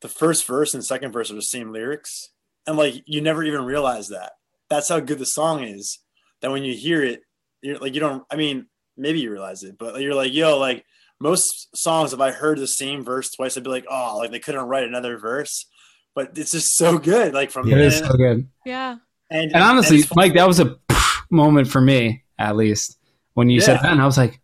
the 0.00 0.08
first 0.08 0.46
verse 0.46 0.72
and 0.72 0.82
second 0.82 1.12
verse 1.12 1.30
are 1.30 1.34
the 1.34 1.42
same 1.42 1.70
lyrics 1.72 2.30
and 2.66 2.76
like 2.76 3.02
you 3.06 3.20
never 3.20 3.42
even 3.42 3.64
realize 3.64 4.08
that 4.08 4.32
that's 4.68 4.88
how 4.88 5.00
good 5.00 5.18
the 5.18 5.26
song 5.26 5.62
is 5.62 5.98
that 6.40 6.50
when 6.50 6.64
you 6.64 6.74
hear 6.74 7.02
it 7.02 7.22
you're 7.62 7.78
like 7.78 7.94
you 7.94 8.00
don't 8.00 8.24
i 8.30 8.36
mean 8.36 8.66
maybe 8.96 9.20
you 9.20 9.30
realize 9.30 9.62
it 9.62 9.76
but 9.78 10.00
you're 10.00 10.14
like 10.14 10.32
yo 10.32 10.58
like 10.58 10.84
most 11.20 11.68
songs 11.76 12.12
if 12.12 12.20
i 12.20 12.30
heard 12.30 12.58
the 12.58 12.66
same 12.66 13.04
verse 13.04 13.30
twice 13.30 13.56
i'd 13.56 13.64
be 13.64 13.70
like 13.70 13.86
oh 13.90 14.16
like 14.18 14.30
they 14.30 14.38
couldn't 14.38 14.66
write 14.66 14.84
another 14.84 15.18
verse 15.18 15.66
but 16.14 16.36
it's 16.36 16.52
just 16.52 16.76
so 16.76 16.98
good 16.98 17.34
like 17.34 17.50
from 17.50 17.70
it 17.70 17.78
is 17.78 17.98
so 17.98 18.12
good. 18.12 18.48
Yeah. 18.64 18.96
and, 19.30 19.52
And 19.52 19.62
honestly, 19.62 19.98
it's 19.98 20.14
Mike, 20.14 20.34
that 20.34 20.46
was 20.46 20.60
a 20.60 20.78
moment 21.30 21.68
for 21.68 21.80
me 21.80 22.22
at 22.38 22.56
least 22.56 22.98
when 23.34 23.50
you 23.50 23.60
said 23.60 23.80
that, 23.82 23.90
and 23.92 24.00
I 24.00 24.06
was 24.06 24.16
like, 24.16 24.40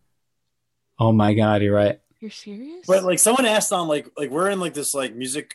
oh 0.99 1.13
my 1.13 1.33
god, 1.35 1.63
you're 1.63 1.75
right. 1.75 2.01
You're 2.21 2.31
serious? 2.31 2.87
but 2.87 3.05
like 3.05 3.19
someone 3.19 3.47
asked 3.47 3.73
on 3.73 3.89
like 3.89 4.11
like 4.17 4.31
we're 4.31 4.51
in 4.51 4.61
like 4.61 4.75
this 4.75 4.95
like 4.95 5.15
music 5.15 5.55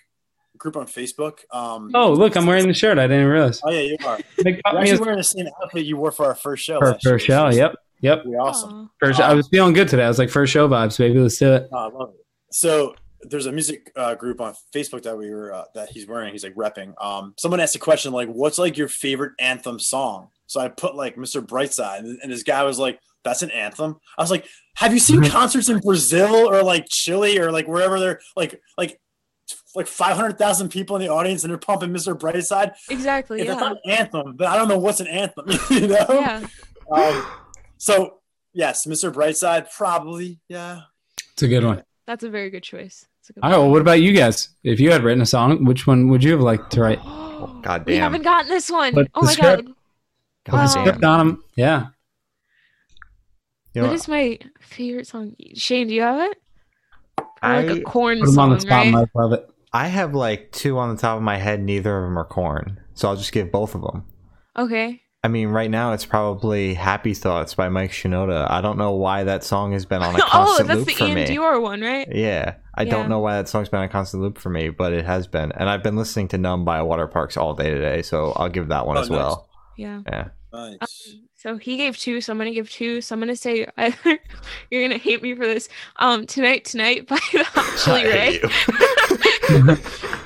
group 0.57 0.75
on 0.77 0.85
facebook 0.87 1.39
um 1.51 1.91
Oh 1.93 2.11
look, 2.13 2.35
I'm 2.35 2.45
wearing 2.45 2.67
the 2.67 2.73
shirt. 2.73 2.97
I 2.97 3.07
didn't 3.07 3.27
realize. 3.27 3.61
oh 3.63 3.71
yeah 3.71 3.81
you 3.81 3.97
are 4.05 4.17
Big 4.43 4.61
you're 4.65 4.77
actually 4.79 4.91
as- 4.91 4.99
wearing 4.99 5.17
the 5.17 5.23
same 5.23 5.47
outfit 5.63 5.85
you 5.85 5.97
wore 5.97 6.11
for 6.11 6.25
our 6.25 6.35
first 6.35 6.63
show 6.65 6.79
for 6.79 6.91
last 6.91 7.03
first 7.03 7.25
show. 7.25 7.47
which 7.47 7.55
Yep, 7.57 7.75
yep. 8.01 8.23
pretty 8.23 8.37
awesome 8.37 8.71
Aw. 8.73 8.87
First, 9.05 9.19
I 9.19 9.33
was 9.33 9.47
feeling 9.49 9.73
good 9.73 9.87
today. 9.87 10.03
I 10.03 10.07
was 10.07 10.19
like, 10.19 10.29
first 10.29 10.51
show 10.53 10.67
vibes, 10.67 10.97
baby. 10.97 11.19
Let's 11.19 11.37
do 11.37 11.53
it. 11.53 11.67
Oh, 11.71 11.77
I 11.77 11.87
love 11.89 12.09
it. 12.09 12.25
So 12.51 12.95
there's 13.21 13.45
a 13.47 13.51
music 13.51 13.91
uh, 13.95 14.13
group 14.15 14.39
on 14.41 14.53
Facebook 14.73 15.03
that 15.03 15.17
we 15.17 15.29
were 15.31 15.51
uh, 15.53 15.63
that 15.73 15.89
he's 15.89 16.07
wearing. 16.07 16.31
He's 16.31 16.43
like 16.43 16.55
repping. 16.55 16.93
Um, 17.03 17.33
someone 17.37 17.59
asked 17.59 17.75
a 17.75 17.79
question 17.79 18.11
like, 18.13 18.29
"What's 18.29 18.57
like 18.57 18.77
your 18.77 18.87
favorite 18.87 19.33
anthem 19.39 19.79
song?" 19.79 20.29
So 20.47 20.59
I 20.61 20.67
put 20.69 20.95
like 20.95 21.15
Mr. 21.15 21.45
Brightside, 21.45 21.99
and, 21.99 22.19
and 22.21 22.31
this 22.31 22.43
guy 22.43 22.63
was 22.63 22.77
like, 22.79 22.99
"That's 23.23 23.41
an 23.41 23.49
anthem." 23.51 23.97
I 24.17 24.21
was 24.21 24.29
like, 24.31 24.47
"Have 24.75 24.93
you 24.93 24.99
seen 24.99 25.23
concerts 25.29 25.69
in 25.69 25.79
Brazil 25.79 26.35
or 26.35 26.61
like 26.63 26.85
Chile 26.89 27.39
or 27.39 27.51
like 27.51 27.67
wherever 27.67 27.99
they're 27.99 28.19
like 28.35 28.61
like 28.77 28.99
like 29.75 29.87
five 29.87 30.15
hundred 30.15 30.37
thousand 30.37 30.69
people 30.69 30.95
in 30.95 31.01
the 31.01 31.09
audience 31.09 31.43
and 31.43 31.51
they're 31.51 31.57
pumping 31.57 31.89
Mr. 31.89 32.17
Brightside?" 32.17 32.73
Exactly. 32.89 33.41
If 33.41 33.47
yeah. 33.47 33.51
it's 33.53 33.61
not 33.61 33.71
an 33.83 33.91
anthem, 33.91 34.37
then 34.37 34.47
I 34.47 34.55
don't 34.57 34.67
know 34.67 34.77
what's 34.79 34.99
an 34.99 35.07
anthem. 35.07 35.45
you 35.69 35.87
know? 35.87 36.05
yeah. 36.09 36.47
Um, 36.91 37.25
so 37.77 38.19
yes, 38.53 38.85
Mr. 38.85 39.11
Brightside 39.11 39.71
probably. 39.75 40.39
Yeah. 40.47 40.81
It's 41.33 41.43
a 41.43 41.47
good 41.47 41.63
one. 41.63 41.83
That's 42.07 42.23
a 42.23 42.29
very 42.29 42.49
good 42.49 42.63
choice. 42.63 43.05
That's 43.19 43.29
a 43.31 43.33
good 43.33 43.43
All 43.43 43.49
right. 43.49 43.57
Well, 43.57 43.71
what 43.71 43.81
about 43.81 44.01
you 44.01 44.13
guys? 44.13 44.49
If 44.63 44.79
you 44.79 44.91
had 44.91 45.03
written 45.03 45.21
a 45.21 45.25
song, 45.25 45.65
which 45.65 45.87
one 45.87 46.07
would 46.09 46.23
you 46.23 46.31
have 46.31 46.41
liked 46.41 46.71
to 46.73 46.81
write? 46.81 46.99
one. 47.05 47.61
God 47.61 47.85
we 47.85 47.93
damn. 47.93 48.03
haven't 48.03 48.21
gotten 48.23 48.49
this 48.49 48.69
one. 48.71 48.93
But 48.93 49.07
oh 49.15 49.21
the 49.21 49.25
my 49.25 49.31
script- 49.33 49.65
god. 49.65 49.75
God 50.45 50.53
Wow. 50.53 50.59
damn. 50.59 50.67
Script 50.85 51.03
on 51.03 51.19
'em. 51.19 51.43
Yeah. 51.55 51.87
You 53.73 53.81
know, 53.81 53.87
what 53.87 53.95
is 53.95 54.07
my 54.07 54.39
favorite 54.61 55.07
song? 55.07 55.35
Shane, 55.55 55.87
do 55.87 55.93
you 55.93 56.01
have 56.01 56.31
it? 56.31 56.37
Or 57.17 57.25
like 57.43 57.67
I, 57.67 57.77
a 57.77 57.81
corn 57.81 58.19
Put 58.19 58.27
them 58.27 58.39
on 58.39 58.49
song, 58.49 58.53
the 58.53 58.59
spot. 58.61 58.71
right? 58.71 58.91
Mike. 58.91 59.09
Love 59.15 59.33
it. 59.33 59.49
I 59.75 59.87
have 59.87 60.15
like 60.15 60.51
two 60.53 60.77
on 60.79 60.95
the 60.95 61.01
top 61.01 61.17
of 61.17 61.23
my 61.23 61.37
head. 61.37 61.61
Neither 61.61 61.97
of 61.97 62.05
them 62.05 62.17
are 62.17 62.23
corn. 62.25 62.79
So 62.93 63.09
I'll 63.09 63.17
just 63.17 63.31
give 63.33 63.51
both 63.51 63.75
of 63.75 63.81
them. 63.81 64.05
Okay. 64.57 65.01
I 65.21 65.27
mean, 65.27 65.49
right 65.49 65.69
now 65.71 65.91
it's 65.93 66.05
probably 66.05 66.75
"Happy 66.75 67.13
Thoughts" 67.13 67.55
by 67.55 67.67
Mike 67.67 67.91
Shinoda. 67.91 68.49
I 68.49 68.61
don't 68.61 68.77
know 68.77 68.91
why 68.91 69.23
that 69.25 69.43
song 69.43 69.73
has 69.73 69.85
been 69.85 70.01
on 70.03 70.15
a 70.15 70.19
oh, 70.23 70.27
constant 70.29 70.67
that's 70.67 70.79
loop 70.81 70.89
for 70.91 71.03
Ian 71.05 71.15
me. 71.15 71.21
Oh, 71.21 71.25
that's 71.25 71.29
the 71.29 71.33
Ian 71.33 71.41
Dior 71.43 71.61
one, 71.61 71.81
right? 71.81 72.07
Yeah, 72.09 72.55
I 72.75 72.83
Yeah. 72.83 72.91
don't 72.91 73.09
know 73.09 73.19
why 73.19 73.35
that 73.37 73.49
song's 73.49 73.67
been 73.69 73.79
on 73.79 73.85
a 73.85 73.89
constant 73.89 74.21
loop 74.23 74.37
for 74.37 74.49
me, 74.49 74.69
but 74.69 74.93
it 74.93 75.03
has 75.05 75.25
been, 75.27 75.51
and 75.53 75.67
I've 75.69 75.81
been 75.83 75.95
listening 75.97 76.27
to 76.29 76.37
"Numb" 76.37 76.63
by 76.63 76.79
Waterparks 76.79 77.35
all 77.37 77.53
day 77.55 77.71
today, 77.71 78.01
so 78.03 78.33
I'll 78.35 78.49
give 78.49 78.67
that 78.69 78.85
one 78.85 78.97
Oh, 78.97 79.01
as 79.01 79.09
nice. 79.09 79.17
well. 79.17 79.49
Yeah. 79.77 80.01
Yeah, 80.07 80.27
Nice. 80.55 81.15
So 81.35 81.57
he 81.57 81.75
gave 81.77 81.97
two, 81.97 82.21
so 82.21 82.31
I'm 82.31 82.37
gonna 82.37 82.53
give 82.53 82.69
two. 82.69 83.01
So 83.01 83.13
I'm 83.13 83.19
gonna 83.19 83.35
say 83.35 83.67
either 83.77 83.97
you're 84.71 84.81
gonna 84.83 84.97
hate 84.97 85.21
me 85.21 85.35
for 85.35 85.45
this. 85.45 85.67
Um, 85.97 86.25
tonight, 86.25 86.63
tonight 86.65 87.07
by 87.07 87.19
the 87.33 87.43
Hot 87.53 87.79
Chelle 87.79 88.03
Rae, 88.03 88.41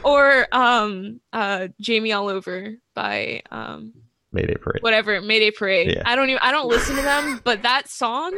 or 0.03 0.47
um, 0.51 1.19
uh, 1.33 1.67
Jamie 1.81 2.13
All 2.13 2.29
Over 2.29 2.75
by 2.95 3.41
um, 3.51 3.93
Mayday 4.31 4.55
Parade. 4.55 4.81
whatever 4.83 5.19
Mayday 5.21 5.51
Parade. 5.51 5.95
Yeah. 5.95 6.03
I 6.05 6.15
don't 6.15 6.29
even 6.29 6.39
I 6.41 6.51
don't 6.51 6.67
listen 6.69 6.95
to 6.95 7.01
them, 7.01 7.41
but 7.43 7.63
that 7.63 7.89
song, 7.89 8.33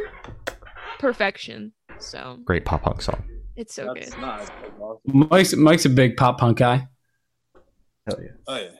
perfection. 0.98 1.72
So 1.98 2.38
Great 2.44 2.64
pop 2.64 2.82
punk 2.82 3.02
song. 3.02 3.22
it's 3.54 3.74
so 3.74 3.92
That's 3.94 4.10
good. 4.10 4.20
nice. 4.20 4.48
Mike's 5.06 5.54
Mike's 5.56 5.84
a 5.84 5.90
big 5.90 6.16
pop 6.16 6.38
punk 6.38 6.58
guy. 6.58 6.88
Hell 8.06 8.18
yeah. 8.20 8.28
Oh 8.48 8.56
yeah, 8.56 8.70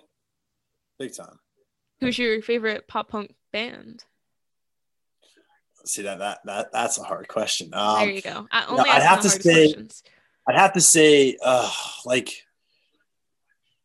big 0.98 1.14
time. 1.14 1.38
Who's 2.06 2.18
your 2.18 2.42
favorite 2.42 2.86
pop 2.88 3.08
punk 3.08 3.34
band? 3.52 4.04
See 5.84 6.02
that 6.02 6.18
that 6.20 6.40
that 6.44 6.72
that's 6.72 6.98
a 6.98 7.02
hard 7.02 7.26
question. 7.28 7.70
there 7.70 7.80
Um, 7.80 8.10
you 8.10 8.22
go. 8.22 8.46
I 8.50 8.66
only 8.66 8.88
I'd 8.90 9.02
have 9.02 9.20
to 9.22 9.28
say- 9.30 9.40
questions. 9.72 10.02
I'd 10.48 10.56
have 10.56 10.72
to 10.72 10.80
say, 10.80 11.36
uh, 11.42 11.70
like, 12.04 12.30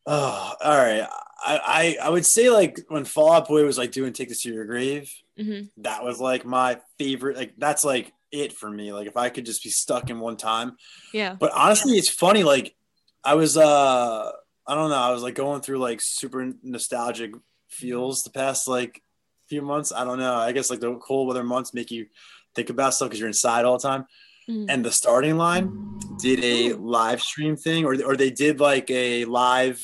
oh, 0.05 0.53
all 0.63 0.77
right. 0.77 1.07
I, 1.39 1.97
I 2.01 2.07
I 2.07 2.09
would 2.09 2.25
say 2.25 2.49
like 2.49 2.79
when 2.87 3.05
Fall 3.05 3.31
Out 3.33 3.47
Boy 3.47 3.63
was 3.63 3.77
like 3.77 3.91
doing 3.91 4.11
"Take 4.13 4.29
This 4.29 4.41
to 4.41 4.51
Your 4.53 4.65
Grave," 4.65 5.11
hmm 5.39 5.61
that 5.77 6.03
was 6.03 6.19
like 6.19 6.45
my 6.45 6.79
favorite. 6.97 7.37
Like 7.37 7.53
that's 7.57 7.85
like 7.85 8.11
it 8.31 8.53
for 8.53 8.69
me. 8.69 8.91
Like 8.91 9.07
if 9.07 9.15
I 9.17 9.29
could 9.29 9.45
just 9.45 9.63
be 9.63 9.69
stuck 9.69 10.09
in 10.09 10.19
one 10.19 10.35
time. 10.37 10.77
Yeah. 11.13 11.35
But 11.39 11.51
honestly, 11.53 11.97
it's 11.97 12.09
funny. 12.09 12.43
Like 12.43 12.75
I 13.23 13.35
was, 13.35 13.55
uh, 13.55 14.31
I 14.67 14.75
don't 14.75 14.89
know. 14.89 14.95
I 14.95 15.11
was 15.11 15.21
like 15.21 15.35
going 15.35 15.61
through 15.61 15.77
like 15.79 15.99
super 16.01 16.53
nostalgic 16.63 17.33
feels 17.77 18.23
the 18.23 18.29
past 18.31 18.67
like 18.67 19.01
few 19.49 19.61
months. 19.61 19.91
I 19.91 20.03
don't 20.03 20.19
know. 20.19 20.35
I 20.35 20.51
guess 20.51 20.69
like 20.69 20.79
the 20.79 20.95
cold 20.95 21.27
weather 21.27 21.43
months 21.43 21.73
make 21.73 21.91
you 21.91 22.07
think 22.55 22.69
about 22.69 22.93
stuff 22.93 23.07
because 23.09 23.19
you're 23.19 23.27
inside 23.29 23.65
all 23.65 23.77
the 23.77 23.87
time. 23.87 24.05
Mhm. 24.49 24.65
And 24.69 24.83
the 24.85 24.91
starting 24.91 25.37
line 25.37 25.99
did 26.19 26.39
a 26.43 26.73
live 26.73 27.21
stream 27.21 27.55
thing, 27.55 27.85
or 27.85 27.93
or 28.03 28.15
they 28.15 28.29
did 28.31 28.59
like 28.59 28.89
a 28.89 29.25
live 29.25 29.79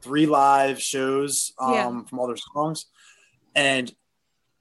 three 0.00 0.26
live 0.26 0.80
shows 0.82 1.52
um, 1.60 1.72
Yeah. 1.74 2.02
from 2.08 2.18
all 2.18 2.26
their 2.26 2.36
songs, 2.54 2.86
and 3.54 3.94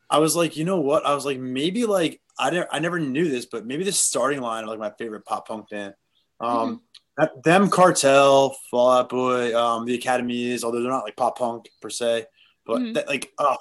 I 0.10 0.20
was 0.20 0.36
like, 0.36 0.58
you 0.58 0.66
know 0.66 0.80
what? 0.82 1.06
I 1.06 1.16
was 1.16 1.26
like, 1.26 1.40
maybe 1.40 1.86
like 1.86 2.22
I 2.38 2.50
didn't, 2.50 2.68
I 2.72 2.80
never 2.80 3.00
knew 3.00 3.30
this, 3.30 3.46
but 3.46 3.66
maybe 3.66 3.84
the 3.84 3.92
starting 3.94 4.42
line 4.42 4.64
of 4.64 4.70
like 4.70 4.80
my 4.80 4.92
favorite 5.00 5.26
pop 5.26 5.48
punk 5.48 5.70
band. 5.70 5.94
Um, 6.40 6.82
that, 7.18 7.32
them 7.44 7.70
Cartel, 7.70 8.56
Fall 8.70 8.92
Out 8.92 9.10
Boy, 9.10 9.56
um, 9.58 9.86
the 9.86 9.96
Academy 9.96 10.50
Is, 10.52 10.64
although 10.64 10.82
they're 10.82 10.92
not 10.92 11.04
like 11.06 11.16
pop 11.16 11.38
punk 11.38 11.70
per 11.82 11.90
se, 11.90 12.26
but 12.66 12.80
Mhm. 12.80 12.94
that, 12.96 13.08
like, 13.08 13.32
oh, 13.40 13.58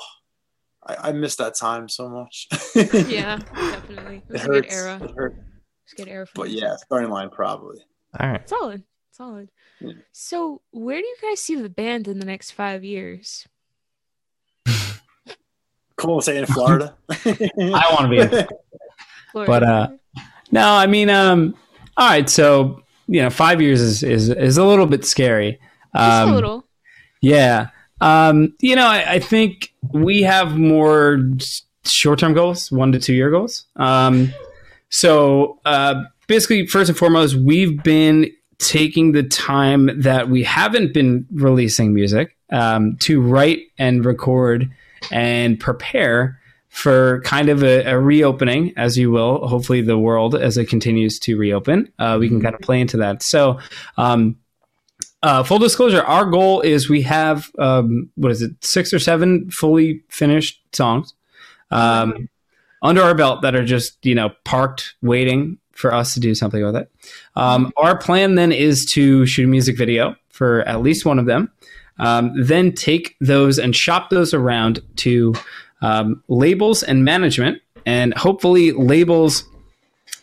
I, 0.87 1.09
I 1.09 1.13
miss 1.13 1.37
that 1.37 1.55
time 1.55 1.89
so 1.89 2.09
much. 2.09 2.49
yeah, 3.09 3.37
definitely. 3.55 4.23
It 4.29 4.31
it 4.31 4.33
was 4.33 4.43
a 4.45 4.47
good 4.49 4.65
hurts. 4.65 4.75
era. 4.75 5.01
It 5.03 5.11
hurt. 5.17 5.37
It's 5.85 5.93
a 5.93 5.97
good 5.97 6.09
era 6.09 6.27
for 6.27 6.33
But 6.35 6.49
me. 6.49 6.61
yeah, 6.61 6.77
starting 6.77 7.11
line 7.11 7.31
probably. 7.31 7.79
All 8.19 8.29
right. 8.31 8.49
Solid. 8.49 8.83
Solid. 9.13 9.51
Yeah. 9.81 9.93
So 10.13 10.63
where 10.71 10.99
do 11.01 11.07
you 11.07 11.17
guys 11.23 11.41
see 11.41 11.55
the 11.57 11.69
band 11.69 12.09
in 12.09 12.19
the 12.19 12.25
next 12.27 12.53
five 12.53 12.83
years? 12.85 13.47
Cool 15.97 16.21
say 16.23 16.39
in 16.39 16.47
Florida. 16.47 16.95
I 17.11 17.87
want 17.93 18.03
to 18.03 18.09
be. 18.09 18.19
In. 18.21 18.29
Florida? 19.33 19.47
But, 19.53 19.63
uh, 19.63 19.89
No, 20.51 20.67
I 20.73 20.87
mean, 20.87 21.11
um, 21.11 21.55
all 21.97 22.09
right. 22.09 22.29
So 22.29 22.83
you 23.07 23.21
know, 23.21 23.29
five 23.29 23.61
years 23.61 23.81
is 23.83 24.03
is 24.03 24.29
is 24.31 24.57
a 24.57 24.65
little 24.65 24.87
bit 24.87 25.05
scary. 25.05 25.61
Just 25.95 26.23
Um, 26.23 26.31
a 26.31 26.35
little. 26.35 26.65
Yeah. 27.21 27.69
Um, 28.01 28.55
you 28.61 28.77
know, 28.77 28.87
I, 28.87 29.13
I 29.13 29.19
think 29.19 29.73
we 29.93 30.23
have 30.23 30.57
more 30.57 31.19
short 31.85 32.19
term 32.19 32.35
goals, 32.35 32.71
one 32.71 32.93
to 32.93 32.99
two 32.99 33.15
year 33.15 33.31
goals. 33.31 33.65
Um, 33.77 34.33
so 34.89 35.59
uh, 35.65 36.03
basically, 36.27 36.67
first 36.67 36.89
and 36.89 36.99
foremost, 36.99 37.35
we've 37.35 37.83
been 37.83 38.31
taking 38.59 39.13
the 39.13 39.23
time 39.23 40.01
that 40.01 40.29
we 40.29 40.43
haven't 40.43 40.93
been 40.93 41.27
releasing 41.33 41.95
music 41.95 42.37
um, 42.53 42.97
to 43.01 43.21
write 43.21 43.61
and 43.79 44.05
record 44.05 44.71
and 45.11 45.59
prepare 45.59 46.39
for 46.69 47.21
kind 47.23 47.49
of 47.49 47.65
a, 47.65 47.83
a 47.85 47.99
reopening, 47.99 48.73
as 48.77 48.97
you 48.97 49.11
will, 49.11 49.47
hopefully, 49.47 49.81
the 49.81 49.99
world 49.99 50.35
as 50.35 50.57
it 50.57 50.67
continues 50.67 51.19
to 51.19 51.37
reopen. 51.37 51.93
Uh, 51.99 52.17
we 52.21 52.29
can 52.29 52.41
kind 52.41 52.55
of 52.55 52.61
play 52.61 52.81
into 52.81 52.97
that. 52.99 53.23
So, 53.23 53.59
um, 53.97 54.37
uh, 55.23 55.43
full 55.43 55.59
disclosure, 55.59 56.03
our 56.03 56.25
goal 56.25 56.61
is 56.61 56.89
we 56.89 57.03
have 57.03 57.51
um, 57.59 58.11
what 58.15 58.33
is 58.33 58.43
it, 58.43 58.53
six 58.65 58.93
or 58.93 58.99
seven 58.99 59.51
fully 59.51 60.03
finished 60.09 60.61
songs 60.73 61.15
um, 61.71 62.29
under 62.83 63.03
our 63.03 63.15
belt 63.15 63.43
that 63.43 63.55
are 63.55 63.65
just 63.65 64.05
you 64.05 64.15
know 64.15 64.31
parked 64.45 64.95
waiting 65.03 65.59
for 65.73 65.93
us 65.93 66.15
to 66.15 66.21
do 66.21 66.35
something 66.35 66.65
with 66.65 66.77
it. 66.77 66.91
Um, 67.37 67.73
our 67.77 67.97
plan 67.97 68.35
then 68.35 68.53
is 68.53 68.87
to 68.93 69.27
shoot 69.27 69.45
a 69.45 69.49
music 69.49 69.77
video 69.77 70.17
for 70.29 70.63
at 70.63 70.83
least 70.83 71.05
one 71.05 71.19
of 71.19 71.27
them, 71.27 71.51
um, 71.99 72.33
then 72.37 72.73
take 72.73 73.17
those 73.21 73.59
and 73.59 73.77
shop 73.77 74.11
those 74.11 74.33
around 74.33 74.81
to 74.97 75.35
um, 75.83 76.23
labels 76.29 76.83
and 76.83 77.05
management, 77.05 77.61
and 77.85 78.15
hopefully 78.15 78.73
labels 78.73 79.45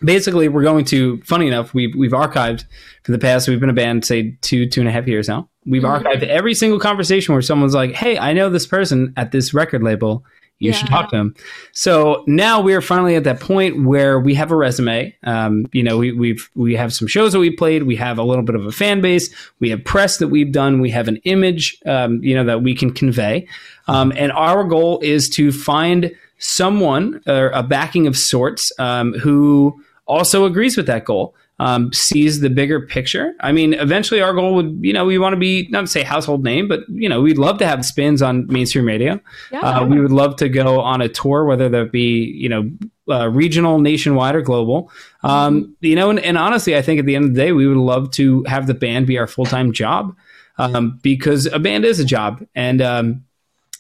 basically 0.04 0.48
we're 0.48 0.64
going 0.64 0.86
to 0.86 1.22
funny 1.24 1.48
enough 1.48 1.74
we've, 1.74 1.96
we've 1.96 2.12
archived 2.12 2.66
for 3.04 3.12
the 3.12 3.18
past 3.20 3.48
we've 3.48 3.60
been 3.60 3.70
a 3.70 3.74
band 3.74 4.06
say 4.06 4.38
two 4.42 4.68
two 4.68 4.80
and 4.82 4.88
a 4.90 4.92
half 4.92 5.08
years 5.08 5.28
now. 5.28 5.48
We've 5.66 5.84
Mhm. 5.84 6.02
archived 6.04 6.24
every 6.24 6.54
single 6.54 6.80
conversation 6.80 7.34
where 7.34 7.42
someone's 7.42 7.74
like 7.76 7.94
hey 7.94 8.18
i 8.18 8.34
know 8.34 8.50
this 8.50 8.68
person 8.68 9.14
at 9.18 9.32
this 9.32 9.54
record 9.54 9.84
label. 9.84 10.24
You 10.60 10.74
should 10.74 10.88
talk 10.88 11.12
to 11.12 11.16
him. 11.16 11.36
So 11.72 12.24
now 12.26 12.62
we're 12.62 12.82
finally 12.82 13.14
at 13.14 13.26
that 13.26 13.40
point 13.40 13.86
where 13.86 14.20
we 14.20 14.34
have 14.34 14.50
a 14.52 14.56
resume. 14.56 15.16
Um, 15.24 15.68
you 15.72 15.84
know 15.84 16.00
we, 16.00 16.12
we've 16.14 16.50
we 16.56 16.76
have 16.76 16.92
some 16.92 17.08
shows 17.08 17.34
that 17.34 17.40
we 17.40 17.52
played. 17.52 17.84
We 17.84 17.96
have 17.98 18.18
a 18.18 18.24
little 18.24 18.44
bit 18.44 18.56
of 18.56 18.66
a 18.66 18.72
fan 18.72 19.00
base. 19.00 19.30
We 19.60 19.70
have 19.70 19.84
press 19.86 20.18
that 20.18 20.30
we've 20.30 20.52
done. 20.52 20.82
We 20.82 20.90
have 20.90 21.08
an 21.08 21.18
image 21.26 21.78
um, 21.86 22.24
you 22.24 22.34
know 22.34 22.44
that 22.46 22.64
we 22.64 22.74
can 22.74 22.92
convey. 22.92 23.48
Um, 23.88 24.12
and 24.18 24.32
our 24.32 24.64
goal 24.64 25.00
is 25.04 25.30
to 25.36 25.52
find 25.52 26.12
someone 26.40 27.22
or 27.28 27.50
a 27.50 27.62
backing 27.62 28.08
of 28.08 28.18
sorts 28.18 28.72
um, 28.80 29.14
who 29.14 29.80
also 30.08 30.46
agrees 30.46 30.78
with 30.78 30.88
that 30.88 31.06
goal 31.06 31.36
um, 31.60 31.91
sees 31.91 32.39
the 32.39 32.49
bigger 32.49 32.86
picture. 32.86 33.34
I 33.39 33.51
mean 33.51 33.74
eventually 33.74 34.22
our 34.22 34.34
goal 34.34 34.55
would 34.55 34.80
you 34.82 34.93
know 34.93 35.05
we 35.05 35.18
want 35.18 35.34
to 35.34 35.38
be 35.38 35.68
not 35.70 35.82
to 35.82 35.88
say 35.88 36.03
household 36.03 36.43
name 36.43 36.68
but 36.68 36.82
you 36.89 37.10
know 37.10 37.22
we'd 37.22 37.38
love 37.38 37.58
to 37.60 37.68
have 37.68 37.86
spins 37.86 38.22
on 38.22 38.47
mainstream 38.47 38.86
radio. 38.86 39.20
Yeah. 39.51 39.60
uh, 39.60 39.86
we 39.86 39.99
would 39.99 40.12
love 40.12 40.36
to 40.38 40.49
go 40.49 40.82
on 40.82 41.01
a 41.01 41.10
tour 41.10 41.45
whether 41.45 41.70
that 41.70 41.91
be 41.91 42.34
you 42.36 42.49
know 42.49 42.70
uh, 43.10 43.30
regional 43.30 43.80
nationwide 43.80 44.36
or 44.36 44.41
global. 44.41 44.91
Um, 45.24 45.76
you 45.82 45.95
know 45.95 46.10
and, 46.10 46.20
and 46.20 46.38
honestly 46.38 46.76
i 46.76 46.82
think 46.82 46.99
at 46.99 47.05
the 47.05 47.16
end 47.16 47.26
of 47.26 47.34
the 47.34 47.41
day 47.41 47.51
we 47.51 47.68
would 47.68 47.78
love 47.78 48.12
to 48.12 48.43
have 48.43 48.68
the 48.68 48.74
band 48.74 49.08
be 49.08 49.18
our 49.18 49.28
full-time 49.28 49.72
job 49.74 50.16
um, 50.58 50.99
because 51.01 51.45
a 51.45 51.60
band 51.60 51.86
is 51.86 51.99
a 51.99 52.05
job. 52.05 52.45
And 52.55 52.82
um, 52.82 53.24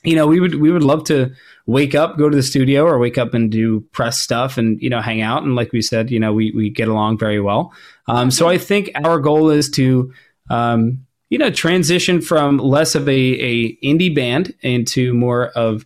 you 0.03 0.15
know, 0.15 0.27
we 0.27 0.39
would 0.39 0.55
we 0.55 0.71
would 0.71 0.83
love 0.83 1.03
to 1.05 1.33
wake 1.67 1.93
up, 1.93 2.17
go 2.17 2.29
to 2.29 2.35
the 2.35 2.41
studio, 2.41 2.85
or 2.85 2.97
wake 2.97 3.19
up 3.19 3.35
and 3.35 3.51
do 3.51 3.81
press 3.91 4.19
stuff, 4.19 4.57
and 4.57 4.81
you 4.81 4.89
know, 4.89 5.01
hang 5.01 5.21
out. 5.21 5.43
And 5.43 5.55
like 5.55 5.71
we 5.71 5.81
said, 5.81 6.09
you 6.09 6.19
know, 6.19 6.33
we 6.33 6.51
we 6.51 6.71
get 6.71 6.87
along 6.87 7.19
very 7.19 7.39
well. 7.39 7.71
Um, 8.07 8.31
so 8.31 8.49
I 8.49 8.57
think 8.57 8.89
our 9.05 9.19
goal 9.19 9.51
is 9.51 9.69
to 9.71 10.11
um, 10.49 11.05
you 11.29 11.37
know 11.37 11.51
transition 11.51 12.21
from 12.21 12.57
less 12.57 12.95
of 12.95 13.07
a 13.07 13.11
a 13.11 13.75
indie 13.77 14.13
band 14.13 14.55
into 14.61 15.13
more 15.13 15.49
of 15.49 15.85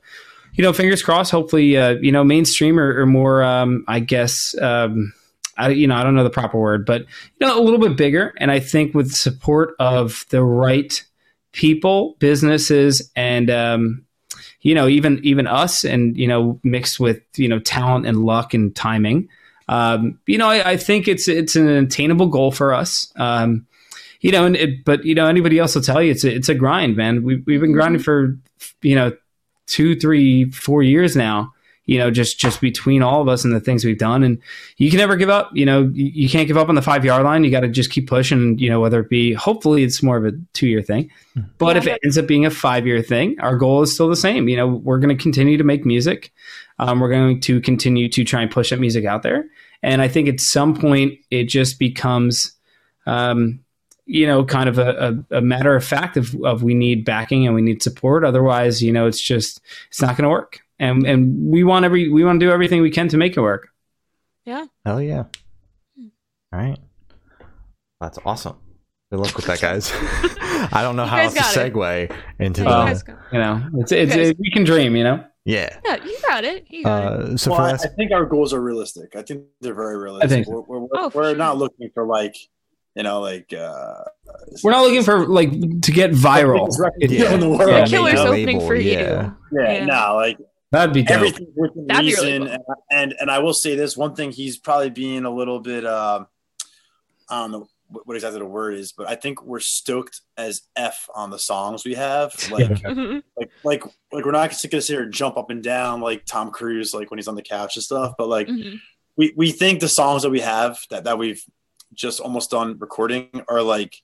you 0.53 0.63
know, 0.63 0.73
fingers 0.73 1.01
crossed. 1.01 1.31
Hopefully, 1.31 1.77
uh, 1.77 1.95
you 2.01 2.11
know, 2.11 2.23
mainstream 2.23 2.79
or, 2.79 3.01
or 3.01 3.05
more. 3.05 3.43
Um, 3.43 3.83
I 3.87 3.99
guess. 3.99 4.55
Um, 4.61 5.13
I, 5.57 5.69
you 5.69 5.85
know, 5.85 5.95
I 5.95 6.03
don't 6.03 6.15
know 6.15 6.23
the 6.23 6.29
proper 6.29 6.57
word, 6.57 6.85
but 6.85 7.01
you 7.01 7.47
know, 7.47 7.59
a 7.59 7.61
little 7.61 7.79
bit 7.79 7.95
bigger. 7.95 8.33
And 8.37 8.49
I 8.49 8.59
think 8.59 8.95
with 8.95 9.11
support 9.11 9.75
of 9.79 10.25
the 10.29 10.43
right 10.43 11.03
people, 11.51 12.15
businesses, 12.19 13.11
and 13.15 13.49
um, 13.49 14.05
you 14.61 14.75
know, 14.75 14.87
even 14.87 15.19
even 15.23 15.47
us, 15.47 15.83
and 15.83 16.15
you 16.17 16.27
know, 16.27 16.59
mixed 16.63 16.99
with 16.99 17.21
you 17.35 17.47
know 17.47 17.59
talent 17.59 18.05
and 18.05 18.23
luck 18.23 18.53
and 18.53 18.75
timing. 18.75 19.29
Um, 19.67 20.19
you 20.25 20.37
know, 20.37 20.49
I, 20.49 20.71
I, 20.71 20.77
think 20.77 21.07
it's 21.07 21.27
it's 21.27 21.55
an 21.55 21.67
attainable 21.67 22.27
goal 22.27 22.51
for 22.51 22.73
us. 22.73 23.11
Um, 23.15 23.67
you 24.19 24.31
know, 24.31 24.45
and 24.45 24.55
it, 24.55 24.83
but 24.83 25.05
you 25.05 25.15
know, 25.15 25.27
anybody 25.27 25.57
else 25.59 25.75
will 25.75 25.81
tell 25.81 26.01
you 26.01 26.11
it's 26.11 26.23
a, 26.23 26.33
it's 26.33 26.49
a 26.49 26.53
grind, 26.53 26.97
man. 26.97 27.23
We, 27.23 27.37
we've 27.45 27.61
been 27.61 27.71
grinding 27.71 28.01
for 28.01 28.37
you 28.81 28.95
know 28.95 29.13
two, 29.67 29.95
three, 29.95 30.51
four 30.51 30.83
years 30.83 31.15
now. 31.15 31.53
You 31.91 31.97
know, 31.97 32.09
just 32.09 32.39
just 32.39 32.61
between 32.61 33.03
all 33.03 33.21
of 33.21 33.27
us 33.27 33.43
and 33.43 33.53
the 33.53 33.59
things 33.59 33.83
we've 33.83 33.97
done, 33.97 34.23
and 34.23 34.37
you 34.77 34.89
can 34.89 34.97
never 34.97 35.17
give 35.17 35.29
up. 35.29 35.51
You 35.53 35.65
know, 35.65 35.91
you, 35.93 36.05
you 36.05 36.29
can't 36.29 36.47
give 36.47 36.55
up 36.55 36.69
on 36.69 36.75
the 36.75 36.81
five 36.81 37.03
yard 37.03 37.25
line. 37.25 37.43
You 37.43 37.51
got 37.51 37.59
to 37.61 37.67
just 37.67 37.91
keep 37.91 38.07
pushing. 38.07 38.57
You 38.57 38.69
know, 38.69 38.79
whether 38.79 39.01
it 39.01 39.09
be 39.09 39.33
hopefully 39.33 39.83
it's 39.83 40.01
more 40.01 40.15
of 40.15 40.23
a 40.23 40.31
two 40.53 40.67
year 40.67 40.81
thing, 40.81 41.11
hmm. 41.33 41.41
but 41.57 41.75
yeah. 41.75 41.81
if 41.81 41.87
it 41.87 41.99
ends 42.05 42.17
up 42.17 42.27
being 42.27 42.45
a 42.45 42.49
five 42.49 42.87
year 42.87 43.01
thing, 43.01 43.37
our 43.41 43.57
goal 43.57 43.81
is 43.81 43.93
still 43.93 44.07
the 44.07 44.15
same. 44.15 44.47
You 44.47 44.55
know, 44.55 44.67
we're 44.67 44.99
going 44.99 45.15
to 45.15 45.21
continue 45.21 45.57
to 45.57 45.65
make 45.65 45.85
music. 45.85 46.31
Um, 46.79 47.01
we're 47.01 47.09
going 47.09 47.41
to 47.41 47.59
continue 47.59 48.07
to 48.09 48.23
try 48.23 48.41
and 48.41 48.49
push 48.49 48.69
that 48.69 48.79
music 48.79 49.05
out 49.05 49.21
there. 49.21 49.45
And 49.83 50.01
I 50.01 50.07
think 50.07 50.29
at 50.29 50.39
some 50.39 50.75
point 50.75 51.19
it 51.29 51.45
just 51.45 51.77
becomes, 51.77 52.53
um, 53.05 53.59
you 54.05 54.25
know, 54.25 54.43
kind 54.43 54.67
of 54.69 54.79
a, 54.79 55.23
a, 55.31 55.37
a, 55.37 55.41
matter 55.41 55.75
of 55.75 55.83
fact 55.83 56.17
of, 56.17 56.35
of 56.43 56.63
we 56.63 56.73
need 56.73 57.05
backing 57.05 57.45
and 57.45 57.55
we 57.55 57.61
need 57.61 57.83
support. 57.83 58.23
Otherwise, 58.23 58.81
you 58.81 58.91
know, 58.91 59.07
it's 59.07 59.21
just 59.21 59.61
it's 59.89 60.01
not 60.01 60.17
going 60.17 60.23
to 60.23 60.29
work. 60.29 60.61
And 60.81 61.05
and 61.05 61.51
we 61.51 61.63
want 61.63 61.85
every 61.85 62.09
we 62.09 62.23
want 62.25 62.39
to 62.39 62.45
do 62.45 62.51
everything 62.51 62.81
we 62.81 62.89
can 62.89 63.07
to 63.09 63.17
make 63.17 63.37
it 63.37 63.41
work. 63.41 63.69
Yeah. 64.45 64.65
Hell 64.83 64.99
yeah. 64.99 65.25
All 66.51 66.59
right. 66.59 66.79
That's 68.01 68.17
awesome. 68.25 68.57
Good 69.11 69.19
luck 69.19 69.35
with 69.35 69.45
that, 69.45 69.61
guys. 69.61 69.91
I 70.73 70.81
don't 70.81 70.95
know 70.95 71.05
how 71.05 71.17
else 71.17 71.35
to 71.35 71.41
segue 71.41 72.05
it. 72.05 72.11
into 72.39 72.63
yeah, 72.63 72.93
the. 72.93 73.17
You, 73.31 73.39
know, 73.39 73.69
it's 73.75 73.91
it's 73.91 74.15
it, 74.15 74.37
we 74.39 74.49
can 74.49 74.63
dream. 74.63 74.95
You 74.95 75.03
know. 75.03 75.23
Yeah. 75.45 75.77
Yeah, 75.85 76.03
you 76.03 76.17
got 76.27 76.43
it. 76.43 76.65
You 76.69 76.83
got 76.83 77.13
uh, 77.13 77.25
it. 77.25 77.37
So 77.37 77.51
well, 77.51 77.61
I, 77.61 77.73
I 77.73 77.77
think 77.77 78.11
our 78.11 78.25
goals 78.25 78.51
are 78.51 78.61
realistic. 78.61 79.15
I 79.15 79.21
think 79.21 79.43
they're 79.59 79.75
very 79.75 79.97
realistic. 79.97 80.31
I 80.31 80.33
think 80.33 80.47
we're, 80.47 80.61
we're, 80.61 80.87
oh, 80.93 81.11
we're 81.13 81.35
not 81.35 81.57
looking 81.57 81.89
for 81.93 82.05
like 82.07 82.35
you 82.95 83.03
know, 83.03 83.21
like 83.21 83.53
uh, 83.53 84.03
we're 84.63 84.71
not 84.71 84.81
looking 84.81 85.03
for 85.03 85.27
like 85.27 85.51
to 85.81 85.91
get 85.91 86.11
viral. 86.11 86.69
Yeah. 86.99 87.33
In 87.33 87.39
the 87.39 87.49
world. 87.49 87.69
Yeah, 87.69 87.85
killer's 87.85 88.19
opening 88.19 88.59
for 88.61 88.75
you. 88.75 88.91
Yeah. 88.91 89.31
yeah, 89.51 89.71
yeah. 89.73 89.85
no, 89.85 90.15
like 90.15 90.37
that'd 90.71 90.93
be 90.93 91.03
dope. 91.03 91.17
everything 91.17 91.53
within 91.55 91.87
that'd 91.87 92.05
reason. 92.05 92.43
Really 92.43 92.47
cool. 92.47 92.75
and, 92.89 93.11
and 93.11 93.15
and 93.19 93.31
I 93.31 93.39
will 93.39 93.53
say 93.53 93.75
this 93.75 93.97
one 93.97 94.15
thing: 94.15 94.31
he's 94.31 94.57
probably 94.57 94.89
being 94.89 95.25
a 95.25 95.31
little 95.31 95.59
bit. 95.59 95.85
Uh, 95.85 96.25
I 97.29 97.41
don't 97.41 97.51
know 97.51 97.67
what 98.05 98.15
exactly 98.15 98.39
the 98.39 98.45
word 98.45 98.75
is, 98.75 98.93
but 98.93 99.09
I 99.09 99.15
think 99.15 99.43
we're 99.43 99.59
stoked 99.59 100.21
as 100.37 100.61
f 100.75 101.09
on 101.13 101.29
the 101.29 101.39
songs 101.39 101.83
we 101.85 101.95
have. 101.95 102.33
Like, 102.51 102.67
mm-hmm. 102.67 103.19
like, 103.37 103.51
like, 103.63 103.83
like 104.11 104.25
we're 104.25 104.31
not 104.31 104.49
just 104.49 104.63
going 104.63 104.79
to 104.79 104.81
sit 104.81 104.93
here 104.93 105.03
and 105.03 105.13
jump 105.13 105.37
up 105.37 105.49
and 105.49 105.63
down 105.63 106.01
like 106.01 106.25
Tom 106.25 106.51
Cruise, 106.51 106.93
like 106.93 107.11
when 107.11 107.17
he's 107.17 107.27
on 107.27 107.35
the 107.35 107.41
couch 107.41 107.75
and 107.75 107.83
stuff. 107.83 108.13
But 108.17 108.27
like, 108.27 108.47
mm-hmm. 108.47 108.75
we 109.15 109.33
we 109.35 109.51
think 109.51 109.79
the 109.79 109.87
songs 109.87 110.23
that 110.23 110.29
we 110.29 110.41
have 110.41 110.79
that 110.89 111.05
that 111.05 111.17
we've 111.17 111.43
just 111.93 112.19
almost 112.19 112.51
done 112.51 112.77
recording 112.79 113.43
are 113.47 113.61
like 113.61 113.95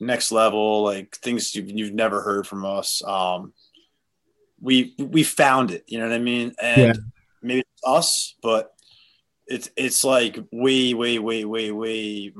next 0.00 0.32
level, 0.32 0.82
like 0.82 1.16
things 1.16 1.54
you've, 1.54 1.70
you've 1.70 1.94
never 1.94 2.22
heard 2.22 2.46
from 2.46 2.64
us. 2.64 3.02
Um, 3.04 3.52
we 4.62 4.94
we 4.98 5.22
found 5.24 5.70
it, 5.70 5.84
you 5.86 5.98
know 5.98 6.08
what 6.08 6.14
I 6.14 6.18
mean? 6.18 6.54
And 6.62 6.80
yeah. 6.80 7.02
maybe 7.42 7.60
it's 7.60 7.82
us, 7.84 8.34
but 8.42 8.72
it's 9.46 9.68
it's 9.76 10.04
like 10.04 10.38
way, 10.52 10.94
way, 10.94 11.18
way, 11.18 11.44
way, 11.44 11.70
way 11.72 12.32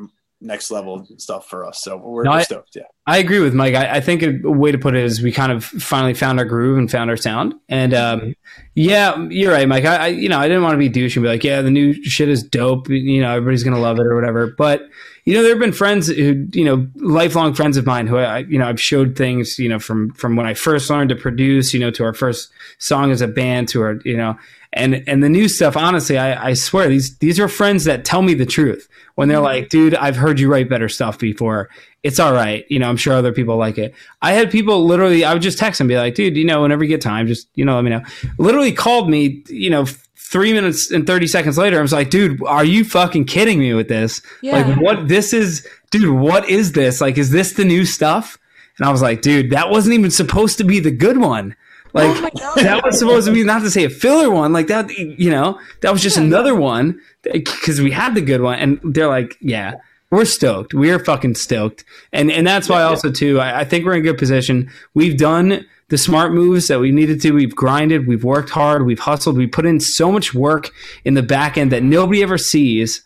next 0.42 0.70
level 0.70 1.06
stuff 1.18 1.46
for 1.48 1.64
us. 1.64 1.80
So 1.82 1.96
we're, 1.96 2.24
no, 2.24 2.40
stoked. 2.40 2.74
Yeah, 2.74 2.82
I 3.06 3.18
agree 3.18 3.38
with 3.38 3.54
Mike. 3.54 3.74
I, 3.74 3.96
I, 3.96 4.00
think 4.00 4.22
a 4.22 4.50
way 4.50 4.72
to 4.72 4.78
put 4.78 4.96
it 4.96 5.04
is 5.04 5.22
we 5.22 5.30
kind 5.32 5.52
of 5.52 5.64
finally 5.64 6.14
found 6.14 6.38
our 6.38 6.44
groove 6.44 6.78
and 6.78 6.90
found 6.90 7.10
our 7.10 7.16
sound. 7.16 7.54
And 7.68 7.94
um, 7.94 8.34
yeah, 8.74 9.16
you're 9.30 9.52
right, 9.52 9.68
Mike. 9.68 9.84
I, 9.84 9.96
I, 9.96 10.06
you 10.08 10.28
know 10.28 10.38
I 10.38 10.48
didn't 10.48 10.62
want 10.62 10.74
to 10.74 10.78
be 10.78 10.88
douche 10.88 11.16
and 11.16 11.22
be 11.22 11.28
like, 11.28 11.44
yeah, 11.44 11.62
the 11.62 11.70
new 11.70 11.94
shit 12.04 12.28
is 12.28 12.42
dope. 12.42 12.88
You 12.88 13.20
know, 13.20 13.30
everybody's 13.30 13.64
gonna 13.64 13.80
love 13.80 13.98
it 13.98 14.06
or 14.06 14.14
whatever. 14.14 14.54
But 14.56 14.82
you 15.24 15.34
know, 15.34 15.42
there 15.42 15.52
have 15.52 15.60
been 15.60 15.72
friends 15.72 16.08
who, 16.08 16.48
you 16.52 16.64
know, 16.64 16.88
lifelong 16.96 17.54
friends 17.54 17.76
of 17.76 17.86
mine 17.86 18.08
who 18.08 18.16
I, 18.16 18.38
you 18.38 18.58
know, 18.58 18.68
I've 18.68 18.80
showed 18.80 19.16
things, 19.16 19.58
you 19.58 19.68
know, 19.68 19.78
from 19.78 20.10
from 20.14 20.34
when 20.34 20.46
I 20.46 20.54
first 20.54 20.90
learned 20.90 21.10
to 21.10 21.16
produce, 21.16 21.72
you 21.72 21.78
know, 21.78 21.92
to 21.92 22.04
our 22.04 22.12
first 22.12 22.50
song 22.78 23.12
as 23.12 23.20
a 23.20 23.28
band, 23.28 23.68
to 23.68 23.82
our, 23.82 24.00
you 24.04 24.16
know, 24.16 24.36
and 24.72 25.04
and 25.06 25.22
the 25.22 25.28
new 25.28 25.48
stuff. 25.48 25.76
Honestly, 25.76 26.18
I, 26.18 26.50
I 26.50 26.54
swear 26.54 26.88
these 26.88 27.16
these 27.18 27.38
are 27.38 27.48
friends 27.48 27.84
that 27.84 28.04
tell 28.04 28.22
me 28.22 28.34
the 28.34 28.46
truth 28.46 28.88
when 29.14 29.28
they're 29.28 29.40
like, 29.40 29.68
dude, 29.68 29.94
I've 29.94 30.16
heard 30.16 30.40
you 30.40 30.50
write 30.50 30.68
better 30.68 30.88
stuff 30.88 31.18
before. 31.18 31.68
It's 32.02 32.18
all 32.18 32.32
right. 32.32 32.64
You 32.68 32.78
know, 32.78 32.88
I'm 32.88 32.96
sure 32.96 33.14
other 33.14 33.32
people 33.32 33.56
like 33.56 33.78
it. 33.78 33.94
I 34.22 34.32
had 34.32 34.50
people 34.50 34.84
literally, 34.84 35.24
I 35.24 35.32
would 35.32 35.42
just 35.42 35.58
text 35.58 35.80
and 35.80 35.88
be 35.88 35.96
like, 35.96 36.14
dude, 36.14 36.36
you 36.36 36.44
know, 36.44 36.62
whenever 36.62 36.82
you 36.82 36.88
get 36.88 37.00
time, 37.00 37.26
just, 37.26 37.48
you 37.54 37.64
know, 37.64 37.74
let 37.74 37.84
me 37.84 37.90
know. 37.90 38.02
Literally 38.38 38.72
called 38.72 39.08
me, 39.10 39.44
you 39.48 39.70
know, 39.70 39.86
three 40.16 40.52
minutes 40.52 40.90
and 40.90 41.06
30 41.06 41.26
seconds 41.26 41.58
later, 41.58 41.78
I 41.78 41.82
was 41.82 41.92
like, 41.92 42.10
dude, 42.10 42.42
are 42.44 42.64
you 42.64 42.84
fucking 42.84 43.26
kidding 43.26 43.58
me 43.58 43.74
with 43.74 43.88
this? 43.88 44.22
Yeah. 44.40 44.62
Like, 44.62 44.80
what 44.80 45.08
this 45.08 45.32
is, 45.32 45.66
dude, 45.90 46.18
what 46.18 46.48
is 46.48 46.72
this? 46.72 47.00
Like, 47.00 47.18
is 47.18 47.30
this 47.30 47.52
the 47.52 47.64
new 47.64 47.84
stuff? 47.84 48.38
And 48.78 48.86
I 48.86 48.90
was 48.90 49.02
like, 49.02 49.20
dude, 49.20 49.50
that 49.50 49.70
wasn't 49.70 49.94
even 49.94 50.10
supposed 50.10 50.56
to 50.58 50.64
be 50.64 50.80
the 50.80 50.90
good 50.90 51.18
one. 51.18 51.54
Like, 51.94 52.32
oh 52.40 52.54
that 52.56 52.84
was 52.84 52.98
supposed 52.98 53.26
to 53.26 53.32
be 53.32 53.44
not 53.44 53.62
to 53.62 53.70
say 53.70 53.84
a 53.84 53.90
filler 53.90 54.30
one, 54.30 54.52
like 54.52 54.68
that, 54.68 54.90
you 54.90 55.30
know, 55.30 55.60
that 55.80 55.92
was 55.92 56.02
just 56.02 56.16
yeah. 56.16 56.24
another 56.24 56.54
one 56.54 57.00
because 57.22 57.80
we 57.80 57.90
had 57.90 58.14
the 58.14 58.20
good 58.20 58.40
one. 58.40 58.58
And 58.58 58.80
they're 58.82 59.08
like, 59.08 59.36
yeah, 59.40 59.74
we're 60.10 60.24
stoked. 60.24 60.74
We're 60.74 60.98
fucking 60.98 61.34
stoked. 61.34 61.84
And, 62.12 62.30
and 62.30 62.46
that's 62.46 62.68
why 62.68 62.82
also, 62.82 63.10
too, 63.10 63.40
I, 63.40 63.60
I 63.60 63.64
think 63.64 63.84
we're 63.84 63.94
in 63.94 64.00
a 64.00 64.02
good 64.02 64.18
position. 64.18 64.70
We've 64.94 65.16
done 65.16 65.66
the 65.88 65.98
smart 65.98 66.32
moves 66.32 66.68
that 66.68 66.80
we 66.80 66.90
needed 66.90 67.20
to. 67.22 67.32
We've 67.32 67.54
grinded, 67.54 68.06
we've 68.06 68.24
worked 68.24 68.50
hard, 68.50 68.86
we've 68.86 68.98
hustled, 68.98 69.36
we 69.36 69.46
put 69.46 69.66
in 69.66 69.80
so 69.80 70.10
much 70.10 70.32
work 70.32 70.70
in 71.04 71.14
the 71.14 71.22
back 71.22 71.58
end 71.58 71.72
that 71.72 71.82
nobody 71.82 72.22
ever 72.22 72.38
sees, 72.38 73.02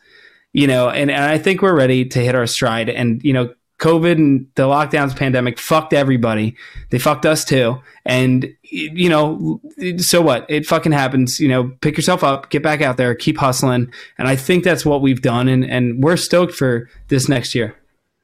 you 0.52 0.66
know, 0.68 0.88
and, 0.88 1.10
and 1.10 1.24
I 1.24 1.38
think 1.38 1.62
we're 1.62 1.76
ready 1.76 2.04
to 2.04 2.20
hit 2.20 2.34
our 2.34 2.46
stride. 2.46 2.88
And, 2.88 3.22
you 3.24 3.32
know, 3.32 3.54
COVID 3.78 4.12
and 4.12 4.46
the 4.54 4.62
lockdowns 4.62 5.14
pandemic 5.14 5.58
fucked 5.58 5.92
everybody. 5.92 6.56
They 6.90 6.98
fucked 6.98 7.26
us 7.26 7.44
too. 7.44 7.80
And, 8.04 8.48
you 8.62 9.08
know, 9.08 9.60
so 9.98 10.22
what? 10.22 10.46
It 10.48 10.66
fucking 10.66 10.92
happens. 10.92 11.38
You 11.38 11.48
know, 11.48 11.72
pick 11.80 11.96
yourself 11.96 12.24
up, 12.24 12.50
get 12.50 12.62
back 12.62 12.80
out 12.80 12.96
there, 12.96 13.14
keep 13.14 13.38
hustling. 13.38 13.92
And 14.16 14.28
I 14.28 14.36
think 14.36 14.64
that's 14.64 14.86
what 14.86 15.02
we've 15.02 15.20
done. 15.20 15.48
And, 15.48 15.64
and 15.64 16.02
we're 16.02 16.16
stoked 16.16 16.54
for 16.54 16.88
this 17.08 17.28
next 17.28 17.54
year. 17.54 17.76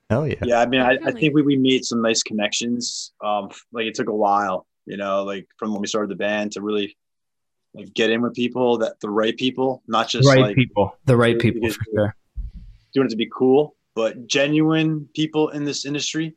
Hell 0.09 0.27
yeah. 0.27 0.37
Yeah, 0.43 0.61
I 0.61 0.67
mean, 0.67 0.81
I, 0.81 0.99
I 1.05 1.13
think 1.13 1.35
we, 1.35 1.43
we 1.43 1.57
made 1.57 1.85
some 1.85 2.03
nice 2.03 2.23
connections. 2.23 3.13
Um, 3.25 3.51
like 3.73 3.87
it 3.87 3.95
took 3.95 4.09
a 4.09 4.15
while, 4.15 4.67
you 4.87 4.97
know, 4.97 5.25
like 5.25 5.47
from 5.59 5.73
when 5.73 5.81
we 5.81 5.87
started 5.87 6.11
the 6.11 6.17
band 6.17 6.53
to 6.53 6.61
really 6.61 6.97
like 7.75 7.93
get 7.95 8.11
in 8.11 8.21
with 8.21 8.35
people 8.35 8.79
that 8.79 9.01
the 9.01 9.09
right 9.09 9.37
people, 9.37 9.83
not 9.87 10.09
just 10.09 10.29
right 10.29 10.41
like 10.41 10.57
people, 10.57 10.95
the 11.07 11.17
right 11.17 11.39
people 11.39 11.69
for 11.71 11.85
sure. 11.95 12.17
Doing 12.93 13.07
it 13.07 13.11
to 13.11 13.17
be 13.17 13.31
cool, 13.35 13.75
but 13.95 14.27
genuine 14.27 15.09
people 15.15 15.51
in 15.51 15.65
this 15.65 15.85
industry. 15.85 16.35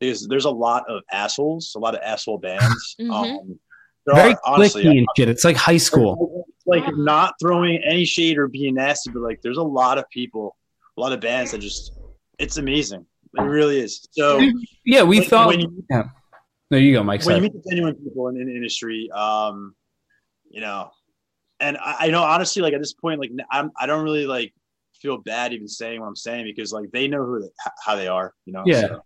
Because 0.00 0.28
there's 0.28 0.44
a 0.44 0.50
lot 0.50 0.84
of 0.88 1.02
assholes, 1.10 1.72
a 1.76 1.80
lot 1.80 1.94
of 1.94 2.00
asshole 2.04 2.38
bands. 2.38 2.96
mm-hmm. 3.00 3.10
um, 3.10 3.58
Very 4.06 4.32
are, 4.32 4.40
honestly, 4.46 4.84
clicky 4.84 4.98
and 4.98 5.06
shit. 5.16 5.28
It's 5.28 5.44
like 5.44 5.56
high 5.56 5.76
school. 5.76 6.46
Like 6.66 6.84
not 6.96 7.34
throwing 7.40 7.82
any 7.82 8.04
shade 8.04 8.38
or 8.38 8.46
being 8.46 8.74
nasty, 8.74 9.10
but 9.10 9.22
like 9.22 9.40
there's 9.42 9.56
a 9.56 9.62
lot 9.62 9.98
of 9.98 10.08
people, 10.10 10.56
a 10.96 11.00
lot 11.00 11.12
of 11.12 11.20
bands 11.20 11.50
that 11.50 11.58
just 11.58 11.92
it's 12.38 12.58
amazing. 12.58 13.06
It 13.36 13.42
really 13.42 13.80
is. 13.80 14.06
So 14.12 14.40
yeah, 14.84 15.02
we 15.02 15.20
like, 15.20 15.28
thought. 15.28 15.58
You, 15.58 15.84
yeah. 15.90 16.04
There 16.70 16.78
you 16.78 16.92
go, 16.92 17.02
Mike. 17.02 17.24
When 17.24 17.36
you 17.36 17.42
meet 17.42 17.52
the 17.54 17.62
genuine 17.68 17.94
people 17.94 18.28
in, 18.28 18.36
in 18.36 18.46
the 18.46 18.54
industry, 18.54 19.10
um, 19.10 19.74
you 20.50 20.60
know, 20.60 20.90
and 21.60 21.78
I, 21.78 21.96
I, 22.00 22.10
know 22.10 22.22
honestly, 22.22 22.62
like 22.62 22.74
at 22.74 22.80
this 22.80 22.92
point, 22.92 23.20
like 23.20 23.30
I'm, 23.50 23.70
I 23.80 23.86
don't 23.86 24.04
really 24.04 24.26
like 24.26 24.52
feel 25.00 25.18
bad 25.18 25.52
even 25.52 25.68
saying 25.68 26.00
what 26.00 26.06
I'm 26.06 26.16
saying 26.16 26.44
because 26.44 26.72
like 26.72 26.90
they 26.90 27.08
know 27.08 27.24
who 27.24 27.40
they, 27.40 27.48
how 27.84 27.96
they 27.96 28.08
are, 28.08 28.34
you 28.44 28.52
know. 28.52 28.62
Yeah. 28.66 28.80
So. 28.80 29.04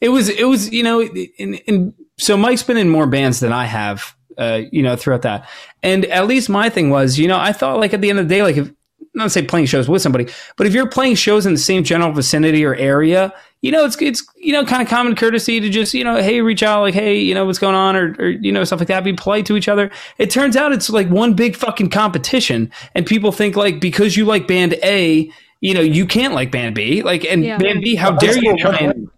It 0.00 0.10
was, 0.10 0.28
it 0.28 0.44
was, 0.44 0.70
you 0.70 0.82
know, 0.82 1.00
and 1.38 1.92
so 2.18 2.36
Mike's 2.36 2.62
been 2.62 2.76
in 2.76 2.88
more 2.88 3.06
bands 3.06 3.40
than 3.40 3.52
I 3.52 3.64
have, 3.64 4.14
uh, 4.38 4.62
you 4.70 4.82
know, 4.82 4.94
throughout 4.94 5.22
that. 5.22 5.48
And 5.82 6.04
at 6.04 6.26
least 6.26 6.48
my 6.48 6.68
thing 6.68 6.90
was, 6.90 7.18
you 7.18 7.26
know, 7.26 7.38
I 7.38 7.52
thought 7.52 7.80
like 7.80 7.92
at 7.92 8.00
the 8.00 8.10
end 8.10 8.20
of 8.20 8.28
the 8.28 8.34
day, 8.34 8.42
like 8.42 8.56
if 8.56 8.70
not 9.14 9.30
say 9.32 9.42
playing 9.42 9.66
shows 9.66 9.88
with 9.88 10.02
somebody, 10.02 10.26
but 10.56 10.66
if 10.66 10.74
you're 10.74 10.88
playing 10.88 11.14
shows 11.16 11.46
in 11.46 11.52
the 11.52 11.58
same 11.58 11.84
general 11.84 12.12
vicinity 12.12 12.64
or 12.64 12.74
area, 12.74 13.32
you 13.60 13.70
know, 13.70 13.84
it's 13.84 14.00
it's 14.02 14.24
you 14.36 14.52
know 14.52 14.64
kind 14.64 14.82
of 14.82 14.88
common 14.88 15.14
courtesy 15.14 15.60
to 15.60 15.68
just 15.68 15.94
you 15.94 16.02
know, 16.04 16.16
hey, 16.16 16.40
reach 16.40 16.62
out 16.62 16.80
like, 16.82 16.94
hey, 16.94 17.18
you 17.18 17.34
know, 17.34 17.44
what's 17.46 17.58
going 17.58 17.74
on, 17.74 17.94
or, 17.96 18.16
or 18.18 18.28
you 18.28 18.50
know, 18.52 18.64
stuff 18.64 18.80
like 18.80 18.88
that. 18.88 19.04
Be 19.04 19.12
polite 19.12 19.46
to 19.46 19.56
each 19.56 19.68
other. 19.68 19.90
It 20.18 20.30
turns 20.30 20.56
out 20.56 20.72
it's 20.72 20.90
like 20.90 21.08
one 21.08 21.34
big 21.34 21.56
fucking 21.56 21.90
competition, 21.90 22.70
and 22.94 23.06
people 23.06 23.32
think 23.32 23.56
like 23.56 23.80
because 23.80 24.16
you 24.16 24.24
like 24.24 24.48
band 24.48 24.74
A, 24.82 25.30
you 25.60 25.74
know, 25.74 25.80
you 25.80 26.06
can't 26.06 26.34
like 26.34 26.50
band 26.50 26.74
B. 26.74 27.02
Like, 27.02 27.24
and 27.24 27.44
Yeah. 27.44 27.58
band 27.58 27.82
B, 27.82 27.94
how 27.94 28.12
dare 28.12 28.36
you 28.36 28.56
try 28.58 28.76
and 28.78 29.08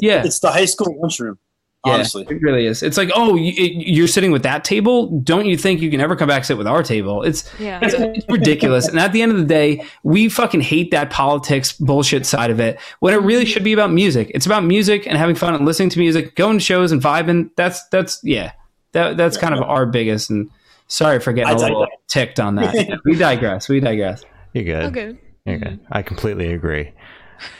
Yeah. 0.00 0.24
it's 0.24 0.40
the 0.40 0.50
high 0.50 0.64
school 0.64 0.98
lunchroom. 1.00 1.38
Yeah, 1.86 1.94
Honestly, 1.94 2.26
it 2.28 2.42
really 2.42 2.66
is. 2.66 2.82
It's 2.82 2.98
like, 2.98 3.10
oh, 3.14 3.36
you, 3.36 3.52
you're 3.54 4.06
sitting 4.06 4.32
with 4.32 4.42
that 4.42 4.64
table. 4.64 5.18
Don't 5.20 5.46
you 5.46 5.56
think 5.56 5.80
you 5.80 5.90
can 5.90 5.98
ever 5.98 6.14
come 6.14 6.28
back 6.28 6.44
sit 6.44 6.58
with 6.58 6.66
our 6.66 6.82
table? 6.82 7.22
It's 7.22 7.50
Yeah. 7.58 7.80
it's, 7.82 7.94
it's 7.94 8.26
ridiculous. 8.28 8.86
And 8.86 8.98
at 8.98 9.12
the 9.12 9.22
end 9.22 9.32
of 9.32 9.38
the 9.38 9.46
day, 9.46 9.86
we 10.02 10.28
fucking 10.28 10.60
hate 10.60 10.90
that 10.90 11.08
politics 11.08 11.72
bullshit 11.72 12.26
side 12.26 12.50
of 12.50 12.60
it. 12.60 12.78
When 12.98 13.14
it 13.14 13.22
really 13.22 13.46
should 13.46 13.64
be 13.64 13.72
about 13.72 13.90
music. 13.92 14.30
It's 14.34 14.44
about 14.44 14.62
music 14.62 15.06
and 15.06 15.16
having 15.16 15.36
fun 15.36 15.54
and 15.54 15.64
listening 15.64 15.88
to 15.90 15.98
music, 15.98 16.36
going 16.36 16.58
to 16.58 16.64
shows 16.64 16.92
and 16.92 17.00
vibing. 17.00 17.48
That's 17.56 17.82
that's 17.88 18.20
yeah. 18.22 18.52
That 18.92 19.16
that's 19.16 19.38
kind 19.38 19.54
of 19.54 19.62
our 19.62 19.86
biggest. 19.86 20.28
And 20.28 20.50
sorry 20.86 21.18
for 21.18 21.32
getting 21.32 21.48
I 21.48 21.56
a 21.56 21.62
little 21.62 21.86
ticked 22.08 22.38
on 22.38 22.56
that. 22.56 22.74
Yeah, 22.74 22.96
we 23.06 23.14
digress. 23.16 23.70
We 23.70 23.80
digress. 23.80 24.22
You're 24.52 24.64
good. 24.64 24.84
Okay. 24.84 25.18
You're 25.46 25.58
good. 25.58 25.80
I 25.90 26.02
completely 26.02 26.52
agree. 26.52 26.92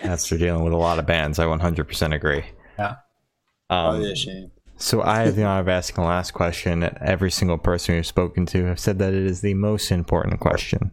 After 0.03 0.37
dealing 0.37 0.63
with 0.63 0.75
a 0.75 0.77
lot 0.77 0.99
of 0.99 1.07
bands, 1.07 1.39
I 1.39 1.47
100% 1.47 2.15
agree. 2.15 2.45
Yeah. 2.79 2.97
Oh 3.71 3.77
Um, 3.77 4.03
yeah, 4.03 4.15
Shane. 4.15 4.51
So 4.77 5.03
I 5.03 5.21
have 5.25 5.37
the 5.37 5.45
honor 5.45 5.61
of 5.61 5.69
asking 5.69 6.03
the 6.03 6.09
last 6.09 6.31
question. 6.33 6.81
that 6.81 6.99
Every 7.03 7.31
single 7.31 7.59
person 7.59 7.95
we've 7.95 8.07
spoken 8.07 8.47
to 8.47 8.65
have 8.65 8.79
said 8.81 8.99
that 8.99 9.13
it 9.13 9.25
is 9.27 9.41
the 9.43 9.55
most 9.55 9.91
important 9.91 10.41
question. 10.41 10.93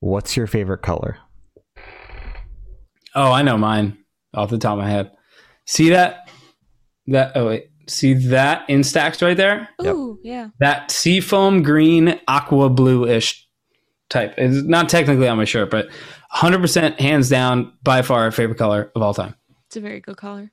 What's 0.00 0.36
your 0.36 0.46
favorite 0.46 0.82
color? 0.82 1.16
Oh, 3.14 3.32
I 3.32 3.42
know 3.42 3.58
mine 3.58 3.98
off 4.34 4.50
the 4.50 4.58
top 4.58 4.74
of 4.74 4.78
my 4.78 4.90
head. 4.90 5.10
See 5.66 5.90
that? 5.90 6.28
That 7.06 7.32
oh 7.34 7.46
wait. 7.48 7.66
See 7.88 8.14
that 8.28 8.68
in 8.68 8.84
stacks 8.84 9.20
right 9.20 9.36
there? 9.36 9.68
Yep. 9.80 9.94
Ooh, 9.94 10.18
yeah. 10.22 10.48
that 10.60 10.90
seafoam 10.92 11.62
green 11.62 12.20
aqua 12.28 12.68
blue 12.70 13.04
ish 13.06 13.48
type. 14.10 14.34
It's 14.38 14.64
not 14.64 14.88
technically 14.88 15.26
on 15.26 15.38
my 15.38 15.44
shirt, 15.44 15.70
but 15.70 15.88
100% 16.36 17.00
hands 17.00 17.28
down 17.28 17.72
by 17.82 18.02
far 18.02 18.30
favorite 18.30 18.58
color 18.58 18.92
of 18.94 19.02
all 19.02 19.12
time. 19.14 19.34
It's 19.66 19.76
a 19.76 19.80
very 19.80 19.98
good 20.00 20.16
color. 20.18 20.52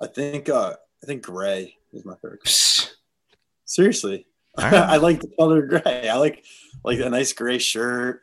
I 0.00 0.06
think 0.06 0.48
uh, 0.48 0.74
I 1.02 1.06
think 1.06 1.22
gray 1.22 1.74
is 1.92 2.04
my 2.04 2.14
favorite. 2.16 2.40
color. 2.44 2.92
Seriously, 3.64 4.26
Alright. 4.58 4.74
I 4.74 4.96
like 4.96 5.20
the 5.20 5.30
color 5.38 5.62
gray. 5.66 6.08
I 6.08 6.16
like 6.16 6.44
like 6.84 7.00
a 7.00 7.10
nice 7.10 7.32
gray 7.32 7.58
shirt. 7.58 8.20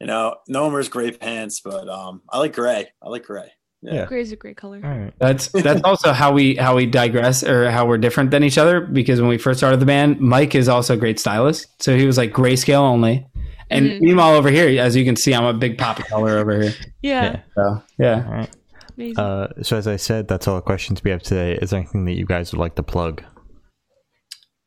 You 0.00 0.06
know, 0.08 0.36
no 0.48 0.64
one 0.64 0.72
wears 0.72 0.88
gray 0.88 1.12
pants, 1.12 1.60
but 1.60 1.88
um, 1.88 2.22
I 2.28 2.38
like 2.38 2.54
gray. 2.54 2.88
I 3.00 3.08
like 3.08 3.24
gray. 3.24 3.52
Yeah. 3.82 3.94
Yeah. 3.94 4.04
Gray 4.06 4.20
is 4.20 4.32
a 4.32 4.36
great 4.36 4.56
color. 4.56 4.80
All 4.82 4.90
right. 4.90 5.14
That's 5.18 5.48
that's 5.48 5.82
also 5.84 6.12
how 6.12 6.32
we 6.32 6.56
how 6.56 6.74
we 6.76 6.86
digress 6.86 7.42
or 7.44 7.70
how 7.70 7.86
we're 7.86 7.98
different 7.98 8.30
than 8.30 8.42
each 8.44 8.58
other 8.58 8.80
because 8.80 9.20
when 9.20 9.28
we 9.28 9.38
first 9.38 9.58
started 9.60 9.78
the 9.80 9.86
band, 9.86 10.20
Mike 10.20 10.54
is 10.54 10.68
also 10.68 10.94
a 10.94 10.96
great 10.96 11.18
stylist. 11.20 11.66
So 11.82 11.96
he 11.96 12.06
was 12.06 12.16
like 12.18 12.32
grayscale 12.32 12.80
only. 12.80 13.26
And 13.70 13.86
Mhm. 13.86 14.00
meanwhile 14.00 14.34
over 14.34 14.50
here, 14.50 14.80
as 14.82 14.94
you 14.96 15.04
can 15.04 15.16
see, 15.16 15.34
I'm 15.34 15.44
a 15.44 15.52
big 15.54 15.78
pop 15.78 15.98
of 15.98 16.06
color 16.06 16.38
over 16.38 16.62
here. 16.62 16.72
Yeah. 17.02 17.40
So 17.54 17.82
yeah. 17.98 18.46
All 19.02 19.08
right. 19.08 19.14
Amazing. 19.16 19.58
Uh, 19.58 19.62
so 19.62 19.76
as 19.76 19.86
I 19.86 19.96
said, 19.96 20.28
that's 20.28 20.46
all 20.48 20.56
the 20.56 20.62
questions 20.62 21.02
we 21.02 21.10
have 21.10 21.22
today. 21.22 21.54
Is 21.60 21.70
there 21.70 21.80
anything 21.80 22.04
that 22.06 22.12
you 22.12 22.26
guys 22.26 22.52
would 22.52 22.60
like 22.60 22.74
to 22.76 22.82
plug? 22.82 23.22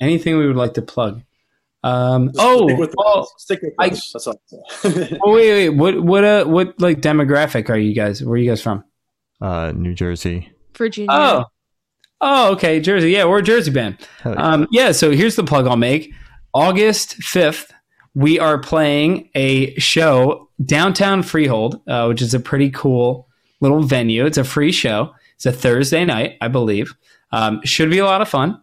Anything 0.02 0.38
we 0.38 0.48
would 0.48 0.56
like 0.56 0.74
to 0.74 0.82
plug? 0.82 1.22
Um, 1.84 2.32
oh, 2.40 2.68
stick 2.68 2.80
with 2.80 2.96
well, 2.98 3.32
stick 3.38 3.60
with 3.62 3.74
I- 3.80 3.90
That's 3.90 4.28
all. 4.28 4.42
Oh 5.24 5.34
wait, 5.34 5.52
wait. 5.52 5.70
What 5.70 6.02
what 6.04 6.24
uh 6.24 6.46
what 6.46 6.80
like 6.82 7.00
demographic 7.00 7.70
are 7.70 7.78
you 7.78 7.94
guys? 7.94 8.24
Where 8.24 8.34
are 8.34 8.38
you 8.38 8.50
guys 8.50 8.62
from? 8.62 8.84
Uh, 9.40 9.72
New 9.76 9.94
Jersey. 9.94 10.52
Virginia. 10.76 11.10
Oh. 11.12 11.46
Oh, 12.22 12.54
okay. 12.54 12.80
Jersey. 12.80 13.12
Yeah, 13.12 13.26
we're 13.26 13.40
a 13.40 13.44
Jersey 13.44 13.70
band. 13.72 13.98
Yeah. 14.26 14.32
Um, 14.32 14.68
yeah, 14.72 14.94
so 14.94 15.12
here's 15.12 15.36
the 15.36 15.44
plug 15.44 15.68
I'll 15.68 15.78
make. 15.78 16.12
August 16.54 17.20
5th, 17.20 17.72
we 18.16 18.40
are 18.40 18.58
playing 18.58 19.30
a 19.36 19.76
show 19.78 20.50
downtown 20.64 21.22
Freehold, 21.22 21.82
uh, 21.88 22.06
which 22.08 22.22
is 22.22 22.34
a 22.34 22.40
pretty 22.40 22.72
cool 22.72 23.25
little 23.62 23.84
venue. 23.84 24.26
It's 24.26 24.38
a 24.38 24.44
free 24.44 24.72
show. 24.72 25.14
It's 25.36 25.46
a 25.46 25.52
Thursday 25.52 26.06
night, 26.06 26.38
I 26.42 26.48
believe. 26.48 26.94
Um, 27.32 27.62
should 27.64 27.90
be 27.90 28.00
a 28.00 28.06
lot 28.06 28.22
of 28.22 28.30
fun. 28.30 28.62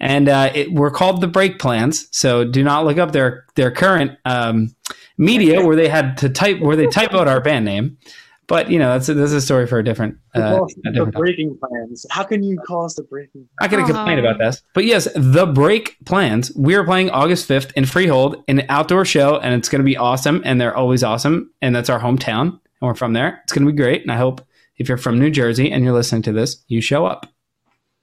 And 0.00 0.28
uh, 0.28 0.50
it, 0.54 0.72
we're 0.72 0.90
called 0.90 1.20
the 1.20 1.26
Break 1.26 1.58
Plans, 1.58 2.08
so 2.12 2.44
do 2.44 2.62
not 2.62 2.84
look 2.84 2.98
up 2.98 3.10
their 3.12 3.44
their 3.56 3.72
current 3.72 4.12
um, 4.24 4.74
media 5.16 5.64
where 5.64 5.74
they 5.74 5.88
had 5.88 6.16
to 6.18 6.28
type 6.28 6.60
where 6.60 6.76
they 6.76 6.86
type 6.86 7.14
out 7.14 7.26
our 7.26 7.40
band 7.40 7.64
name. 7.64 7.98
But 8.46 8.70
you 8.70 8.78
know 8.78 8.92
that's 8.92 9.08
a, 9.10 9.14
that's 9.14 9.32
a 9.32 9.40
story 9.42 9.66
for 9.66 9.78
a 9.78 9.84
different. 9.84 10.16
Uh, 10.34 10.60
a 10.62 10.66
the 10.82 10.90
different 10.92 11.14
breaking 11.14 11.58
plans. 11.58 12.06
How 12.10 12.22
can 12.22 12.42
you 12.42 12.58
call 12.58 12.86
us 12.86 12.94
the 12.94 13.02
breaking? 13.02 13.46
going 13.60 13.84
to 13.84 13.92
Aw. 13.92 13.96
complain 13.96 14.18
about 14.18 14.38
this. 14.38 14.62
But 14.72 14.84
yes, 14.84 15.06
The 15.14 15.44
Break 15.46 15.96
Plans. 16.06 16.50
We 16.56 16.74
are 16.74 16.84
playing 16.84 17.10
August 17.10 17.46
5th 17.46 17.72
in 17.72 17.84
Freehold, 17.84 18.42
an 18.48 18.64
outdoor 18.70 19.04
show, 19.04 19.36
and 19.38 19.52
it's 19.52 19.68
going 19.68 19.80
to 19.80 19.84
be 19.84 19.98
awesome. 19.98 20.40
And 20.46 20.58
they're 20.58 20.74
always 20.74 21.02
awesome. 21.02 21.50
And 21.60 21.76
that's 21.76 21.90
our 21.90 22.00
hometown. 22.00 22.58
And 22.80 22.88
we're 22.88 22.94
from 22.94 23.12
there. 23.12 23.40
It's 23.44 23.52
going 23.52 23.66
to 23.66 23.72
be 23.72 23.76
great. 23.76 24.02
And 24.02 24.10
I 24.12 24.16
hope 24.16 24.40
if 24.76 24.88
you're 24.88 24.98
from 24.98 25.18
New 25.18 25.30
Jersey 25.30 25.70
and 25.72 25.84
you're 25.84 25.92
listening 25.94 26.22
to 26.22 26.32
this, 26.32 26.64
you 26.68 26.80
show 26.80 27.06
up. 27.06 27.26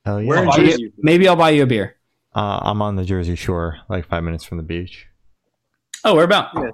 Hell 0.05 0.21
yeah. 0.21 0.27
Where 0.27 0.47
I'll 0.49 0.61
you- 0.61 0.91
maybe 0.97 1.27
I'll 1.27 1.35
buy 1.35 1.51
you 1.51 1.63
a 1.63 1.65
beer. 1.65 1.95
Uh, 2.35 2.59
I'm 2.61 2.81
on 2.81 2.95
the 2.97 3.05
Jersey 3.05 3.35
Shore, 3.35 3.77
like 3.89 4.05
five 4.07 4.23
minutes 4.23 4.43
from 4.43 4.57
the 4.57 4.63
beach. 4.63 5.07
Oh, 6.03 6.15
where 6.15 6.25
about? 6.25 6.49
Yeah. 6.55 6.69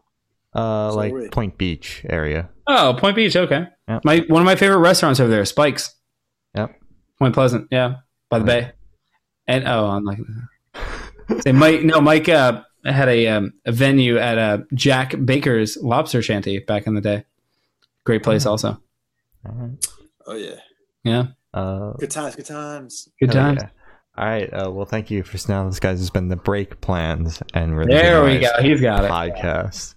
Uh, 0.54 0.90
So 0.92 0.98
like 0.98 1.14
wait. 1.14 1.32
Point 1.32 1.58
Beach 1.58 2.04
area. 2.10 2.50
Oh, 2.68 2.96
Point 2.98 3.16
Beach. 3.16 3.36
Okay. 3.36 3.68
Yep. 3.88 4.02
My 4.04 4.18
One 4.28 4.42
of 4.42 4.46
my 4.46 4.56
favorite 4.56 4.80
restaurants 4.80 5.20
over 5.20 5.30
there, 5.30 5.46
Spikes. 5.46 5.94
Yep. 6.56 6.76
Point 7.20 7.34
Pleasant. 7.36 7.68
Yeah. 7.72 7.98
By 8.30 8.40
the 8.40 8.46
Right. 8.46 8.62
bay. 8.66 8.72
And 9.48 9.68
oh, 9.68 9.86
I'm 9.86 10.04
like, 10.04 10.18
say 11.42 11.52
Mike. 11.52 11.84
No, 11.84 12.02
Mike 12.02 12.28
uh, 12.28 12.64
had 12.84 13.08
a 13.08 13.28
um, 13.28 13.54
a 13.66 13.72
venue 13.72 14.18
at 14.18 14.38
uh, 14.38 14.58
Jack 14.74 15.14
Baker's 15.24 15.78
Lobster 15.82 16.22
Shanty 16.22 16.60
back 16.60 16.88
in 16.88 16.96
the 16.96 17.02
day. 17.02 17.24
Great 18.06 18.24
place, 18.24 18.46
Oh. 18.46 18.52
also. 18.52 18.70
All 19.46 19.52
right. 19.56 19.88
Oh 20.28 20.36
yeah, 20.36 20.56
Yeah, 21.04 21.26
Uh, 21.54 21.94
good 21.94 22.12
times, 22.12 22.36
good 22.36 22.46
times. 22.46 23.10
good 23.20 23.32
times. 23.32 23.60
yeah. 23.62 23.70
All 24.18 24.26
right. 24.26 24.50
Uh, 24.54 24.70
well, 24.72 24.86
thank 24.86 25.10
you 25.10 25.24
for 25.24 25.38
now. 25.50 25.66
This 25.68 25.80
guys 25.80 26.00
has 26.00 26.10
been 26.10 26.28
the 26.28 26.36
Break 26.36 26.82
Plans 26.82 27.42
and 27.54 27.72
There 27.90 28.24
we 28.24 28.40
go. 28.40 28.50
He's 28.62 28.82
got 28.82 29.06
it. 29.06 29.10
podcast. 29.12 29.96